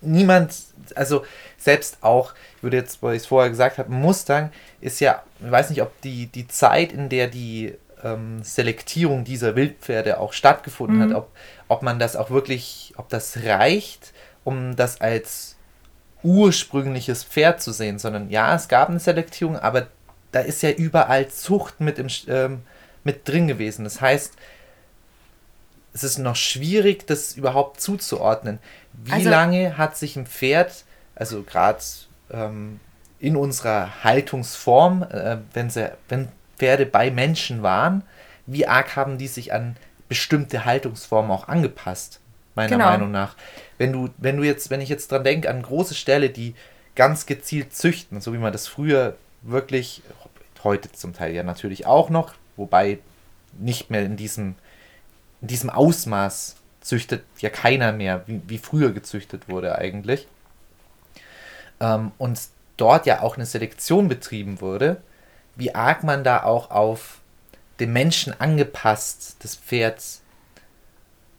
niemand, 0.00 0.54
also 0.94 1.24
selbst 1.58 1.98
auch, 2.02 2.34
ich 2.56 2.62
würde 2.62 2.76
jetzt, 2.76 3.02
weil 3.02 3.16
ich 3.16 3.22
es 3.22 3.26
vorher 3.26 3.50
gesagt 3.50 3.78
habe, 3.78 3.92
Mustang 3.92 4.50
ist 4.80 5.00
ja, 5.00 5.22
ich 5.44 5.50
weiß 5.50 5.70
nicht, 5.70 5.82
ob 5.82 6.00
die, 6.02 6.26
die 6.26 6.48
Zeit, 6.48 6.92
in 6.92 7.08
der 7.08 7.28
die 7.28 7.74
ähm, 8.02 8.42
Selektierung 8.42 9.24
dieser 9.24 9.56
Wildpferde 9.56 10.18
auch 10.18 10.32
stattgefunden 10.32 10.98
mhm. 10.98 11.02
hat, 11.02 11.14
ob, 11.14 11.30
ob 11.68 11.82
man 11.82 11.98
das 11.98 12.16
auch 12.16 12.30
wirklich, 12.30 12.94
ob 12.96 13.08
das 13.08 13.38
reicht, 13.44 14.12
um 14.44 14.76
das 14.76 15.00
als 15.00 15.55
ursprüngliches 16.26 17.22
Pferd 17.22 17.62
zu 17.62 17.70
sehen, 17.72 18.00
sondern 18.00 18.30
ja, 18.30 18.54
es 18.54 18.66
gab 18.66 18.88
eine 18.88 18.98
Selektierung, 18.98 19.56
aber 19.56 19.86
da 20.32 20.40
ist 20.40 20.60
ja 20.62 20.70
überall 20.70 21.28
Zucht 21.28 21.80
mit, 21.80 22.00
im, 22.00 22.08
ähm, 22.26 22.62
mit 23.04 23.28
drin 23.28 23.46
gewesen. 23.46 23.84
Das 23.84 24.00
heißt, 24.00 24.34
es 25.94 26.02
ist 26.02 26.18
noch 26.18 26.34
schwierig, 26.34 27.06
das 27.06 27.36
überhaupt 27.36 27.80
zuzuordnen. 27.80 28.58
Wie 28.92 29.12
also, 29.12 29.30
lange 29.30 29.78
hat 29.78 29.96
sich 29.96 30.16
ein 30.16 30.26
Pferd, 30.26 30.84
also 31.14 31.44
gerade 31.44 31.78
ähm, 32.32 32.80
in 33.20 33.36
unserer 33.36 34.02
Haltungsform, 34.02 35.04
äh, 35.04 35.38
wenn, 35.54 35.70
sie, 35.70 35.92
wenn 36.08 36.28
Pferde 36.58 36.86
bei 36.86 37.12
Menschen 37.12 37.62
waren, 37.62 38.02
wie 38.46 38.66
arg 38.66 38.96
haben 38.96 39.16
die 39.16 39.28
sich 39.28 39.52
an 39.52 39.76
bestimmte 40.08 40.64
Haltungsformen 40.64 41.30
auch 41.30 41.46
angepasst, 41.48 42.20
meiner 42.56 42.70
genau. 42.70 42.86
Meinung 42.86 43.10
nach. 43.10 43.36
Wenn 43.78 43.92
du, 43.92 44.08
wenn 44.18 44.36
du 44.36 44.42
jetzt, 44.42 44.70
wenn 44.70 44.80
ich 44.80 44.88
jetzt 44.88 45.12
dran 45.12 45.24
denke, 45.24 45.48
an 45.48 45.62
große 45.62 45.94
Ställe, 45.94 46.30
die 46.30 46.54
ganz 46.94 47.26
gezielt 47.26 47.74
züchten, 47.74 48.20
so 48.20 48.32
wie 48.32 48.38
man 48.38 48.52
das 48.52 48.66
früher 48.66 49.16
wirklich, 49.42 50.02
heute 50.64 50.90
zum 50.90 51.14
Teil 51.14 51.34
ja 51.34 51.42
natürlich 51.42 51.86
auch 51.86 52.10
noch, 52.10 52.34
wobei 52.56 52.98
nicht 53.58 53.90
mehr 53.90 54.04
in 54.04 54.16
diesem, 54.16 54.56
in 55.40 55.48
diesem 55.48 55.70
Ausmaß 55.70 56.56
züchtet 56.80 57.24
ja 57.38 57.50
keiner 57.50 57.92
mehr, 57.92 58.22
wie, 58.26 58.40
wie 58.46 58.58
früher 58.58 58.92
gezüchtet 58.92 59.48
wurde 59.48 59.76
eigentlich. 59.78 60.26
Ähm, 61.80 62.12
und 62.18 62.40
dort 62.76 63.06
ja 63.06 63.20
auch 63.20 63.36
eine 63.36 63.46
Selektion 63.46 64.08
betrieben 64.08 64.60
wurde, 64.60 65.02
wie 65.56 65.74
arg 65.74 66.04
man 66.04 66.24
da 66.24 66.42
auch 66.42 66.70
auf 66.70 67.20
den 67.80 67.92
Menschen 67.92 68.38
angepasst 68.38 69.36
das 69.40 69.56
Pferd 69.56 70.00
hm, 70.00 70.25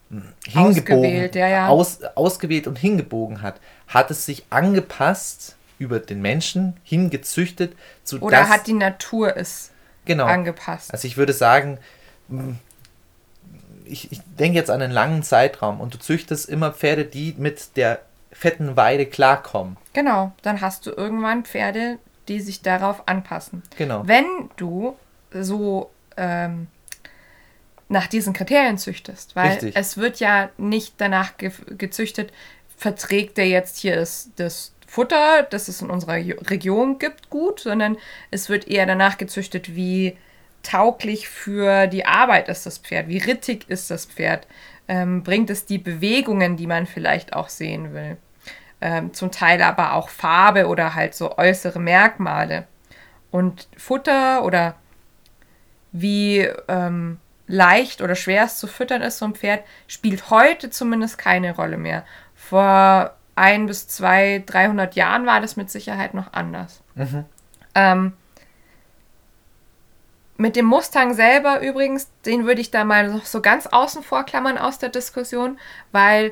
hingebogen, 0.09 0.77
ausgewählt, 0.77 1.35
ja, 1.35 1.47
ja. 1.47 1.67
Aus, 1.67 2.03
ausgewählt 2.15 2.67
und 2.67 2.77
hingebogen 2.77 3.41
hat. 3.41 3.59
Hat 3.87 4.11
es 4.11 4.25
sich 4.25 4.45
angepasst 4.49 5.55
über 5.79 5.99
den 5.99 6.21
Menschen 6.21 6.77
hingezüchtet 6.83 7.75
zu 8.03 8.19
Oder 8.19 8.41
das, 8.41 8.49
hat 8.49 8.67
die 8.67 8.73
Natur 8.73 9.35
es 9.37 9.71
genau. 10.05 10.25
angepasst? 10.25 10.91
Also 10.91 11.07
ich 11.07 11.17
würde 11.17 11.33
sagen, 11.33 11.77
hm, 12.29 12.57
ich, 13.85 14.11
ich 14.11 14.21
denke 14.37 14.57
jetzt 14.57 14.69
an 14.69 14.81
einen 14.81 14.93
langen 14.93 15.23
Zeitraum 15.23 15.79
und 15.79 15.93
du 15.93 15.99
züchtest 15.99 16.49
immer 16.49 16.71
Pferde, 16.71 17.05
die 17.05 17.35
mit 17.37 17.75
der 17.77 17.99
fetten 18.31 18.75
Weide 18.75 19.05
klarkommen. 19.05 19.77
Genau, 19.93 20.31
dann 20.41 20.61
hast 20.61 20.85
du 20.85 20.91
irgendwann 20.91 21.43
Pferde, 21.43 21.97
die 22.27 22.41
sich 22.41 22.61
darauf 22.61 23.07
anpassen. 23.07 23.63
Genau. 23.77 24.03
Wenn 24.05 24.25
du 24.57 24.95
so 25.31 25.89
ähm, 26.17 26.67
nach 27.89 28.07
diesen 28.07 28.33
Kriterien 28.33 28.77
züchtest, 28.77 29.35
weil 29.35 29.51
Richtig. 29.51 29.75
es 29.75 29.97
wird 29.97 30.19
ja 30.19 30.49
nicht 30.57 30.95
danach 30.97 31.37
ge 31.37 31.51
gezüchtet, 31.77 32.33
verträgt 32.75 33.37
der 33.37 33.47
jetzt 33.47 33.77
hier 33.77 33.95
das, 33.95 34.29
das 34.35 34.73
Futter, 34.85 35.43
das 35.43 35.67
es 35.67 35.81
in 35.81 35.89
unserer 35.89 36.15
Region 36.15 36.99
gibt, 36.99 37.29
gut, 37.29 37.59
sondern 37.59 37.97
es 38.29 38.49
wird 38.49 38.67
eher 38.67 38.85
danach 38.85 39.17
gezüchtet, 39.17 39.75
wie 39.75 40.17
tauglich 40.63 41.29
für 41.29 41.87
die 41.87 42.05
Arbeit 42.05 42.49
ist 42.49 42.65
das 42.65 42.77
Pferd, 42.77 43.07
wie 43.07 43.17
rittig 43.19 43.69
ist 43.69 43.89
das 43.89 44.05
Pferd, 44.05 44.47
ähm, 44.87 45.23
bringt 45.23 45.49
es 45.49 45.65
die 45.65 45.77
Bewegungen, 45.77 46.57
die 46.57 46.67
man 46.67 46.85
vielleicht 46.85 47.33
auch 47.33 47.49
sehen 47.49 47.93
will 47.93 48.17
ähm, 48.81 49.13
zum 49.13 49.31
Teil 49.31 49.61
aber 49.61 49.93
auch 49.93 50.09
Farbe 50.09 50.67
oder 50.67 50.95
halt 50.95 51.15
so 51.15 51.37
äußere 51.37 51.79
Merkmale. 51.79 52.67
Und 53.31 53.67
Futter 53.75 54.43
oder 54.43 54.75
wie 55.91 56.47
ähm, 56.67 57.19
leicht 57.47 58.01
oder 58.01 58.15
schwer 58.15 58.43
es 58.43 58.57
zu 58.57 58.67
füttern 58.67 59.01
ist, 59.01 59.17
so 59.17 59.25
ein 59.25 59.35
Pferd, 59.35 59.63
spielt 59.87 60.29
heute 60.29 60.69
zumindest 60.69 61.17
keine 61.17 61.55
Rolle 61.55 61.77
mehr. 61.77 62.05
Vor 62.35 63.15
ein 63.35 63.67
bis 63.67 63.87
zwei, 63.87 64.43
300 64.45 64.95
Jahren 64.95 65.25
war 65.25 65.39
das 65.41 65.55
mit 65.55 65.69
Sicherheit 65.69 66.13
noch 66.13 66.33
anders. 66.33 66.81
Mhm. 66.95 67.25
Ähm, 67.75 68.13
mit 70.37 70.55
dem 70.55 70.65
Mustang 70.65 71.13
selber 71.13 71.61
übrigens, 71.61 72.09
den 72.25 72.45
würde 72.45 72.61
ich 72.61 72.69
da 72.69 72.83
mal 72.83 73.21
so 73.23 73.41
ganz 73.41 73.65
außen 73.67 74.03
vor 74.03 74.23
klammern 74.23 74.57
aus 74.57 74.77
der 74.77 74.89
Diskussion, 74.89 75.57
weil 75.91 76.31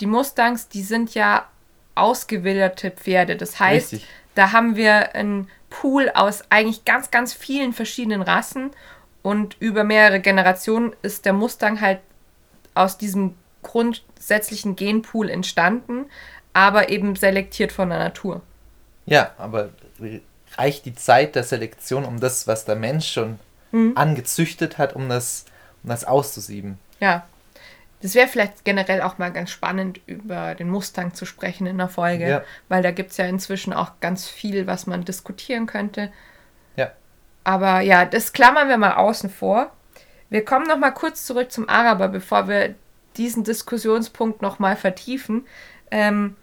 die 0.00 0.06
Mustangs, 0.06 0.68
die 0.68 0.82
sind 0.82 1.14
ja 1.14 1.46
ausgewilderte 1.94 2.90
Pferde. 2.90 3.36
Das 3.36 3.60
heißt, 3.60 3.92
Richtig. 3.92 4.08
da 4.34 4.52
haben 4.52 4.74
wir 4.74 5.14
einen 5.14 5.48
Pool 5.70 6.10
aus 6.14 6.42
eigentlich 6.50 6.84
ganz, 6.84 7.10
ganz 7.10 7.32
vielen 7.32 7.72
verschiedenen 7.72 8.22
Rassen 8.22 8.70
und 9.24 9.56
über 9.58 9.84
mehrere 9.84 10.20
Generationen 10.20 10.94
ist 11.00 11.24
der 11.24 11.32
Mustang 11.32 11.80
halt 11.80 12.00
aus 12.74 12.98
diesem 12.98 13.34
grundsätzlichen 13.62 14.76
Genpool 14.76 15.30
entstanden, 15.30 16.04
aber 16.52 16.90
eben 16.90 17.16
selektiert 17.16 17.72
von 17.72 17.88
der 17.88 17.98
Natur. 17.98 18.42
Ja, 19.06 19.30
aber 19.38 19.70
reicht 20.58 20.84
die 20.84 20.94
Zeit 20.94 21.36
der 21.36 21.42
Selektion, 21.42 22.04
um 22.04 22.20
das, 22.20 22.46
was 22.46 22.66
der 22.66 22.76
Mensch 22.76 23.10
schon 23.10 23.38
mhm. 23.72 23.92
angezüchtet 23.94 24.76
hat, 24.76 24.94
um 24.94 25.08
das, 25.08 25.46
um 25.82 25.88
das 25.88 26.04
auszusieben? 26.04 26.78
Ja, 27.00 27.26
das 28.02 28.14
wäre 28.14 28.28
vielleicht 28.28 28.66
generell 28.66 29.00
auch 29.00 29.16
mal 29.16 29.32
ganz 29.32 29.50
spannend, 29.50 30.02
über 30.04 30.54
den 30.54 30.68
Mustang 30.68 31.14
zu 31.14 31.24
sprechen 31.24 31.66
in 31.66 31.78
der 31.78 31.88
Folge, 31.88 32.28
ja. 32.28 32.42
weil 32.68 32.82
da 32.82 32.90
gibt 32.90 33.12
es 33.12 33.16
ja 33.16 33.24
inzwischen 33.24 33.72
auch 33.72 33.92
ganz 34.00 34.28
viel, 34.28 34.66
was 34.66 34.86
man 34.86 35.06
diskutieren 35.06 35.64
könnte. 35.64 36.12
Aber 37.44 37.80
ja, 37.80 38.04
das 38.04 38.32
klammern 38.32 38.68
wir 38.68 38.78
mal 38.78 38.94
außen 38.94 39.30
vor. 39.30 39.70
Wir 40.30 40.44
kommen 40.44 40.66
noch 40.66 40.78
mal 40.78 40.90
kurz 40.90 41.26
zurück 41.26 41.52
zum 41.52 41.68
Araber, 41.68 42.08
bevor 42.08 42.48
wir 42.48 42.74
diesen 43.16 43.44
Diskussionspunkt 43.44 44.42
noch 44.42 44.58
mal 44.58 44.76
vertiefen. 44.76 45.46
Ähm, 45.90 46.36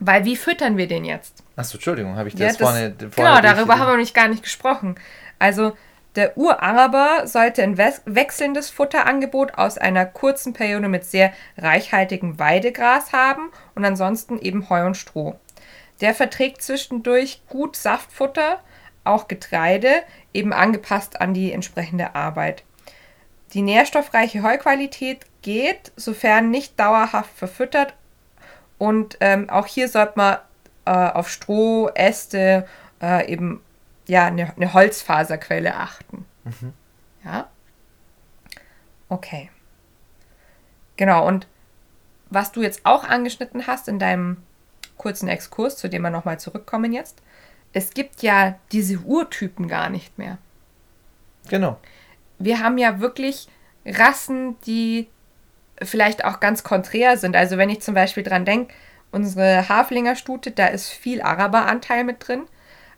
weil 0.00 0.24
wie 0.24 0.36
füttern 0.36 0.76
wir 0.76 0.88
den 0.88 1.04
jetzt? 1.04 1.44
Achso, 1.54 1.76
Entschuldigung, 1.76 2.16
habe 2.16 2.28
ich 2.28 2.34
das, 2.34 2.40
ja, 2.40 2.48
das 2.48 2.56
vorne, 2.56 2.94
vorne 2.98 3.12
Genau, 3.14 3.40
darüber 3.40 3.78
haben 3.78 3.96
wir 3.96 4.04
noch 4.04 4.12
gar 4.14 4.28
nicht 4.28 4.42
gesprochen. 4.42 4.96
Also 5.38 5.76
der 6.16 6.36
Uraraber 6.36 7.26
sollte 7.26 7.62
ein 7.62 7.78
wechselndes 7.78 8.68
Futterangebot 8.68 9.54
aus 9.54 9.78
einer 9.78 10.04
kurzen 10.04 10.52
Periode 10.52 10.88
mit 10.88 11.04
sehr 11.04 11.32
reichhaltigem 11.56 12.38
Weidegras 12.38 13.12
haben 13.12 13.50
und 13.74 13.84
ansonsten 13.84 14.38
eben 14.38 14.68
Heu 14.68 14.84
und 14.84 14.96
Stroh. 14.96 15.36
Der 16.00 16.14
verträgt 16.14 16.62
zwischendurch 16.62 17.42
gut 17.48 17.76
Saftfutter, 17.76 18.60
auch 19.04 19.28
Getreide, 19.28 20.02
eben 20.32 20.52
angepasst 20.52 21.20
an 21.20 21.34
die 21.34 21.52
entsprechende 21.52 22.14
Arbeit. 22.14 22.64
Die 23.52 23.62
nährstoffreiche 23.62 24.42
Heuqualität 24.42 25.26
geht, 25.42 25.92
sofern 25.96 26.50
nicht 26.50 26.78
dauerhaft 26.78 27.36
verfüttert. 27.36 27.94
Und 28.78 29.18
ähm, 29.20 29.50
auch 29.50 29.66
hier 29.66 29.88
sollte 29.88 30.14
man 30.16 30.38
äh, 30.86 30.90
auf 30.90 31.28
Stroh, 31.28 31.88
Äste, 31.94 32.66
äh, 33.00 33.30
eben 33.30 33.60
ja, 34.06 34.26
eine, 34.26 34.54
eine 34.56 34.72
Holzfaserquelle 34.72 35.76
achten. 35.76 36.24
Mhm. 36.44 36.72
Ja. 37.24 37.48
Okay. 39.08 39.50
Genau, 40.96 41.26
und 41.26 41.46
was 42.30 42.52
du 42.52 42.62
jetzt 42.62 42.84
auch 42.84 43.04
angeschnitten 43.04 43.66
hast 43.66 43.88
in 43.88 43.98
deinem 43.98 44.42
kurzen 44.96 45.28
Exkurs, 45.28 45.76
zu 45.76 45.88
dem 45.88 46.02
wir 46.02 46.10
nochmal 46.10 46.40
zurückkommen 46.40 46.92
jetzt, 46.92 47.22
es 47.72 47.94
gibt 47.94 48.22
ja 48.22 48.56
diese 48.72 48.98
Urtypen 48.98 49.68
gar 49.68 49.88
nicht 49.88 50.18
mehr. 50.18 50.38
Genau. 51.48 51.78
Wir 52.38 52.60
haben 52.60 52.78
ja 52.78 53.00
wirklich 53.00 53.48
Rassen, 53.84 54.56
die 54.66 55.08
vielleicht 55.80 56.24
auch 56.24 56.40
ganz 56.40 56.64
konträr 56.64 57.16
sind. 57.16 57.36
Also 57.36 57.56
wenn 57.56 57.70
ich 57.70 57.80
zum 57.80 57.94
Beispiel 57.94 58.22
dran 58.22 58.44
denke, 58.44 58.74
unsere 59.10 59.68
Haflingerstute, 59.68 60.50
da 60.50 60.66
ist 60.66 60.90
viel 60.90 61.22
Araberanteil 61.22 62.04
mit 62.04 62.26
drin. 62.26 62.42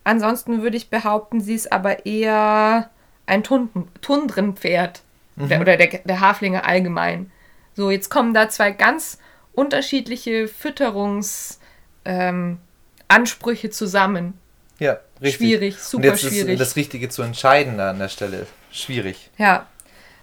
Ansonsten 0.05 0.63
würde 0.63 0.77
ich 0.77 0.91
behaupten, 0.91 1.41
sie 1.41 1.55
ist 1.55 1.73
aber 1.73 2.07
eher 2.07 2.91
ein 3.27 3.43
Tundrenpferd. 3.43 5.03
Mhm. 5.37 5.61
Oder 5.61 5.77
der, 5.77 5.99
der 6.05 6.21
Haflinger 6.21 6.67
allgemein. 6.67 7.33
So, 7.75 7.91
jetzt 7.91 8.09
kommen 8.09 8.35
da 8.35 8.49
zwei 8.49 8.71
ganz 8.71 9.19
unterschiedliche 9.53 10.47
Fütterungsansprüche 10.47 12.07
ähm, 12.07 13.73
zusammen. 13.73 14.39
Ja, 14.85 14.99
richtig. 15.21 15.35
Schwierig, 15.37 15.79
super 15.79 15.97
Und 15.97 16.05
jetzt 16.05 16.21
schwierig. 16.21 16.55
Ist 16.55 16.61
das 16.61 16.77
Richtige 16.77 17.09
zu 17.09 17.23
entscheiden 17.23 17.79
da 17.79 17.91
an 17.91 17.99
der 17.99 18.09
Stelle. 18.09 18.47
Schwierig. 18.71 19.31
Ja. 19.39 19.67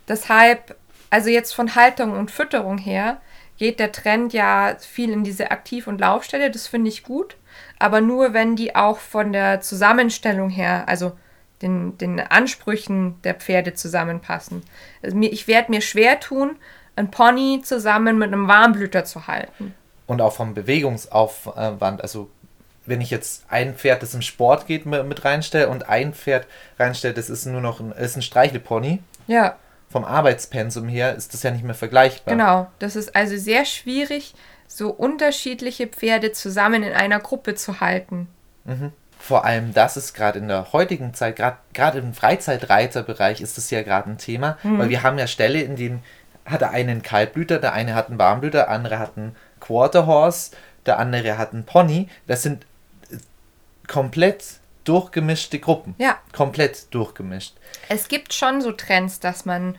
Deshalb, 0.08 0.76
also 1.10 1.30
jetzt 1.30 1.54
von 1.54 1.76
Haltung 1.76 2.12
und 2.12 2.32
Fütterung 2.32 2.78
her, 2.78 3.22
geht 3.58 3.80
der 3.80 3.92
Trend 3.92 4.34
ja 4.34 4.76
viel 4.80 5.12
in 5.12 5.24
diese 5.24 5.52
Aktiv- 5.52 5.88
und 5.88 6.00
Laufstelle. 6.00 6.52
Das 6.52 6.68
finde 6.68 6.90
ich 6.90 7.04
gut 7.04 7.36
aber 7.82 8.02
nur 8.02 8.34
wenn 8.34 8.56
die 8.56 8.76
auch 8.76 9.00
von 9.00 9.34
der 9.34 9.62
Zusammenstellung 9.62 10.50
her, 10.50 10.88
also 10.88 11.14
den, 11.62 11.98
den 11.98 12.20
Ansprüchen 12.20 13.22
der 13.24 13.36
Pferde 13.36 13.74
zusammenpassen. 13.74 14.62
Also 15.02 15.18
ich 15.20 15.48
werde 15.48 15.72
mir 15.72 15.82
schwer 15.82 16.20
tun, 16.20 16.58
ein 16.96 17.10
Pony 17.10 17.62
zusammen 17.64 18.18
mit 18.18 18.28
einem 18.28 18.48
Warmblüter 18.48 19.06
zu 19.06 19.28
halten. 19.28 19.74
Und 20.08 20.22
auch 20.22 20.34
vom 20.34 20.54
Bewegungsaufwand. 20.54 22.02
Also 22.02 22.30
wenn 22.86 23.02
ich 23.02 23.12
jetzt 23.12 23.46
ein 23.50 23.76
Pferd, 23.76 24.02
das 24.02 24.14
im 24.14 24.22
Sport 24.22 24.66
geht, 24.66 24.86
mit 24.86 25.24
reinstelle 25.24 25.70
und 25.70 25.88
ein 25.88 26.14
Pferd 26.14 26.48
reinstelle, 26.80 27.14
das 27.14 27.30
ist 27.30 27.46
nur 27.46 27.62
noch 27.62 27.80
ein, 27.80 27.92
ist 27.92 28.16
ein 28.16 28.22
Streichelpony. 28.22 29.00
Ja. 29.28 29.58
Vom 29.90 30.06
Arbeitspensum 30.06 30.88
her 30.88 31.16
ist 31.16 31.34
das 31.34 31.44
ja 31.44 31.52
nicht 31.52 31.64
mehr 31.64 31.76
vergleichbar. 31.76 32.34
Genau. 32.34 32.72
Das 32.80 32.96
ist 32.96 33.16
also 33.16 33.38
sehr 33.38 33.66
schwierig, 33.66 34.34
so 34.68 34.90
unterschiedliche 34.90 35.88
Pferde 35.88 36.32
zusammen 36.32 36.84
in 36.84 36.94
einer 36.94 37.20
Gruppe 37.20 37.56
zu 37.56 37.82
halten. 37.82 38.28
Mhm. 38.64 38.94
Vor 39.20 39.46
allem 39.46 39.74
das 39.74 39.98
ist 39.98 40.14
gerade 40.14 40.40
in 40.40 40.48
der 40.48 40.74
heutigen 40.74 41.14
Zeit, 41.14 41.36
gerade 41.36 42.00
im 42.00 42.14
Freizeitreiterbereich 42.14 43.42
ist 43.42 43.58
das 43.58 43.70
ja 43.70 43.84
gerade 43.84 44.10
ein 44.10 44.18
Thema, 44.18 44.58
mhm. 44.64 44.80
weil 44.80 44.90
wir 44.90 45.04
haben 45.04 45.20
ja 45.20 45.28
Ställe, 45.28 45.62
in 45.62 45.76
denen 45.76 46.04
hat 46.46 46.62
der 46.62 46.72
eine 46.72 46.92
einen 46.92 47.04
Kaltblüter, 47.04 47.60
der 47.60 47.74
eine 47.74 47.94
hat 47.94 48.10
einen 48.10 48.18
Warmblüter, 48.18 48.60
der 48.60 48.70
andere 48.70 48.98
hat 48.98 49.18
einen 49.18 49.36
Quarter 49.60 50.08
Horse, 50.08 50.52
der 50.88 50.98
andere 50.98 51.38
hat 51.38 51.54
einen 51.54 51.66
Pony. 51.66 52.10
Das 52.26 52.42
sind 52.42 52.66
komplett 53.92 54.46
durchgemischte 54.86 55.60
Gruppen. 55.60 55.96
Ja. 55.98 56.18
Komplett 56.32 56.94
durchgemischt. 56.94 57.56
Es 57.90 58.08
gibt 58.08 58.34
schon 58.34 58.62
so 58.62 58.72
Trends, 58.72 59.20
dass 59.20 59.44
man 59.44 59.78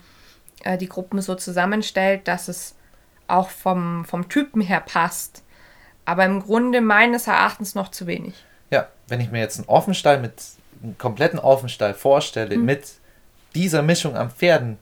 äh, 0.64 0.76
die 0.76 0.88
Gruppen 0.88 1.22
so 1.22 1.34
zusammenstellt, 1.34 2.28
dass 2.28 2.48
es 2.48 2.74
auch 3.26 3.48
vom, 3.48 4.04
vom 4.04 4.28
Typen 4.28 4.60
her 4.60 4.80
passt. 4.80 5.42
Aber 6.04 6.26
im 6.26 6.42
Grunde 6.42 6.82
meines 6.82 7.26
Erachtens 7.26 7.74
noch 7.74 7.90
zu 7.90 8.06
wenig. 8.06 8.34
Ja, 8.70 8.88
wenn 9.08 9.20
ich 9.20 9.30
mir 9.30 9.40
jetzt 9.40 9.56
einen 9.56 9.68
Offenstall 9.68 10.20
mit 10.20 10.34
einem 10.82 10.98
kompletten 10.98 11.38
Offenstall 11.38 11.94
vorstelle, 11.94 12.58
mhm. 12.58 12.66
mit 12.66 12.84
dieser 13.54 13.80
Mischung 13.80 14.14
an 14.14 14.30
Pferden, 14.30 14.76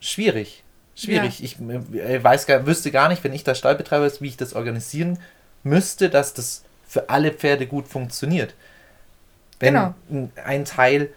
schwierig. 0.00 0.64
Schwierig. 0.96 1.38
Ja. 1.38 1.44
Ich 1.44 1.60
äh, 1.60 2.24
weiß 2.24 2.46
gar, 2.46 2.66
wüsste 2.66 2.90
gar 2.90 3.08
nicht, 3.08 3.22
wenn 3.22 3.32
ich 3.32 3.44
der 3.44 3.54
Stallbetreiber 3.54 4.06
ist, 4.06 4.20
wie 4.20 4.28
ich 4.28 4.36
das 4.36 4.54
organisieren 4.54 5.20
müsste, 5.62 6.10
dass 6.10 6.34
das 6.34 6.64
für 6.90 7.08
alle 7.08 7.30
Pferde 7.30 7.68
gut 7.68 7.86
funktioniert. 7.86 8.52
Wenn 9.60 9.74
genau. 9.74 9.94
ein 10.44 10.64
Teil 10.64 11.10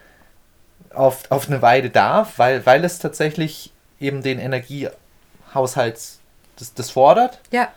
auf, 0.94 1.32
auf 1.32 1.48
eine 1.48 1.64
Weide 1.64 1.90
darf, 1.90 2.38
weil, 2.38 2.64
weil 2.68 2.86
es 2.86 3.00
tatsächlich 3.00 3.74
eben 4.00 4.22
den 4.22 4.38
Energiehaushalt 4.38 6.00
das, 6.58 6.76
das 6.76 6.92
fordert. 6.92 7.40
Ja. 7.52 7.70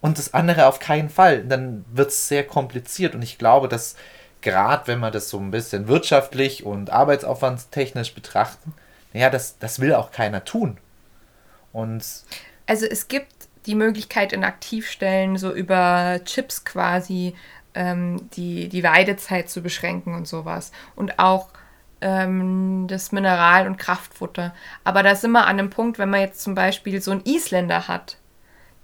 Und 0.00 0.18
das 0.18 0.32
andere 0.32 0.66
auf 0.66 0.78
keinen 0.78 1.10
Fall. 1.10 1.42
Dann 1.42 1.84
wird 1.92 2.10
es 2.10 2.28
sehr 2.28 2.46
kompliziert. 2.46 3.16
Und 3.16 3.22
ich 3.22 3.36
glaube, 3.36 3.66
dass 3.66 3.96
gerade 4.42 4.86
wenn 4.86 5.00
man 5.00 5.12
das 5.12 5.28
so 5.28 5.38
ein 5.38 5.50
bisschen 5.50 5.88
wirtschaftlich 5.88 6.64
und 6.64 6.90
arbeitsaufwandstechnisch 6.90 8.14
betrachten, 8.14 8.74
naja, 9.12 9.28
das, 9.28 9.58
das 9.58 9.80
will 9.80 9.92
auch 9.92 10.12
keiner 10.12 10.44
tun. 10.44 10.78
Und 11.72 12.04
also 12.68 12.86
es 12.86 13.08
gibt 13.08 13.39
die 13.66 13.74
Möglichkeit 13.74 14.32
in 14.32 14.44
Aktivstellen 14.44 15.36
so 15.36 15.52
über 15.52 16.20
Chips 16.24 16.64
quasi 16.64 17.34
ähm, 17.74 18.28
die, 18.32 18.68
die 18.68 18.82
Weidezeit 18.82 19.48
zu 19.48 19.62
beschränken 19.62 20.14
und 20.14 20.26
sowas. 20.26 20.72
Und 20.96 21.18
auch 21.18 21.48
ähm, 22.00 22.86
das 22.88 23.12
Mineral- 23.12 23.66
und 23.66 23.78
Kraftfutter. 23.78 24.54
Aber 24.84 25.02
da 25.02 25.14
sind 25.14 25.32
wir 25.32 25.46
an 25.46 25.58
dem 25.58 25.70
Punkt, 25.70 25.98
wenn 25.98 26.10
man 26.10 26.20
jetzt 26.20 26.42
zum 26.42 26.54
Beispiel 26.54 27.00
so 27.00 27.10
einen 27.10 27.24
Isländer 27.24 27.88
hat, 27.88 28.16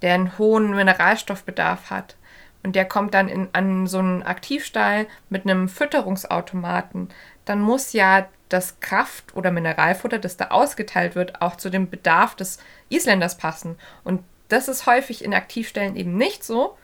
der 0.02 0.14
einen 0.14 0.38
hohen 0.38 0.70
Mineralstoffbedarf 0.70 1.90
hat 1.90 2.16
und 2.62 2.76
der 2.76 2.84
kommt 2.84 3.14
dann 3.14 3.28
in, 3.28 3.48
an 3.52 3.86
so 3.86 3.98
einen 3.98 4.22
Aktivstall 4.22 5.06
mit 5.30 5.44
einem 5.44 5.68
Fütterungsautomaten, 5.68 7.08
dann 7.44 7.60
muss 7.60 7.92
ja 7.92 8.26
das 8.48 8.78
Kraft- 8.80 9.34
oder 9.34 9.50
Mineralfutter, 9.50 10.18
das 10.18 10.36
da 10.36 10.48
ausgeteilt 10.48 11.14
wird, 11.14 11.42
auch 11.42 11.56
zu 11.56 11.70
dem 11.70 11.90
Bedarf 11.90 12.36
des 12.36 12.58
Isländers 12.88 13.38
passen. 13.38 13.76
Und 14.04 14.22
das 14.48 14.68
ist 14.68 14.86
häufig 14.86 15.24
in 15.24 15.34
Aktivstellen 15.34 15.96
eben 15.96 16.16
nicht 16.16 16.44
so. 16.44 16.76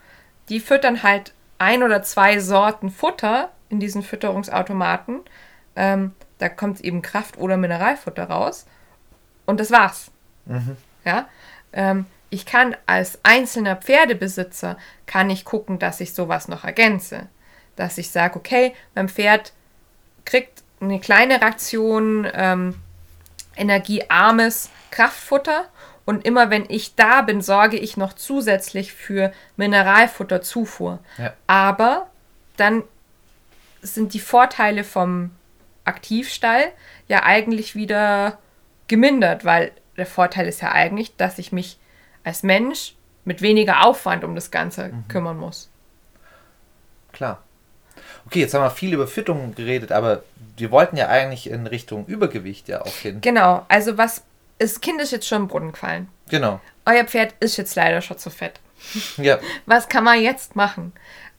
Die 0.48 0.60
füttern 0.60 1.02
halt 1.02 1.32
ein 1.58 1.82
oder 1.82 2.02
zwei 2.02 2.40
Sorten 2.40 2.90
Futter 2.90 3.50
in 3.68 3.80
diesen 3.80 4.02
Fütterungsautomaten. 4.02 5.20
Ähm, 5.76 6.12
da 6.38 6.48
kommt 6.48 6.80
eben 6.80 7.02
Kraft- 7.02 7.38
oder 7.38 7.56
Mineralfutter 7.56 8.24
raus. 8.24 8.66
Und 9.46 9.60
das 9.60 9.70
war's. 9.70 10.10
Mhm. 10.46 10.76
Ja. 11.04 11.28
Ähm, 11.72 12.06
ich 12.30 12.46
kann 12.46 12.76
als 12.86 13.18
einzelner 13.22 13.76
Pferdebesitzer 13.76 14.76
kann 15.06 15.30
ich 15.30 15.44
gucken, 15.44 15.78
dass 15.78 16.00
ich 16.00 16.14
sowas 16.14 16.48
noch 16.48 16.64
ergänze. 16.64 17.28
Dass 17.76 17.98
ich 17.98 18.10
sage, 18.10 18.36
okay, 18.36 18.74
mein 18.94 19.08
Pferd 19.08 19.52
kriegt 20.24 20.62
eine 20.80 20.98
kleine 20.98 21.40
Ration 21.40 22.26
ähm, 22.32 22.74
energiearmes 23.56 24.70
Kraftfutter 24.90 25.66
und 26.04 26.24
immer 26.26 26.50
wenn 26.50 26.64
ich 26.68 26.94
da 26.94 27.22
bin, 27.22 27.40
sorge 27.40 27.78
ich 27.78 27.96
noch 27.96 28.12
zusätzlich 28.12 28.92
für 28.92 29.32
Mineralfutterzufuhr. 29.56 30.98
Ja. 31.18 31.32
Aber 31.46 32.08
dann 32.56 32.82
sind 33.82 34.14
die 34.14 34.20
Vorteile 34.20 34.84
vom 34.84 35.30
Aktivstall 35.84 36.72
ja 37.08 37.22
eigentlich 37.24 37.74
wieder 37.74 38.38
gemindert, 38.88 39.44
weil 39.44 39.72
der 39.96 40.06
Vorteil 40.06 40.46
ist 40.46 40.62
ja 40.62 40.72
eigentlich, 40.72 41.16
dass 41.16 41.38
ich 41.38 41.52
mich 41.52 41.78
als 42.24 42.42
Mensch 42.42 42.94
mit 43.24 43.42
weniger 43.42 43.84
Aufwand 43.84 44.24
um 44.24 44.34
das 44.34 44.50
Ganze 44.50 44.88
mhm. 44.88 45.08
kümmern 45.08 45.38
muss. 45.38 45.70
Klar. 47.12 47.42
Okay, 48.26 48.40
jetzt 48.40 48.54
haben 48.54 48.62
wir 48.62 48.70
viel 48.70 48.94
über 48.94 49.06
Fütterung 49.06 49.54
geredet, 49.54 49.92
aber 49.92 50.22
wir 50.56 50.70
wollten 50.70 50.96
ja 50.96 51.08
eigentlich 51.08 51.50
in 51.50 51.66
Richtung 51.66 52.06
Übergewicht 52.06 52.68
ja 52.68 52.82
auch 52.82 52.94
hin. 52.94 53.20
Genau, 53.20 53.64
also 53.68 53.98
was, 53.98 54.22
das 54.62 54.80
Kind 54.80 55.00
ist 55.00 55.10
jetzt 55.10 55.26
schon 55.26 55.42
im 55.42 55.48
Brunnen 55.48 55.72
gefallen. 55.72 56.08
Genau. 56.28 56.60
Euer 56.86 57.04
Pferd 57.04 57.34
ist 57.40 57.56
jetzt 57.56 57.74
leider 57.74 58.00
schon 58.00 58.18
zu 58.18 58.30
fett. 58.30 58.60
Ja. 59.16 59.38
Was 59.66 59.88
kann 59.88 60.02
man 60.02 60.20
jetzt 60.20 60.56
machen? 60.56 60.92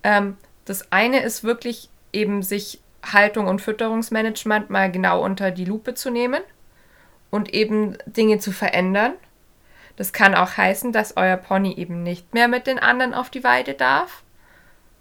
Ähm, 0.04 0.38
das 0.66 0.92
eine 0.92 1.22
ist 1.22 1.44
wirklich 1.44 1.90
eben 2.14 2.42
sich 2.42 2.80
Haltung 3.04 3.48
und 3.48 3.62
Fütterungsmanagement 3.62 4.70
mal 4.70 4.90
genau 4.90 5.22
unter 5.22 5.52
die 5.52 5.66
Lupe 5.66 5.94
zu 5.94 6.10
nehmen 6.10 6.42
und 7.32 7.54
eben 7.54 7.98
Dinge 8.06 8.40
zu 8.40 8.52
verändern. 8.52 9.14
Das 9.98 10.14
kann 10.14 10.36
auch 10.36 10.56
heißen, 10.56 10.94
dass 10.94 11.18
euer 11.18 11.36
Pony 11.38 11.74
eben 11.74 12.02
nicht 12.02 12.34
mehr 12.34 12.48
mit 12.48 12.66
den 12.66 12.80
anderen 12.80 13.14
auf 13.14 13.30
die 13.30 13.44
Weide 13.44 13.74
darf. 13.74 14.24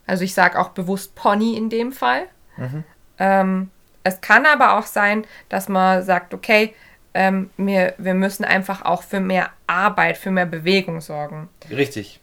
Also 0.06 0.24
ich 0.24 0.34
sage 0.34 0.58
auch 0.58 0.70
bewusst 0.70 1.14
Pony 1.14 1.56
in 1.56 1.70
dem 1.70 1.92
Fall. 1.92 2.24
Mhm. 2.56 2.84
Ähm, 3.18 3.70
es 4.02 4.20
kann 4.20 4.46
aber 4.46 4.78
auch 4.78 4.86
sein, 4.86 5.24
dass 5.48 5.68
man 5.68 6.02
sagt, 6.02 6.34
okay, 6.34 6.74
ähm, 7.14 7.50
wir, 7.56 7.94
wir 7.98 8.14
müssen 8.14 8.44
einfach 8.44 8.84
auch 8.84 9.02
für 9.02 9.20
mehr 9.20 9.50
Arbeit, 9.66 10.16
für 10.16 10.30
mehr 10.30 10.46
Bewegung 10.46 11.00
sorgen. 11.00 11.48
Richtig. 11.70 12.20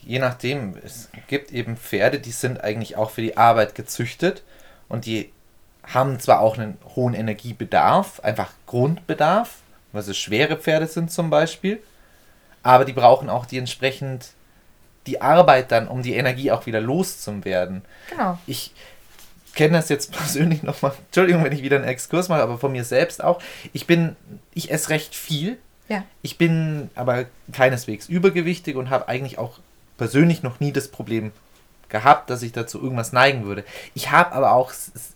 Je 0.00 0.18
nachdem, 0.18 0.76
es 0.84 1.10
gibt 1.28 1.52
eben 1.52 1.76
Pferde, 1.76 2.18
die 2.18 2.30
sind 2.30 2.62
eigentlich 2.62 2.96
auch 2.96 3.10
für 3.10 3.22
die 3.22 3.36
Arbeit 3.36 3.74
gezüchtet 3.74 4.42
und 4.88 5.06
die 5.06 5.30
haben 5.82 6.20
zwar 6.20 6.40
auch 6.40 6.56
einen 6.56 6.78
hohen 6.94 7.14
Energiebedarf, 7.14 8.20
einfach 8.20 8.52
Grundbedarf, 8.66 9.58
weil 9.92 10.02
sie 10.02 10.14
schwere 10.14 10.56
Pferde 10.56 10.86
sind 10.86 11.10
zum 11.10 11.30
Beispiel, 11.30 11.82
aber 12.62 12.84
die 12.84 12.92
brauchen 12.92 13.28
auch 13.28 13.46
die 13.46 13.58
entsprechend 13.58 14.32
die 15.06 15.20
Arbeit 15.20 15.72
dann, 15.72 15.88
um 15.88 16.02
die 16.02 16.14
Energie 16.14 16.50
auch 16.52 16.66
wieder 16.66 16.80
loszuwerden. 16.80 17.82
Genau. 18.10 18.38
Ich 18.46 18.72
kenne 19.54 19.78
das 19.78 19.88
jetzt 19.88 20.12
persönlich 20.16 20.62
nochmal, 20.62 20.92
Entschuldigung, 21.06 21.44
wenn 21.44 21.52
ich 21.52 21.62
wieder 21.62 21.76
einen 21.76 21.86
Exkurs 21.86 22.28
mache, 22.28 22.42
aber 22.42 22.58
von 22.58 22.72
mir 22.72 22.84
selbst 22.84 23.22
auch. 23.22 23.40
Ich 23.72 23.86
bin, 23.86 24.16
ich 24.54 24.70
esse 24.70 24.90
recht 24.90 25.14
viel. 25.14 25.58
Ja. 25.88 26.04
Ich 26.22 26.38
bin 26.38 26.90
aber 26.94 27.26
keineswegs 27.52 28.08
übergewichtig 28.08 28.76
und 28.76 28.90
habe 28.90 29.08
eigentlich 29.08 29.38
auch 29.38 29.58
persönlich 29.98 30.42
noch 30.42 30.60
nie 30.60 30.72
das 30.72 30.88
Problem 30.88 31.32
gehabt, 31.88 32.30
dass 32.30 32.42
ich 32.42 32.52
dazu 32.52 32.80
irgendwas 32.80 33.12
neigen 33.12 33.44
würde. 33.44 33.64
Ich 33.94 34.10
habe 34.10 34.32
aber 34.32 34.52
auch 34.52 34.72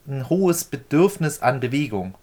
ein 0.08 0.28
hohes 0.28 0.64
Bedürfnis 0.64 1.40
an 1.40 1.60
Bewegung. 1.60 2.14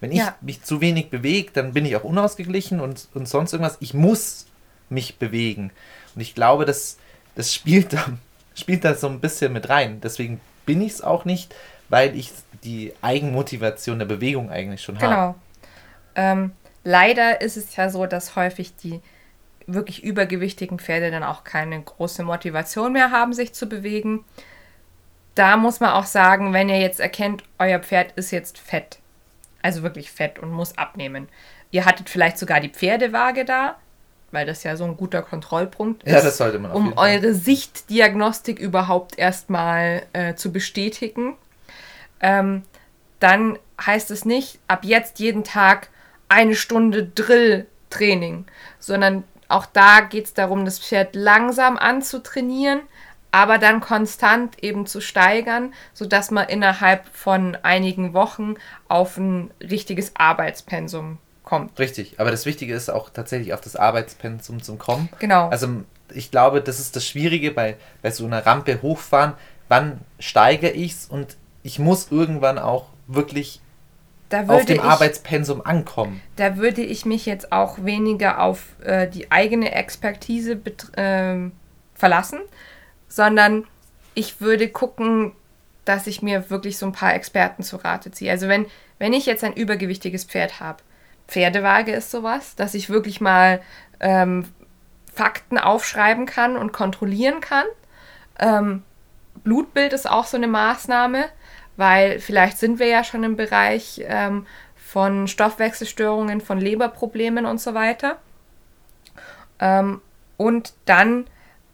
Wenn 0.00 0.12
ich 0.12 0.18
ja. 0.18 0.36
mich 0.40 0.62
zu 0.62 0.80
wenig 0.80 1.10
bewege, 1.10 1.50
dann 1.52 1.72
bin 1.72 1.84
ich 1.84 1.96
auch 1.96 2.04
unausgeglichen 2.04 2.80
und, 2.80 3.08
und 3.14 3.28
sonst 3.28 3.52
irgendwas. 3.52 3.78
Ich 3.80 3.94
muss 3.94 4.46
mich 4.88 5.18
bewegen. 5.18 5.72
Und 6.14 6.20
ich 6.20 6.34
glaube, 6.34 6.64
dass 6.64 6.98
das 7.34 7.52
spielt 7.52 7.92
da, 7.92 8.06
spielt 8.54 8.84
da 8.84 8.94
so 8.94 9.08
ein 9.08 9.20
bisschen 9.20 9.52
mit 9.52 9.68
rein. 9.68 10.00
Deswegen 10.00 10.40
bin 10.66 10.82
ich 10.82 10.92
es 10.92 11.02
auch 11.02 11.24
nicht, 11.24 11.54
weil 11.88 12.16
ich 12.16 12.32
die 12.64 12.92
Eigenmotivation 13.00 13.98
der 13.98 14.06
Bewegung 14.06 14.50
eigentlich 14.50 14.82
schon 14.82 15.00
habe. 15.00 15.06
Genau. 15.06 15.34
Ähm, 16.16 16.52
leider 16.84 17.40
ist 17.40 17.56
es 17.56 17.76
ja 17.76 17.88
so, 17.88 18.06
dass 18.06 18.36
häufig 18.36 18.76
die 18.76 19.00
wirklich 19.66 20.04
übergewichtigen 20.04 20.78
Pferde 20.78 21.10
dann 21.10 21.22
auch 21.22 21.44
keine 21.44 21.80
große 21.80 22.22
Motivation 22.22 22.92
mehr 22.92 23.10
haben, 23.10 23.32
sich 23.32 23.52
zu 23.52 23.68
bewegen. 23.68 24.24
Da 25.34 25.56
muss 25.56 25.80
man 25.80 25.90
auch 25.90 26.06
sagen, 26.06 26.52
wenn 26.52 26.68
ihr 26.68 26.80
jetzt 26.80 27.00
erkennt, 27.00 27.42
euer 27.58 27.80
Pferd 27.80 28.12
ist 28.12 28.30
jetzt 28.30 28.58
fett, 28.58 28.98
also 29.62 29.82
wirklich 29.82 30.10
fett 30.10 30.38
und 30.38 30.50
muss 30.50 30.78
abnehmen. 30.78 31.28
Ihr 31.70 31.84
hattet 31.84 32.08
vielleicht 32.08 32.38
sogar 32.38 32.60
die 32.60 32.70
Pferdewaage 32.70 33.44
da, 33.44 33.76
weil 34.32 34.46
das 34.46 34.64
ja 34.64 34.76
so 34.76 34.84
ein 34.84 34.96
guter 34.96 35.22
Kontrollpunkt 35.22 36.02
ist. 36.02 36.12
Ja, 36.12 36.20
das 36.20 36.36
sollte 36.36 36.58
man 36.58 36.72
Um 36.72 36.96
eure 36.96 37.34
Sichtdiagnostik 37.34 38.58
überhaupt 38.58 39.18
erstmal 39.18 40.02
äh, 40.12 40.34
zu 40.34 40.52
bestätigen. 40.52 41.36
Ähm, 42.20 42.62
dann 43.20 43.58
heißt 43.84 44.10
es 44.10 44.24
nicht, 44.24 44.58
ab 44.68 44.84
jetzt 44.84 45.18
jeden 45.18 45.44
Tag 45.44 45.88
eine 46.28 46.54
Stunde 46.54 47.04
Drill-Training, 47.04 48.46
sondern 48.78 49.24
auch 49.48 49.66
da 49.66 50.00
geht 50.00 50.24
es 50.24 50.34
darum, 50.34 50.64
das 50.64 50.78
Pferd 50.78 51.14
langsam 51.14 51.76
anzutrainieren, 51.76 52.80
aber 53.30 53.58
dann 53.58 53.80
konstant 53.80 54.62
eben 54.62 54.86
zu 54.86 55.00
steigern, 55.00 55.72
sodass 55.92 56.30
man 56.30 56.48
innerhalb 56.48 57.06
von 57.12 57.56
einigen 57.62 58.12
Wochen 58.12 58.54
auf 58.88 59.16
ein 59.18 59.50
richtiges 59.60 60.16
Arbeitspensum 60.16 61.18
kommt. 61.46 61.78
Richtig, 61.78 62.20
aber 62.20 62.30
das 62.30 62.44
Wichtige 62.44 62.74
ist 62.74 62.90
auch 62.90 63.08
tatsächlich 63.08 63.54
auf 63.54 63.62
das 63.62 63.76
Arbeitspensum 63.76 64.62
zu 64.62 64.76
kommen. 64.76 65.08
Genau. 65.18 65.48
Also 65.48 65.68
ich 66.12 66.30
glaube, 66.30 66.60
das 66.60 66.78
ist 66.78 66.94
das 66.96 67.06
Schwierige 67.06 67.52
bei, 67.52 67.76
bei 68.02 68.10
so 68.10 68.26
einer 68.26 68.44
Rampe 68.44 68.82
hochfahren. 68.82 69.32
Wann 69.68 70.00
steigere 70.18 70.72
ich 70.72 70.92
es 70.92 71.06
und 71.06 71.36
ich 71.62 71.78
muss 71.78 72.10
irgendwann 72.10 72.58
auch 72.58 72.86
wirklich 73.06 73.60
auf 74.48 74.64
dem 74.64 74.76
ich, 74.76 74.82
Arbeitspensum 74.82 75.64
ankommen. 75.64 76.20
Da 76.34 76.56
würde 76.56 76.82
ich 76.82 77.06
mich 77.06 77.26
jetzt 77.26 77.52
auch 77.52 77.84
weniger 77.84 78.40
auf 78.42 78.74
äh, 78.82 79.08
die 79.08 79.30
eigene 79.30 79.72
Expertise 79.72 80.60
äh, 80.96 81.50
verlassen, 81.94 82.40
sondern 83.08 83.64
ich 84.14 84.40
würde 84.40 84.68
gucken, 84.68 85.32
dass 85.84 86.08
ich 86.08 86.22
mir 86.22 86.50
wirklich 86.50 86.76
so 86.76 86.86
ein 86.86 86.92
paar 86.92 87.14
Experten 87.14 87.62
zu 87.62 87.76
Rate 87.76 88.10
ziehe. 88.10 88.32
Also 88.32 88.48
wenn, 88.48 88.66
wenn 88.98 89.12
ich 89.12 89.26
jetzt 89.26 89.44
ein 89.44 89.52
übergewichtiges 89.52 90.24
Pferd 90.24 90.58
habe, 90.58 90.82
Pferdewaage 91.28 91.92
ist 91.92 92.10
sowas, 92.10 92.54
dass 92.56 92.74
ich 92.74 92.90
wirklich 92.90 93.20
mal 93.20 93.60
ähm, 94.00 94.46
Fakten 95.12 95.58
aufschreiben 95.58 96.26
kann 96.26 96.56
und 96.56 96.72
kontrollieren 96.72 97.40
kann. 97.40 97.64
Ähm, 98.38 98.82
Blutbild 99.42 99.92
ist 99.92 100.08
auch 100.08 100.26
so 100.26 100.36
eine 100.36 100.48
Maßnahme, 100.48 101.24
weil 101.76 102.20
vielleicht 102.20 102.58
sind 102.58 102.78
wir 102.78 102.86
ja 102.86 103.04
schon 103.04 103.24
im 103.24 103.36
Bereich 103.36 104.02
ähm, 104.06 104.46
von 104.76 105.26
Stoffwechselstörungen, 105.26 106.40
von 106.40 106.58
Leberproblemen 106.60 107.46
und 107.46 107.60
so 107.60 107.74
weiter. 107.74 108.18
Ähm, 109.58 110.00
und 110.36 110.74
dann 110.84 111.26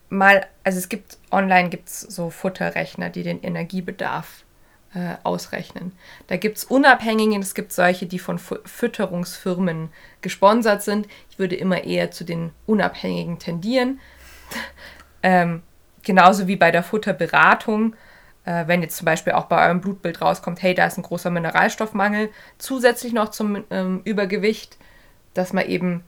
mal, 0.08 0.46
also 0.64 0.78
es 0.78 0.88
gibt 0.88 1.18
online 1.30 1.68
gibt 1.68 1.88
es 1.88 2.00
so 2.00 2.30
Futterrechner, 2.30 3.10
die 3.10 3.22
den 3.22 3.42
Energiebedarf 3.42 4.41
äh, 4.94 5.14
ausrechnen. 5.22 5.92
Da 6.26 6.36
gibt 6.36 6.58
es 6.58 6.64
unabhängige, 6.64 7.38
es 7.38 7.54
gibt 7.54 7.72
solche, 7.72 8.06
die 8.06 8.18
von 8.18 8.38
Fütterungsfirmen 8.38 9.88
gesponsert 10.20 10.82
sind. 10.82 11.08
Ich 11.30 11.38
würde 11.38 11.56
immer 11.56 11.84
eher 11.84 12.10
zu 12.10 12.24
den 12.24 12.50
unabhängigen 12.66 13.38
tendieren. 13.38 14.00
ähm, 15.22 15.62
genauso 16.02 16.46
wie 16.46 16.56
bei 16.56 16.70
der 16.70 16.82
Futterberatung. 16.82 17.94
Äh, 18.44 18.66
wenn 18.66 18.82
jetzt 18.82 18.96
zum 18.96 19.04
Beispiel 19.04 19.32
auch 19.32 19.46
bei 19.46 19.64
eurem 19.64 19.80
Blutbild 19.80 20.20
rauskommt, 20.20 20.62
hey, 20.62 20.74
da 20.74 20.86
ist 20.86 20.98
ein 20.98 21.04
großer 21.04 21.30
Mineralstoffmangel, 21.30 22.30
zusätzlich 22.58 23.12
noch 23.12 23.30
zum 23.30 23.64
ähm, 23.70 24.02
Übergewicht, 24.04 24.76
dass 25.34 25.52
man 25.52 25.66
eben 25.66 26.04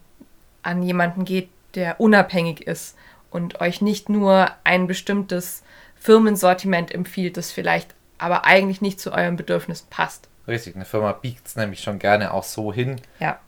an 0.63 0.83
jemanden 0.83 1.25
geht, 1.25 1.49
der 1.75 2.01
unabhängig 2.01 2.67
ist 2.67 2.97
und 3.31 3.61
euch 3.61 3.81
nicht 3.81 4.09
nur 4.09 4.51
ein 4.65 4.87
bestimmtes 4.87 5.63
Firmensortiment 5.97 6.93
empfiehlt, 6.93 7.37
das 7.37 7.51
vielleicht 7.51 7.94
aber 8.19 8.45
eigentlich 8.45 8.81
nicht 8.81 9.01
zu 9.01 9.13
euren 9.13 9.37
Bedürfnissen 9.37 9.89
passt. 9.91 10.29
Richtig, 10.47 10.77
eine 10.77 10.85
Firma 10.85 11.13
biegt 11.13 11.47
es 11.47 11.57
nämlich 11.57 11.81
schon 11.81 11.99
gerne 11.99 12.33
auch 12.33 12.45
so 12.45 12.73
hin, 12.73 13.01
ja. 13.19 13.39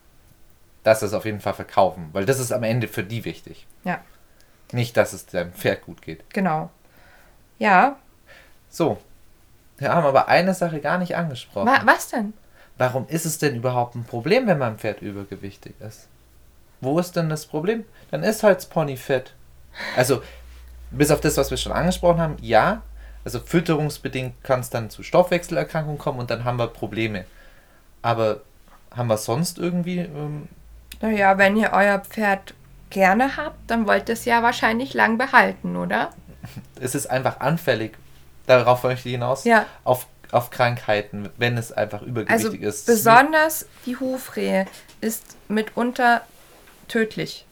dass 0.83 1.01
sie 1.01 1.07
es 1.07 1.13
auf 1.13 1.25
jeden 1.25 1.41
Fall 1.41 1.55
verkaufen, 1.55 2.09
weil 2.13 2.25
das 2.25 2.41
ist 2.41 2.53
am 2.53 2.63
Ende 2.63 2.89
für 2.89 3.05
die 3.05 3.25
wichtig. 3.25 3.67
Ja. 3.85 4.01
Nicht, 4.73 4.97
dass 4.97 5.13
es 5.13 5.27
deinem 5.27 5.53
Pferd 5.53 5.83
gut 5.83 6.03
geht. 6.03 6.29
Genau. 6.31 6.71
Ja. 7.59 7.97
So. 8.69 8.99
Wir 9.79 9.91
haben 9.93 10.07
aber 10.07 10.29
eine 10.29 10.55
Sache 10.55 10.81
gar 10.81 10.99
nicht 10.99 11.17
angesprochen. 11.17 11.69
Wa 11.69 11.83
was 11.85 12.09
denn? 12.09 12.33
Warum 12.79 13.07
ist 13.09 13.27
es 13.27 13.39
denn 13.39 13.55
überhaupt 13.55 13.95
ein 13.95 14.05
Problem, 14.05 14.47
wenn 14.47 14.59
mein 14.59 14.79
Pferd 14.79 15.03
übergewichtig 15.03 15.75
ist? 15.81 16.09
Wo 16.81 16.99
ist 16.99 17.17
denn 17.17 17.29
das 17.29 17.47
Problem? 17.47 17.85
Dann 18.11 18.23
ist 18.23 18.43
halt 18.43 18.59
das 18.59 18.67
Pony 18.67 18.97
fett. 18.97 19.35
Also, 19.97 20.23
bis 20.91 21.11
auf 21.11 21.21
das, 21.21 21.37
was 21.37 21.51
wir 21.51 21.57
schon 21.57 21.73
angesprochen 21.73 22.21
haben, 22.21 22.37
ja, 22.41 22.83
also 23.27 23.41
fütterungsbedingt 23.41 24.45
kann 24.45 24.61
es 24.61 24.71
dann 24.71 24.89
zu 24.89 25.03
Stoffwechselerkrankungen 25.03 25.99
kommen 25.99 26.21
und 26.21 26.31
dann 26.31 26.45
haben 26.45 26.61
wir 26.61 26.69
Probleme. 26.69 27.25
Aber 28.01 28.43
haben 28.95 29.09
wir 29.09 29.19
sonst 29.19 29.59
irgendwie. 29.59 29.99
Ähm 29.99 30.49
naja, 31.01 31.37
wenn 31.37 31.57
ihr 31.57 31.73
euer 31.73 31.99
Pferd 31.99 32.55
gerne 32.89 33.37
habt, 33.37 33.59
dann 33.69 33.89
wollt 33.89 34.09
ihr 34.09 34.13
es 34.13 34.27
ja 34.27 34.45
wahrscheinlich 34.45 34.95
lang 34.95 35.19
behalten, 35.19 35.77
oder? 35.77 36.13
Es 36.81 36.95
ist 36.95 37.07
einfach 37.07 37.41
anfällig. 37.41 37.97
Darauf 38.47 38.85
möchte 38.85 39.09
ich 39.09 39.15
hinaus. 39.15 39.43
Ja. 39.43 39.67
Auf, 39.83 40.07
auf 40.31 40.51
Krankheiten, 40.51 41.29
wenn 41.37 41.59
es 41.59 41.73
einfach 41.73 42.03
übergewichtig 42.03 42.31
also 42.31 42.57
ist. 42.57 42.87
Besonders 42.87 43.67
die 43.87 43.97
Hufrehe 43.97 44.67
ist 45.01 45.37
mitunter 45.49 46.21
tödlich. 46.87 47.45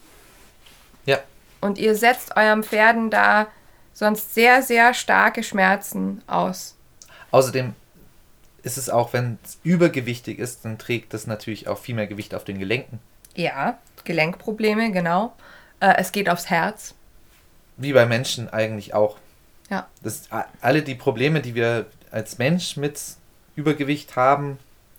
Ja. 1.05 1.19
Und 1.61 1.79
ihr 1.79 1.97
setzt 1.97 2.37
eurem 2.37 2.63
Pferden 2.63 3.11
da 3.11 3.49
sonst 3.95 4.35
sehr, 4.35 4.63
sehr 4.63 4.93
starke 4.93 5.43
Schmerzen 5.43 6.21
aus. 6.27 6.77
Außerdem 7.31 7.75
ist 8.63 8.77
es 8.77 8.91
auch, 8.91 9.13
wenn 9.13 9.39
es 9.45 9.59
übergewichtig 9.63 10.39
ist, 10.39 10.65
dann 10.65 10.79
trägt 10.79 11.15
das 11.15 11.27
natürlich 11.27 11.69
auch 11.69 11.79
viel 11.79 11.95
mehr 11.95 12.07
Gewicht 12.07 12.35
auf 12.35 12.45
den 12.45 12.59
Gelenken. 12.59 12.99
Ja, 13.35 13.79
Gelenkprobleme, 14.05 14.93
genau. 14.93 15.35
Äh, 15.81 15.95
es 15.99 16.13
geht 16.13 16.29
aufs 16.29 16.51
Herz. 16.51 16.95
Wie 17.77 17.93
bei 17.93 18.07
Menschen 18.07 18.49
eigentlich 18.53 18.95
auch. 18.95 19.17
Ja. 19.71 19.89
Das, 20.03 20.29
alle 20.61 20.83
die 20.83 20.95
Probleme, 20.95 21.41
die 21.41 21.55
wir 21.55 21.87
als 22.11 22.39
Mensch 22.39 22.77
mit 22.77 23.01
Übergewicht 23.57 24.17
haben, 24.17 24.59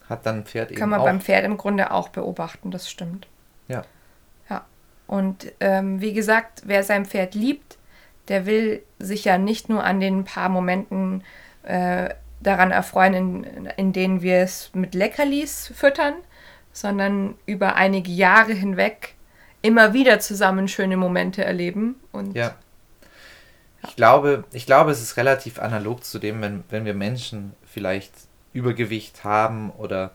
hat 0.10 0.26
dann 0.26 0.40
ein 0.40 0.46
Pferd 0.46 0.72
eben 0.72 0.80
Kann 0.80 0.90
man 0.90 1.02
auch. 1.02 1.06
beim 1.06 1.22
Pferd 1.22 1.46
im 1.46 1.58
Grunde 1.58 1.92
auch 1.92 2.10
beobachten, 2.10 2.72
das 2.72 2.90
stimmt. 2.90 3.28
Ja. 3.68 3.84
Ja. 4.50 4.66
Und 5.08 5.52
ähm, 5.60 6.02
wie 6.02 6.14
gesagt, 6.14 6.64
wer 6.66 6.84
sein 6.84 7.06
Pferd 7.06 7.36
liebt, 7.36 7.75
der 8.28 8.46
will 8.46 8.84
sich 9.00 9.26
ja 9.26 9.38
nicht 9.38 9.70
nur 9.70 9.84
an 9.84 10.00
den 10.00 10.24
paar 10.24 10.50
Momenten 10.50 11.24
äh, 11.64 12.10
daran 12.42 12.72
erfreuen, 12.72 13.14
in, 13.44 13.66
in 13.78 13.94
denen 13.94 14.22
wir 14.22 14.38
es 14.38 14.72
mit 14.74 14.94
Leckerlis 14.96 15.72
füttern, 15.76 16.14
sondern 16.72 17.36
über 17.46 17.76
einige 17.76 18.12
Jahre 18.12 18.54
hinweg 18.54 19.16
immer 19.62 19.94
wieder 19.94 20.20
zusammen 20.20 20.68
schöne 20.68 20.98
Momente 20.98 21.44
erleben. 21.44 21.96
Und 22.12 22.36
ja. 22.36 22.56
Ich 23.88 23.96
glaube, 23.96 24.44
ich 24.52 24.66
glaube, 24.66 24.92
es 24.92 25.02
ist 25.02 25.18
relativ 25.18 25.60
analog 25.60 26.04
zu 26.04 26.20
dem, 26.20 26.42
wenn, 26.42 26.64
wenn 26.70 26.86
wir 26.86 26.94
Menschen 26.94 27.54
vielleicht 27.66 28.12
Übergewicht 28.54 29.24
haben 29.24 29.70
oder 29.72 30.12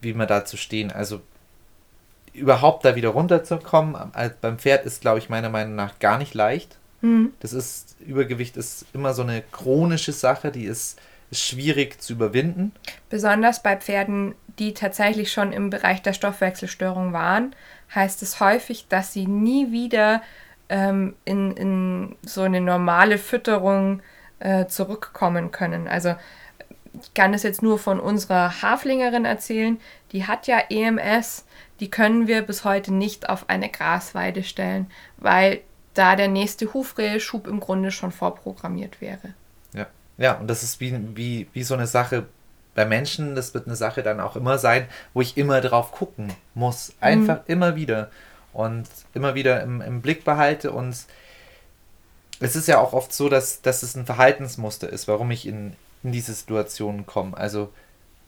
wie 0.00 0.14
wir 0.14 0.26
dazu 0.26 0.56
stehen. 0.56 0.90
Also 0.92 1.22
überhaupt 2.32 2.84
da 2.84 2.96
wieder 2.96 3.10
runterzukommen 3.10 3.96
beim 4.40 4.58
Pferd 4.58 4.84
ist, 4.84 5.00
glaube 5.00 5.18
ich, 5.18 5.28
meiner 5.28 5.48
Meinung 5.48 5.74
nach 5.74 5.98
gar 5.98 6.18
nicht 6.18 6.34
leicht. 6.34 6.78
Mhm. 7.00 7.32
Das 7.40 7.52
ist, 7.52 7.96
Übergewicht 8.00 8.56
ist 8.56 8.86
immer 8.92 9.14
so 9.14 9.22
eine 9.22 9.42
chronische 9.52 10.12
Sache, 10.12 10.50
die 10.50 10.64
ist, 10.64 10.98
ist 11.30 11.42
schwierig 11.42 12.00
zu 12.00 12.14
überwinden. 12.14 12.72
Besonders 13.08 13.62
bei 13.62 13.76
Pferden, 13.76 14.34
die 14.58 14.74
tatsächlich 14.74 15.32
schon 15.32 15.52
im 15.52 15.70
Bereich 15.70 16.02
der 16.02 16.12
Stoffwechselstörung 16.12 17.12
waren, 17.12 17.54
heißt 17.94 18.22
es 18.22 18.40
häufig, 18.40 18.86
dass 18.88 19.12
sie 19.12 19.26
nie 19.26 19.72
wieder 19.72 20.22
ähm, 20.68 21.14
in, 21.24 21.56
in 21.56 22.16
so 22.22 22.42
eine 22.42 22.60
normale 22.60 23.18
Fütterung 23.18 24.02
äh, 24.38 24.66
zurückkommen 24.66 25.50
können. 25.50 25.88
Also 25.88 26.14
ich 27.02 27.14
kann 27.14 27.34
es 27.34 27.42
jetzt 27.42 27.62
nur 27.62 27.78
von 27.78 28.00
unserer 28.00 28.62
Haflingerin 28.62 29.24
erzählen, 29.24 29.78
die 30.12 30.26
hat 30.26 30.46
ja 30.46 30.58
EMS, 30.70 31.44
die 31.80 31.90
können 31.90 32.26
wir 32.26 32.42
bis 32.42 32.64
heute 32.64 32.92
nicht 32.92 33.28
auf 33.28 33.48
eine 33.48 33.68
Grasweide 33.68 34.42
stellen, 34.42 34.90
weil 35.18 35.60
da 35.98 36.16
der 36.16 36.28
nächste 36.28 36.72
Hufrehe-Schub 36.72 37.46
im 37.46 37.60
Grunde 37.60 37.90
schon 37.90 38.12
vorprogrammiert 38.12 39.00
wäre. 39.00 39.34
Ja, 39.72 39.86
ja 40.18 40.34
und 40.34 40.48
das 40.48 40.62
ist 40.62 40.80
wie, 40.80 40.94
wie, 41.16 41.48
wie 41.52 41.62
so 41.62 41.74
eine 41.74 41.86
Sache 41.86 42.26
bei 42.76 42.84
Menschen, 42.84 43.34
das 43.34 43.54
wird 43.54 43.66
eine 43.66 43.74
Sache 43.74 44.02
dann 44.02 44.20
auch 44.20 44.36
immer 44.36 44.58
sein, 44.58 44.86
wo 45.14 45.22
ich 45.22 45.36
immer 45.36 45.60
drauf 45.60 45.90
gucken 45.92 46.32
muss. 46.54 46.92
Einfach 47.00 47.38
mhm. 47.38 47.44
immer 47.46 47.74
wieder. 47.74 48.10
Und 48.52 48.86
immer 49.12 49.34
wieder 49.34 49.62
im, 49.62 49.80
im 49.80 50.00
Blick 50.00 50.24
behalte. 50.24 50.70
Und 50.70 50.96
es 52.38 52.56
ist 52.56 52.68
ja 52.68 52.78
auch 52.78 52.92
oft 52.92 53.12
so, 53.12 53.28
dass, 53.28 53.62
dass 53.62 53.82
es 53.82 53.96
ein 53.96 54.06
Verhaltensmuster 54.06 54.88
ist, 54.88 55.08
warum 55.08 55.30
ich 55.30 55.46
in, 55.46 55.74
in 56.02 56.12
diese 56.12 56.32
Situationen 56.32 57.06
komme. 57.06 57.36
Also 57.36 57.72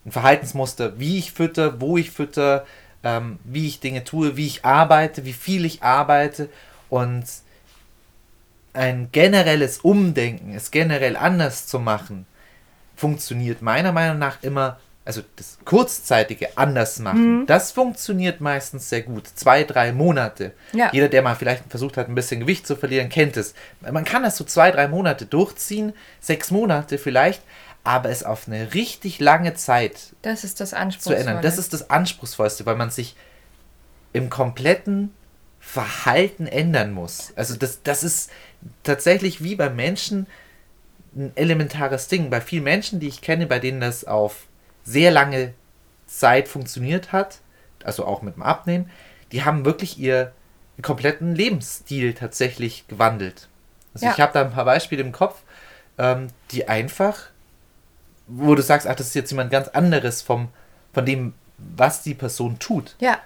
ein 0.05 0.11
Verhaltensmuster, 0.11 0.99
wie 0.99 1.17
ich 1.17 1.31
fütter, 1.31 1.79
wo 1.79 1.97
ich 1.97 2.11
fütter, 2.11 2.65
ähm, 3.03 3.39
wie 3.43 3.67
ich 3.67 3.79
Dinge 3.79 4.03
tue, 4.03 4.35
wie 4.35 4.47
ich 4.47 4.65
arbeite, 4.65 5.25
wie 5.25 5.33
viel 5.33 5.65
ich 5.65 5.83
arbeite. 5.83 6.49
Und 6.89 7.25
ein 8.73 9.09
generelles 9.11 9.79
Umdenken, 9.79 10.53
es 10.53 10.71
generell 10.71 11.15
anders 11.15 11.67
zu 11.67 11.79
machen, 11.79 12.25
funktioniert 12.95 13.61
meiner 13.61 13.91
Meinung 13.91 14.19
nach 14.19 14.43
immer, 14.43 14.79
also 15.05 15.21
das 15.37 15.57
kurzzeitige 15.65 16.57
anders 16.57 16.99
machen, 16.99 17.41
mhm. 17.41 17.45
das 17.47 17.71
funktioniert 17.71 18.41
meistens 18.41 18.89
sehr 18.89 19.01
gut. 19.01 19.27
Zwei, 19.27 19.63
drei 19.63 19.91
Monate. 19.91 20.53
Ja. 20.73 20.89
Jeder, 20.91 21.07
der 21.07 21.21
mal 21.21 21.35
vielleicht 21.35 21.63
versucht 21.69 21.97
hat, 21.97 22.09
ein 22.09 22.15
bisschen 22.15 22.41
Gewicht 22.41 22.67
zu 22.67 22.75
verlieren, 22.75 23.09
kennt 23.09 23.37
es. 23.37 23.53
Man 23.81 24.03
kann 24.03 24.23
das 24.23 24.37
so 24.37 24.43
zwei, 24.43 24.71
drei 24.71 24.87
Monate 24.87 25.25
durchziehen, 25.25 25.93
sechs 26.19 26.51
Monate 26.51 26.97
vielleicht, 26.97 27.41
aber 27.83 28.09
es 28.09 28.23
auf 28.23 28.47
eine 28.47 28.73
richtig 28.73 29.19
lange 29.19 29.55
Zeit 29.55 30.13
das 30.21 30.43
ist 30.43 30.59
das 30.59 30.75
zu 30.99 31.15
ändern. 31.15 31.41
Das 31.41 31.57
ist 31.57 31.73
das 31.73 31.89
Anspruchsvollste, 31.89 32.65
weil 32.65 32.75
man 32.75 32.89
sich 32.89 33.15
im 34.13 34.29
kompletten 34.29 35.13
Verhalten 35.59 36.47
ändern 36.47 36.91
muss. 36.91 37.33
Also 37.35 37.55
das, 37.55 37.83
das 37.83 38.03
ist 38.03 38.31
tatsächlich 38.83 39.43
wie 39.43 39.55
bei 39.55 39.69
Menschen 39.69 40.27
ein 41.15 41.31
elementares 41.35 42.07
Ding. 42.07 42.29
Bei 42.29 42.41
vielen 42.41 42.63
Menschen, 42.63 42.99
die 42.99 43.07
ich 43.07 43.21
kenne, 43.21 43.47
bei 43.47 43.59
denen 43.59 43.81
das 43.81 44.05
auf 44.05 44.47
sehr 44.83 45.11
lange 45.11 45.53
Zeit 46.07 46.47
funktioniert 46.47 47.11
hat, 47.11 47.39
also 47.83 48.05
auch 48.05 48.21
mit 48.21 48.35
dem 48.35 48.43
Abnehmen, 48.43 48.89
die 49.31 49.43
haben 49.43 49.65
wirklich 49.65 49.97
ihr 49.99 50.33
kompletten 50.81 51.35
Lebensstil 51.35 52.13
tatsächlich 52.13 52.87
gewandelt. 52.87 53.47
Also 53.93 54.05
Ja. 54.05 54.13
ich 54.13 54.19
habe 54.21 54.33
da 54.33 54.41
ein 54.41 54.51
paar 54.51 54.65
Beispiele 54.65 55.01
im 55.01 55.11
Kopf, 55.11 55.41
ähm, 55.97 56.27
die 56.51 56.67
einfach, 56.67 57.29
wo 58.27 58.55
du 58.55 58.61
sagst, 58.61 58.87
ach, 58.87 58.95
das 58.95 59.07
ist 59.07 59.15
jetzt 59.15 59.31
jemand 59.31 59.51
ganz 59.51 59.67
anderes 59.69 60.21
vom, 60.21 60.49
von 60.93 61.05
dem, 61.05 61.33
was 61.57 62.01
die 62.03 62.13
Person 62.13 62.59
tut. 62.59 62.95
Ja, 62.99 63.19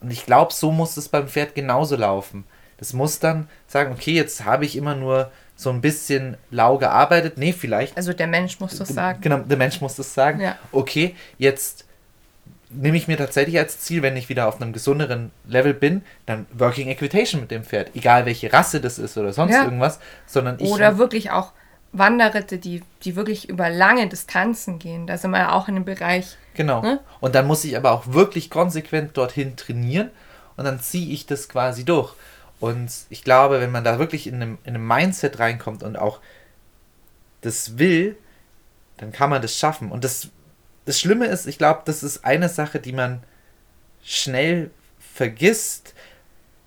Und 0.00 0.10
ich 0.10 0.26
glaube, 0.26 0.52
so 0.52 0.70
muss 0.72 0.96
es 0.96 1.08
beim 1.08 1.28
Pferd 1.28 1.54
genauso 1.54 1.96
laufen. 1.96 2.44
Das 2.82 2.94
muss 2.94 3.20
dann 3.20 3.48
sagen, 3.68 3.92
okay, 3.92 4.12
jetzt 4.12 4.44
habe 4.44 4.64
ich 4.64 4.74
immer 4.74 4.96
nur 4.96 5.30
so 5.54 5.70
ein 5.70 5.80
bisschen 5.80 6.36
lau 6.50 6.78
gearbeitet. 6.78 7.38
Nee, 7.38 7.52
vielleicht. 7.52 7.96
also 7.96 8.12
der 8.12 8.26
Mensch 8.26 8.58
muss 8.58 8.76
das 8.76 8.88
sagen. 8.88 9.20
Genau, 9.20 9.38
der 9.38 9.56
Mensch 9.56 9.80
muss 9.80 9.94
das 9.94 10.12
sagen. 10.12 10.40
Ja. 10.40 10.58
Okay, 10.72 11.14
jetzt 11.38 11.84
nehme 12.70 12.96
ich 12.96 13.06
mir 13.06 13.16
tatsächlich 13.16 13.56
als 13.56 13.78
Ziel, 13.78 14.02
wenn 14.02 14.16
ich 14.16 14.28
wieder 14.28 14.48
auf 14.48 14.60
einem 14.60 14.72
gesünderen 14.72 15.30
Level 15.46 15.74
bin, 15.74 16.02
dann 16.26 16.46
Working 16.52 16.88
Equitation 16.88 17.40
mit 17.40 17.52
dem 17.52 17.62
Pferd. 17.62 17.94
Egal 17.94 18.26
welche 18.26 18.52
Rasse 18.52 18.80
das 18.80 18.98
ist 18.98 19.16
oder 19.16 19.32
sonst 19.32 19.52
Ja. 19.52 19.62
irgendwas, 19.62 20.00
sondern 20.26 20.56
ich. 20.58 20.68
Oder 20.68 20.98
wirklich 20.98 21.30
auch 21.30 21.52
Wanderritte, 21.92 22.58
die, 22.58 22.82
die 23.04 23.14
wirklich 23.14 23.48
über 23.48 23.70
lange 23.70 24.08
Distanzen 24.08 24.80
gehen. 24.80 25.06
Da 25.06 25.18
sind 25.18 25.30
wir 25.30 25.38
ja 25.38 25.52
auch 25.52 25.68
in 25.68 25.74
dem 25.76 25.84
Bereich. 25.84 26.36
Genau. 26.54 26.82
Ne? 26.82 26.98
Und 27.20 27.36
dann 27.36 27.46
muss 27.46 27.62
ich 27.62 27.76
aber 27.76 27.92
auch 27.92 28.08
wirklich 28.08 28.50
konsequent 28.50 29.16
dorthin 29.16 29.54
trainieren 29.56 30.10
und 30.56 30.64
dann 30.64 30.80
ziehe 30.80 31.12
ich 31.12 31.26
das 31.26 31.48
quasi 31.48 31.84
durch. 31.84 32.14
Und 32.62 32.92
ich 33.10 33.24
glaube, 33.24 33.60
wenn 33.60 33.72
man 33.72 33.82
da 33.82 33.98
wirklich 33.98 34.28
in 34.28 34.36
einem, 34.36 34.58
in 34.62 34.76
einem 34.76 34.86
Mindset 34.86 35.40
reinkommt 35.40 35.82
und 35.82 35.96
auch 35.96 36.20
das 37.40 37.76
will, 37.76 38.16
dann 38.98 39.10
kann 39.10 39.30
man 39.30 39.42
das 39.42 39.58
schaffen. 39.58 39.90
Und 39.90 40.04
das, 40.04 40.28
das 40.84 41.00
Schlimme 41.00 41.26
ist, 41.26 41.48
ich 41.48 41.58
glaube, 41.58 41.82
das 41.86 42.04
ist 42.04 42.24
eine 42.24 42.48
Sache, 42.48 42.78
die 42.78 42.92
man 42.92 43.24
schnell 44.04 44.70
vergisst. 45.00 45.94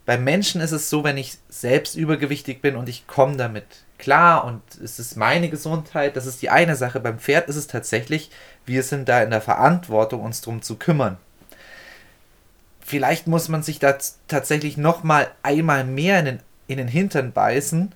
Bei 0.06 0.18
Menschen 0.18 0.60
ist 0.60 0.74
es 0.74 0.90
so, 0.90 1.06
wenn 1.06 1.16
ich 1.16 1.38
selbst 1.48 1.96
übergewichtig 1.96 2.62
bin 2.62 2.76
und 2.76 2.90
ich 2.90 3.08
komme 3.08 3.38
damit 3.38 3.66
klar 3.98 4.44
und 4.44 4.64
es 4.84 5.00
ist 5.00 5.16
meine 5.16 5.48
Gesundheit, 5.48 6.18
das 6.18 6.26
ist 6.26 6.42
die 6.42 6.50
eine 6.50 6.76
Sache. 6.76 7.00
Beim 7.00 7.20
Pferd 7.20 7.48
ist 7.48 7.56
es 7.56 7.68
tatsächlich, 7.68 8.32
wir 8.66 8.84
sind 8.84 9.08
da 9.08 9.24
in 9.24 9.30
der 9.30 9.40
Verantwortung, 9.40 10.24
uns 10.24 10.42
drum 10.42 10.62
zu 10.62 10.76
kümmern. 10.76 11.20
Vielleicht 12.88 13.26
muss 13.26 13.50
man 13.50 13.64
sich 13.64 13.80
da 13.80 13.98
tatsächlich 14.28 14.78
noch 14.78 15.02
mal 15.02 15.32
einmal 15.42 15.84
mehr 15.84 16.20
in 16.20 16.26
den, 16.26 16.40
in 16.68 16.78
den 16.78 16.88
Hintern 16.88 17.32
beißen 17.32 17.96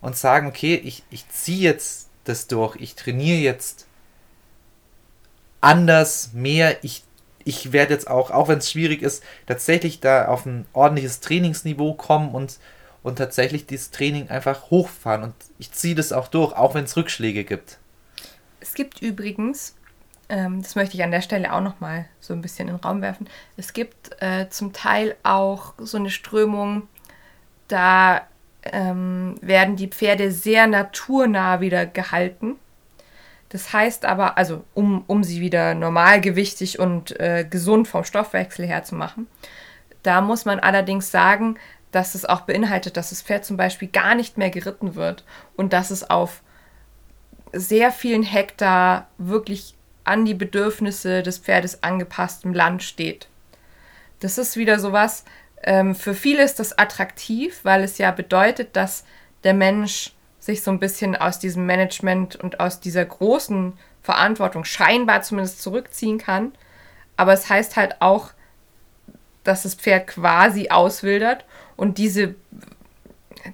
und 0.00 0.16
sagen, 0.16 0.46
okay, 0.46 0.76
ich, 0.76 1.02
ich 1.10 1.28
ziehe 1.28 1.58
jetzt 1.58 2.08
das 2.22 2.46
durch, 2.46 2.76
ich 2.76 2.94
trainiere 2.94 3.40
jetzt 3.40 3.88
anders, 5.60 6.30
mehr, 6.34 6.84
ich, 6.84 7.02
ich 7.42 7.72
werde 7.72 7.92
jetzt 7.92 8.08
auch, 8.08 8.30
auch 8.30 8.46
wenn 8.46 8.58
es 8.58 8.70
schwierig 8.70 9.02
ist, 9.02 9.24
tatsächlich 9.46 9.98
da 9.98 10.28
auf 10.28 10.46
ein 10.46 10.66
ordentliches 10.72 11.18
Trainingsniveau 11.18 11.94
kommen 11.94 12.32
und, 12.32 12.60
und 13.02 13.16
tatsächlich 13.16 13.66
dieses 13.66 13.90
Training 13.90 14.28
einfach 14.28 14.70
hochfahren. 14.70 15.24
Und 15.24 15.34
ich 15.58 15.72
ziehe 15.72 15.96
das 15.96 16.12
auch 16.12 16.28
durch, 16.28 16.52
auch 16.52 16.74
wenn 16.74 16.84
es 16.84 16.96
Rückschläge 16.96 17.42
gibt. 17.42 17.80
Es 18.60 18.74
gibt 18.74 19.02
übrigens, 19.02 19.74
ähm, 20.28 20.62
das 20.62 20.74
möchte 20.74 20.96
ich 20.96 21.02
an 21.02 21.10
der 21.10 21.22
Stelle 21.22 21.52
auch 21.52 21.60
noch 21.60 21.80
mal 21.80 22.06
so 22.20 22.34
ein 22.34 22.42
bisschen 22.42 22.68
in 22.68 22.76
den 22.76 22.82
Raum 22.82 23.02
werfen, 23.02 23.28
es 23.56 23.72
gibt 23.72 24.20
äh, 24.20 24.48
zum 24.48 24.72
Teil 24.72 25.16
auch 25.22 25.74
so 25.78 25.98
eine 25.98 26.10
Strömung, 26.10 26.88
da 27.68 28.22
ähm, 28.62 29.36
werden 29.40 29.76
die 29.76 29.88
Pferde 29.88 30.30
sehr 30.30 30.66
naturnah 30.66 31.60
wieder 31.60 31.86
gehalten. 31.86 32.56
Das 33.50 33.72
heißt 33.72 34.04
aber, 34.04 34.36
also 34.36 34.64
um, 34.74 35.04
um 35.06 35.24
sie 35.24 35.40
wieder 35.40 35.74
normalgewichtig 35.74 36.78
und 36.78 37.18
äh, 37.18 37.46
gesund 37.48 37.88
vom 37.88 38.04
Stoffwechsel 38.04 38.66
her 38.66 38.84
zu 38.84 38.94
machen. 38.94 39.26
Da 40.02 40.20
muss 40.20 40.44
man 40.44 40.60
allerdings 40.60 41.10
sagen, 41.10 41.56
dass 41.90 42.14
es 42.14 42.26
auch 42.26 42.42
beinhaltet, 42.42 42.98
dass 42.98 43.10
das 43.10 43.22
Pferd 43.22 43.46
zum 43.46 43.56
Beispiel 43.56 43.88
gar 43.88 44.14
nicht 44.14 44.36
mehr 44.36 44.50
geritten 44.50 44.94
wird 44.94 45.24
und 45.56 45.72
dass 45.72 45.90
es 45.90 46.08
auf 46.10 46.42
sehr 47.52 47.90
vielen 47.90 48.22
Hektar 48.22 49.08
wirklich 49.16 49.77
an 50.08 50.24
die 50.24 50.34
Bedürfnisse 50.34 51.22
des 51.22 51.38
Pferdes 51.38 51.82
angepasstem 51.82 52.52
Land 52.52 52.82
steht. 52.82 53.28
Das 54.20 54.38
ist 54.38 54.56
wieder 54.56 54.80
sowas, 54.80 55.24
ähm, 55.62 55.94
für 55.94 56.14
viele 56.14 56.42
ist 56.42 56.58
das 56.58 56.76
attraktiv, 56.76 57.60
weil 57.62 57.82
es 57.82 57.98
ja 57.98 58.10
bedeutet, 58.10 58.74
dass 58.76 59.04
der 59.44 59.54
Mensch 59.54 60.14
sich 60.40 60.62
so 60.62 60.70
ein 60.70 60.78
bisschen 60.80 61.16
aus 61.16 61.38
diesem 61.38 61.66
Management 61.66 62.36
und 62.36 62.60
aus 62.60 62.80
dieser 62.80 63.04
großen 63.04 63.74
Verantwortung 64.02 64.64
scheinbar 64.64 65.22
zumindest 65.22 65.60
zurückziehen 65.60 66.18
kann. 66.18 66.52
Aber 67.16 67.32
es 67.32 67.50
heißt 67.50 67.76
halt 67.76 68.00
auch, 68.00 68.30
dass 69.44 69.64
das 69.64 69.74
Pferd 69.74 70.06
quasi 70.06 70.70
auswildert 70.70 71.44
und 71.76 71.98
diese, 71.98 72.34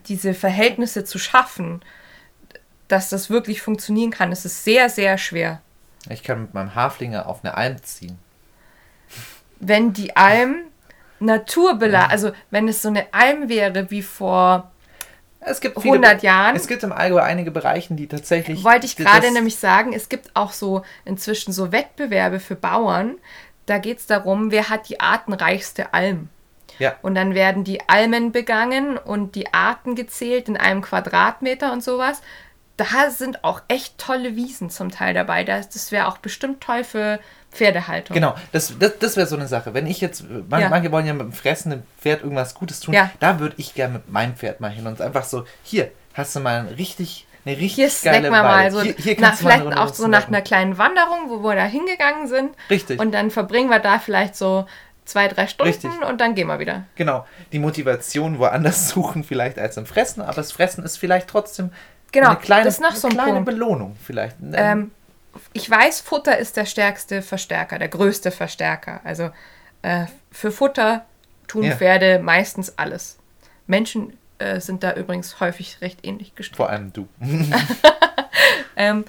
diese 0.06 0.34
Verhältnisse 0.34 1.04
zu 1.04 1.18
schaffen, 1.18 1.82
dass 2.88 3.08
das 3.08 3.30
wirklich 3.30 3.62
funktionieren 3.62 4.10
kann, 4.10 4.30
ist 4.30 4.42
sehr, 4.64 4.90
sehr 4.90 5.18
schwer. 5.18 5.62
Ich 6.10 6.22
kann 6.22 6.42
mit 6.42 6.54
meinem 6.54 6.74
Haflinger 6.74 7.26
auf 7.26 7.44
eine 7.44 7.56
Alm 7.56 7.82
ziehen. 7.82 8.18
Wenn 9.60 9.92
die 9.92 10.16
Alm 10.16 10.56
naturbela, 11.20 12.06
also 12.06 12.32
wenn 12.50 12.68
es 12.68 12.82
so 12.82 12.88
eine 12.88 13.06
Alm 13.12 13.48
wäre 13.48 13.90
wie 13.90 14.02
vor, 14.02 14.70
Es 15.40 15.60
gibt 15.60 15.76
100 15.76 16.22
Jahren? 16.22 16.56
Es 16.56 16.66
gibt 16.66 16.82
im 16.82 16.92
Allgäu 16.92 17.20
einige 17.20 17.50
Bereiche, 17.50 17.94
die 17.94 18.06
tatsächlich. 18.06 18.64
wollte 18.64 18.86
ich 18.86 18.96
gerade 18.96 19.30
nämlich 19.32 19.56
sagen, 19.56 19.92
es 19.92 20.08
gibt 20.08 20.30
auch 20.34 20.52
so 20.52 20.82
inzwischen 21.04 21.52
so 21.52 21.72
Wettbewerbe 21.72 22.40
für 22.40 22.56
Bauern. 22.56 23.16
Da 23.66 23.78
geht 23.78 23.98
es 23.98 24.06
darum, 24.06 24.50
wer 24.50 24.68
hat 24.68 24.88
die 24.88 25.00
artenreichste 25.00 25.94
Alm. 25.94 26.28
Ja, 26.78 26.96
Und 27.02 27.14
dann 27.14 27.34
werden 27.34 27.62
die 27.62 27.88
Almen 27.88 28.32
begangen 28.32 28.98
und 28.98 29.36
die 29.36 29.54
Arten 29.54 29.94
gezählt 29.94 30.48
in 30.48 30.56
einem 30.56 30.82
Quadratmeter 30.82 31.72
und 31.72 31.84
sowas. 31.84 32.20
Da 32.76 33.10
sind 33.10 33.44
auch 33.44 33.62
echt 33.68 33.98
tolle 33.98 34.34
Wiesen 34.34 34.68
zum 34.68 34.90
Teil 34.90 35.14
dabei. 35.14 35.44
Das, 35.44 35.68
das 35.68 35.92
wäre 35.92 36.08
auch 36.08 36.18
bestimmt 36.18 36.60
toll 36.60 36.82
für 36.82 37.20
Pferdehaltung. 37.52 38.14
genau. 38.14 38.34
Das, 38.50 38.76
das, 38.78 38.98
das 38.98 39.16
wäre 39.16 39.28
so 39.28 39.36
eine 39.36 39.46
Sache. 39.46 39.74
Wenn 39.74 39.86
ich 39.86 40.00
jetzt. 40.00 40.24
Man, 40.48 40.60
Ja. 40.60 40.68
Manche 40.68 40.90
wollen 40.90 41.06
ja 41.06 41.12
mit 41.12 41.22
dem 41.22 41.32
fressenden 41.32 41.84
Pferd 42.00 42.22
irgendwas 42.22 42.54
Gutes 42.54 42.80
tun. 42.80 42.94
Ja. 42.94 43.10
Da 43.20 43.38
würde 43.38 43.54
ich 43.58 43.74
gerne 43.74 43.94
mit 43.94 44.10
meinem 44.10 44.34
Pferd 44.34 44.60
mal 44.60 44.70
hin 44.70 44.86
und 44.86 45.00
einfach 45.00 45.24
so: 45.24 45.44
Hier, 45.62 45.92
hast 46.14 46.34
du 46.34 46.40
mal 46.40 46.60
ein 46.60 46.66
richtig, 46.68 47.26
eine 47.46 47.56
richtig 47.56 47.92
Hier 47.94 48.10
geile 48.12 48.24
wir 48.24 48.30
mal 48.30 48.44
Weide. 48.44 48.70
so, 48.74 48.82
Hier, 48.82 48.94
hier 48.96 49.20
nach, 49.20 49.30
mal 49.30 49.36
vielleicht 49.36 49.76
auch 49.76 49.94
so 49.94 50.08
nach 50.08 50.26
einer 50.26 50.42
kleinen 50.42 50.76
Wanderung, 50.76 51.28
wo 51.30 51.42
wir 51.44 51.54
da 51.54 51.64
hingegangen 51.66 52.26
sind. 52.26 52.56
Richtig. 52.70 52.98
Und 52.98 53.12
dann 53.12 53.30
verbringen 53.30 53.70
wir 53.70 53.78
da 53.78 54.00
vielleicht 54.00 54.34
so 54.34 54.66
zwei, 55.04 55.28
drei 55.28 55.46
Stunden 55.46 55.72
Richtig. 55.72 55.90
und 56.08 56.20
dann 56.20 56.34
gehen 56.34 56.48
wir 56.48 56.58
wieder. 56.58 56.84
Genau. 56.96 57.26
Die 57.52 57.58
Motivation 57.58 58.38
woanders 58.38 58.88
suchen, 58.90 59.22
vielleicht 59.22 59.58
als 59.58 59.76
im 59.76 59.86
Fressen, 59.86 60.22
aber 60.22 60.34
das 60.34 60.50
Fressen 60.50 60.82
ist 60.82 60.96
vielleicht 60.96 61.28
trotzdem 61.28 61.70
Genau, 62.14 62.30
eine 62.30 62.38
kleine, 62.38 62.64
das 62.64 62.74
ist 62.74 62.80
noch 62.80 62.94
so 62.94 63.08
ein 63.08 63.12
eine 63.12 63.22
kleine 63.22 63.44
Punkt. 63.44 63.50
Belohnung, 63.50 63.96
vielleicht. 64.02 64.36
Ähm, 64.52 64.92
ich 65.52 65.68
weiß, 65.68 66.00
Futter 66.00 66.38
ist 66.38 66.56
der 66.56 66.64
stärkste 66.64 67.22
Verstärker, 67.22 67.78
der 67.78 67.88
größte 67.88 68.30
Verstärker. 68.30 69.00
Also 69.02 69.30
äh, 69.82 70.06
für 70.30 70.52
Futter 70.52 71.04
tun 71.48 71.64
Ja. 71.64 71.76
Pferde 71.76 72.20
meistens 72.20 72.78
alles. 72.78 73.18
Menschen 73.66 74.16
äh, 74.38 74.60
sind 74.60 74.84
da 74.84 74.94
übrigens 74.94 75.40
häufig 75.40 75.78
recht 75.80 76.06
ähnlich 76.06 76.34
gestrickt. 76.34 76.56
Vor 76.56 76.70
allem 76.70 76.92
du. 76.92 77.08
Ähm, 78.76 79.04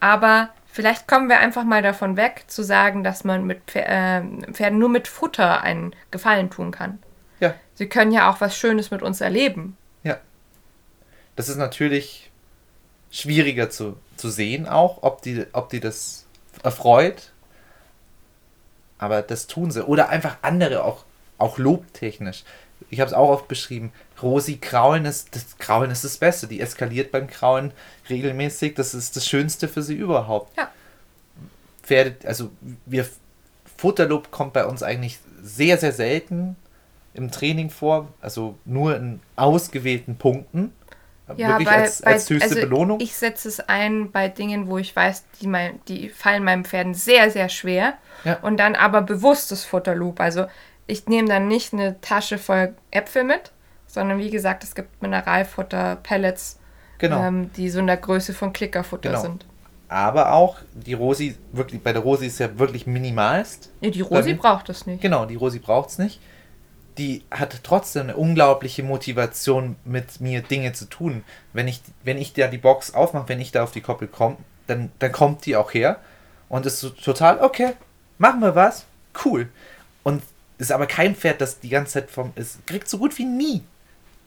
aber 0.00 0.50
vielleicht 0.66 1.06
kommen 1.06 1.28
wir 1.28 1.38
einfach 1.38 1.64
mal 1.64 1.82
davon 1.82 2.16
weg, 2.16 2.44
zu 2.48 2.62
sagen, 2.62 3.04
dass 3.04 3.24
man 3.24 3.44
mit 3.44 3.62
Pfer 3.66 4.18
äh, 4.18 4.22
Pferden 4.52 4.78
nur 4.78 4.88
mit 4.88 5.08
Futter 5.08 5.62
einen 5.62 5.94
Gefallen 6.10 6.50
tun 6.50 6.72
kann. 6.72 6.98
Ja. 7.40 7.54
Sie 7.74 7.88
können 7.88 8.12
ja 8.12 8.30
auch 8.30 8.40
was 8.40 8.56
Schönes 8.56 8.90
mit 8.90 9.02
uns 9.02 9.20
erleben. 9.20 9.76
Ja. 10.02 10.18
Das 11.36 11.48
ist 11.48 11.56
natürlich 11.56 12.30
schwieriger 13.10 13.70
zu, 13.70 13.96
zu 14.16 14.28
sehen 14.28 14.66
auch, 14.66 15.02
ob 15.02 15.22
die, 15.22 15.46
ob 15.52 15.70
die 15.70 15.80
das 15.80 16.26
erfreut. 16.62 17.32
Aber 18.98 19.22
das 19.22 19.46
tun 19.46 19.70
sie. 19.70 19.84
Oder 19.84 20.08
einfach 20.08 20.38
andere, 20.42 20.84
auch, 20.84 21.04
auch 21.38 21.58
lobtechnisch. 21.58 22.44
Ich 22.90 23.00
habe 23.00 23.08
es 23.08 23.14
auch 23.14 23.28
oft 23.28 23.48
beschrieben. 23.48 23.92
Rosi 24.22 24.56
Kraulen 24.58 25.04
ist, 25.04 25.34
das 25.34 25.58
Kraulen 25.58 25.90
ist 25.90 26.04
das 26.04 26.16
Beste. 26.18 26.46
Die 26.46 26.60
eskaliert 26.60 27.10
beim 27.10 27.26
Kraulen 27.26 27.72
regelmäßig. 28.08 28.74
Das 28.74 28.94
ist 28.94 29.16
das 29.16 29.26
Schönste 29.26 29.68
für 29.68 29.82
sie 29.82 29.94
überhaupt. 29.94 30.56
Ja. 30.56 30.70
Pferde, 31.82 32.26
also 32.26 32.50
wir, 32.84 33.06
Futterlob 33.76 34.30
kommt 34.30 34.52
bei 34.52 34.66
uns 34.66 34.82
eigentlich 34.82 35.18
sehr, 35.42 35.78
sehr 35.78 35.92
selten 35.92 36.56
im 37.14 37.30
Training 37.30 37.70
vor. 37.70 38.08
Also 38.20 38.58
nur 38.64 38.96
in 38.96 39.20
ausgewählten 39.36 40.16
Punkten. 40.16 40.72
Wirklich 41.28 41.68
als, 41.68 42.02
als 42.02 42.30
höchste 42.30 42.50
also 42.56 42.60
Belohnung. 42.60 43.00
Ich 43.00 43.16
setze 43.16 43.48
es 43.48 43.60
ein 43.60 44.12
bei 44.12 44.28
Dingen, 44.28 44.68
wo 44.68 44.78
ich 44.78 44.94
weiß, 44.94 45.24
die, 45.40 45.48
mein, 45.48 45.80
die 45.88 46.08
fallen 46.08 46.44
meinen 46.44 46.64
Pferden 46.64 46.94
sehr, 46.94 47.30
sehr 47.30 47.48
schwer. 47.48 47.94
Ja. 48.24 48.38
Und 48.42 48.58
dann 48.58 48.76
aber 48.76 49.02
bewusstes 49.02 49.64
Futterloop. 49.64 50.20
Also 50.20 50.46
ich 50.86 51.06
nehme 51.06 51.28
dann 51.28 51.48
nicht 51.48 51.72
eine 51.72 52.00
Tasche 52.00 52.38
voll 52.38 52.74
Äpfel 52.92 53.24
mit, 53.24 53.50
sondern 53.88 54.18
wie 54.18 54.30
gesagt, 54.30 54.62
es 54.62 54.74
gibt 54.76 55.02
Mineralfutter, 55.02 55.96
Pellets, 56.02 56.60
Genau. 56.98 57.22
ähm, 57.24 57.50
die 57.56 57.68
so 57.70 57.80
in 57.80 57.88
der 57.88 57.96
Größe 57.98 58.32
von 58.32 58.52
Klickerfutter 58.52 59.10
Genau. 59.10 59.20
sind. 59.22 59.46
Aber 59.88 60.32
auch 60.32 60.58
die 60.74 60.94
Rosi, 60.94 61.36
wirklich, 61.52 61.82
bei 61.82 61.92
der 61.92 62.02
Rosi 62.02 62.26
ist 62.26 62.38
ja 62.40 62.58
wirklich 62.58 62.86
minimalst. 62.86 63.70
Nee, 63.80 63.90
die 63.90 64.00
Rosi 64.00 64.30
mir- 64.30 64.36
braucht 64.38 64.68
das 64.68 64.86
nicht. 64.86 65.00
Genau, 65.02 65.26
die 65.26 65.36
Rosi 65.36 65.58
braucht 65.58 65.90
es 65.90 65.98
nicht. 65.98 66.20
Die 66.98 67.24
hat 67.30 67.60
trotzdem 67.62 68.04
eine 68.04 68.16
unglaubliche 68.16 68.82
Motivation, 68.82 69.76
mit 69.84 70.20
mir 70.20 70.42
Dinge 70.42 70.72
zu 70.72 70.86
tun. 70.86 71.24
Wenn 71.52 71.68
ich, 71.68 71.80
wenn 72.04 72.18
ich 72.18 72.32
da 72.32 72.48
die 72.48 72.58
Box 72.58 72.94
aufmache, 72.94 73.28
wenn 73.28 73.40
ich 73.40 73.52
da 73.52 73.62
auf 73.62 73.72
die 73.72 73.82
Koppel 73.82 74.08
komme, 74.08 74.38
dann, 74.66 74.90
dann 74.98 75.12
kommt 75.12 75.44
die 75.46 75.56
auch 75.56 75.74
her 75.74 76.00
und 76.48 76.66
ist 76.66 76.80
so 76.80 76.90
total, 76.90 77.40
okay, 77.40 77.74
machen 78.18 78.40
wir 78.40 78.54
was, 78.54 78.86
cool. 79.24 79.48
Und 80.02 80.22
ist 80.58 80.72
aber 80.72 80.86
kein 80.86 81.14
Pferd, 81.14 81.40
das 81.40 81.60
die 81.60 81.68
ganze 81.68 81.94
Zeit 81.94 82.10
vom, 82.10 82.32
es 82.34 82.58
kriegt 82.66 82.88
so 82.88 82.98
gut 82.98 83.16
wie 83.18 83.24
nie 83.24 83.62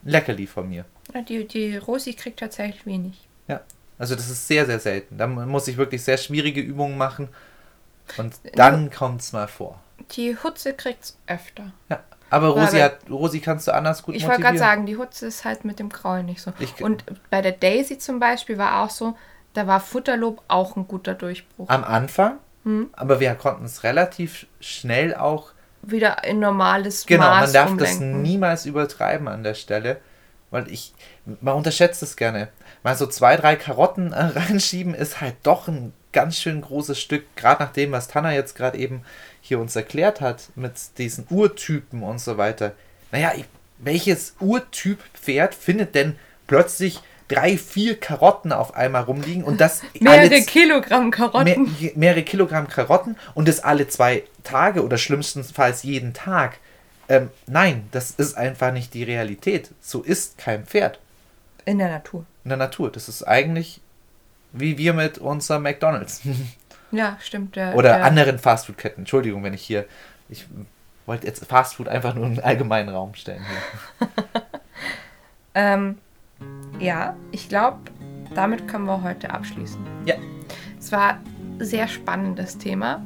Leckerli 0.04 0.46
von 0.46 0.68
mir. 0.68 0.84
Die, 1.28 1.46
die 1.46 1.76
Rosi 1.76 2.14
kriegt 2.14 2.38
tatsächlich 2.38 2.86
wenig. 2.86 3.28
Ja. 3.48 3.60
Also 3.98 4.14
das 4.14 4.30
ist 4.30 4.46
sehr, 4.46 4.64
sehr 4.64 4.80
selten. 4.80 5.18
Da 5.18 5.26
muss 5.26 5.68
ich 5.68 5.76
wirklich 5.76 6.02
sehr 6.02 6.16
schwierige 6.16 6.60
Übungen 6.60 6.96
machen 6.96 7.28
und 8.16 8.34
dann 8.54 8.90
kommt 8.90 9.20
es 9.20 9.32
mal 9.32 9.46
vor. 9.46 9.80
Die 10.12 10.36
Hutze 10.42 10.72
kriegt's 10.72 11.18
öfter. 11.26 11.72
Ja. 11.90 12.02
Aber 12.30 12.48
Rosi, 12.48 12.78
hat, 12.78 12.98
Rosi 13.10 13.40
kannst 13.40 13.66
du 13.68 13.74
anders 13.74 14.02
gut 14.02 14.14
Ich 14.14 14.26
wollte 14.26 14.40
gerade 14.42 14.58
sagen, 14.58 14.86
die 14.86 14.96
Hutze 14.96 15.26
ist 15.26 15.44
halt 15.44 15.64
mit 15.64 15.78
dem 15.78 15.90
Kraulen 15.90 16.26
nicht 16.26 16.40
so. 16.40 16.52
Ich- 16.60 16.82
Und 16.82 17.04
bei 17.30 17.42
der 17.42 17.52
Daisy 17.52 17.98
zum 17.98 18.20
Beispiel 18.20 18.56
war 18.56 18.82
auch 18.84 18.90
so, 18.90 19.16
da 19.54 19.66
war 19.66 19.80
Futterlob 19.80 20.40
auch 20.48 20.76
ein 20.76 20.86
guter 20.86 21.14
Durchbruch. 21.14 21.68
Am 21.68 21.82
Anfang, 21.84 22.38
Hm. 22.64 22.88
aber 22.92 23.18
wir 23.20 23.34
konnten 23.34 23.64
es 23.64 23.82
relativ 23.82 24.46
schnell 24.60 25.14
auch. 25.14 25.50
Wieder 25.82 26.22
in 26.24 26.38
normales 26.40 27.04
Genau, 27.06 27.24
Maß 27.24 27.40
man 27.46 27.52
darf 27.52 27.76
das 27.78 27.96
umlenken. 27.96 28.22
niemals 28.22 28.66
übertreiben 28.66 29.26
an 29.28 29.42
der 29.42 29.54
Stelle, 29.54 29.96
weil 30.50 30.70
ich, 30.70 30.92
man 31.40 31.54
unterschätzt 31.54 32.02
es 32.02 32.16
gerne. 32.16 32.48
Mal 32.82 32.94
so 32.96 33.06
zwei, 33.06 33.36
drei 33.36 33.56
Karotten 33.56 34.12
reinschieben 34.14 34.94
ist 34.94 35.20
halt 35.20 35.36
doch 35.42 35.68
ein 35.68 35.92
ganz 36.12 36.36
schön 36.36 36.60
großes 36.60 37.00
Stück, 37.00 37.24
gerade 37.36 37.62
nach 37.62 37.72
dem, 37.72 37.92
was 37.92 38.08
Tanner 38.08 38.32
jetzt 38.32 38.54
gerade 38.56 38.76
eben 38.78 39.02
hier 39.40 39.58
uns 39.58 39.74
erklärt 39.76 40.20
hat, 40.20 40.50
mit 40.54 40.72
diesen 40.98 41.26
Urtypen 41.30 42.02
und 42.02 42.20
so 42.20 42.36
weiter. 42.38 42.72
Naja, 43.12 43.32
welches 43.78 44.34
Urtyp-Pferd 44.40 45.54
findet 45.54 45.94
denn 45.94 46.16
plötzlich 46.46 47.00
drei, 47.28 47.56
vier 47.56 47.98
Karotten 47.98 48.52
auf 48.52 48.74
einmal 48.74 49.02
rumliegen 49.04 49.44
und 49.44 49.60
das 49.60 49.82
Mehrere 50.00 50.20
alle- 50.34 50.42
Kilogramm 50.42 51.04
mehr, 51.04 51.10
Karotten. 51.10 51.76
je- 51.78 51.92
mehrere 51.94 52.22
Kilogramm 52.22 52.68
Karotten 52.68 53.16
und 53.34 53.46
das 53.48 53.60
alle 53.60 53.86
zwei 53.88 54.24
Tage 54.44 54.84
oder 54.84 54.98
schlimmstenfalls 54.98 55.82
jeden 55.84 56.12
Tag. 56.12 56.58
Ähm, 57.08 57.30
nein, 57.46 57.88
das 57.92 58.10
ist 58.10 58.36
einfach 58.36 58.72
nicht 58.72 58.94
die 58.94 59.02
Realität. 59.04 59.70
So 59.80 60.02
ist 60.02 60.38
kein 60.38 60.64
Pferd 60.66 60.98
In 61.64 61.78
der 61.78 61.88
Natur. 61.88 62.24
in 62.44 62.50
der 62.50 62.58
Natur. 62.58 62.90
Das 62.90 63.08
ist 63.08 63.22
eigentlich 63.22 63.80
wie 64.52 64.76
wir 64.78 64.92
mit 64.94 65.18
unserem 65.18 65.62
McDonalds 65.62 66.22
Ja, 66.92 67.16
stimmt. 67.20 67.56
Der, 67.56 67.74
oder 67.74 67.90
der, 67.90 68.04
anderen 68.04 68.38
Fastfood-Ketten. 68.38 69.02
Entschuldigung, 69.02 69.42
wenn 69.44 69.54
ich 69.54 69.62
hier. 69.62 69.86
Ich 70.28 70.46
wollte 71.06 71.26
jetzt 71.26 71.44
Fastfood 71.46 71.88
einfach 71.88 72.14
nur 72.14 72.26
in 72.26 72.36
den 72.36 72.44
allgemeinen 72.44 72.88
Raum 72.88 73.14
stellen. 73.14 73.44
Ähm, 75.54 75.98
ja, 76.78 77.16
ich 77.32 77.48
glaube, 77.48 77.78
damit 78.34 78.68
können 78.68 78.84
wir 78.84 79.02
heute 79.02 79.30
abschließen. 79.30 79.80
Ja. 80.06 80.14
Es 80.78 80.92
war 80.92 81.18
ein 81.58 81.64
sehr 81.64 81.88
spannendes 81.88 82.58
Thema 82.58 83.04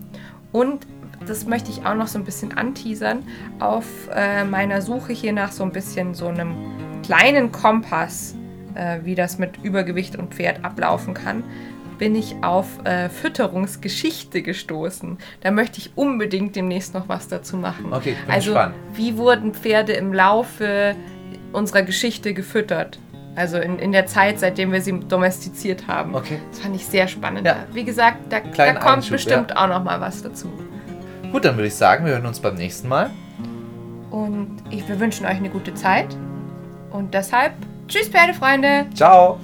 und 0.53 0.87
das 1.27 1.47
möchte 1.47 1.71
ich 1.71 1.87
auch 1.87 1.95
noch 1.95 2.07
so 2.07 2.19
ein 2.19 2.25
bisschen 2.25 2.57
anteasern. 2.57 3.23
Auf 3.59 3.87
äh, 4.15 4.45
meiner 4.45 4.83
Suche 4.83 5.13
hier 5.13 5.33
nach 5.33 5.53
so 5.53 5.65
ein 5.65 5.73
bisschen 5.73 6.15
so 6.15 6.29
einem 6.29 6.55
kleinen 7.03 7.51
Kompass, 7.51 8.35
äh, 8.75 8.99
wie 9.05 9.15
das 9.15 9.39
mit 9.39 9.57
Übergewicht 9.63 10.17
und 10.17 10.35
Pferd 10.35 10.65
ablaufen 10.65 11.15
kann, 11.15 11.43
bin 11.99 12.15
ich 12.15 12.37
auf 12.43 12.67
äh, 12.85 13.09
Fütterungsgeschichte 13.09 14.43
gestoßen. 14.43 15.19
Da 15.41 15.51
möchte 15.51 15.79
ich 15.79 15.93
unbedingt 15.97 16.57
demnächst 16.57 16.95
noch 16.95 17.09
was 17.09 17.29
dazu 17.29 17.57
machen. 17.57 17.93
Okay, 17.93 18.11
ich 18.11 18.25
bin 18.25 18.35
also, 18.35 18.53
gespannt. 18.53 18.75
wie 18.95 19.17
wurden 19.17 19.55
Pferde 19.55 19.93
im 19.93 20.13
Laufe 20.13 20.97
unserer 21.53 21.83
Geschichte 21.83 22.35
gefüttert? 22.35 22.99
Also 23.37 23.59
in, 23.59 23.79
in 23.79 23.93
der 23.93 24.07
Zeit, 24.07 24.39
seitdem 24.39 24.73
wir 24.73 24.81
sie 24.81 24.99
domestiziert 25.01 25.89
haben. 25.89 26.15
Okay. 26.15 26.39
Das 26.51 26.61
fand 26.61 26.77
ich 26.77 26.87
sehr 26.87 27.09
spannend. 27.09 27.47
Ja. 27.47 27.65
Wie 27.73 27.85
gesagt, 27.85 28.19
da, 28.31 28.41
da 28.41 28.75
kommt 28.75 28.87
Einschub, 28.87 29.13
bestimmt 29.13 29.57
auch 29.57 29.69
noch 29.69 29.83
mal 29.83 30.01
was 30.01 30.23
dazu. 30.23 30.53
Gut, 31.33 31.45
dann 31.45 31.57
würde 31.57 31.67
ich 31.67 31.75
sagen, 31.75 32.05
wir 32.05 32.13
hören 32.13 32.27
uns 32.27 32.39
beim 32.39 32.55
nächsten 32.55 32.87
Mal. 32.89 33.11
Und 34.11 34.63
ich, 34.71 34.89
wir 34.89 35.01
wünschen 35.01 35.27
euch 35.27 35.37
eine 35.37 35.51
gute 35.51 35.75
Zeit. 35.75 36.17
Und 36.91 37.13
deshalb, 37.13 37.55
tschüss 37.89 38.09
Pferdefreunde! 38.09 38.87
Ciao! 38.95 39.41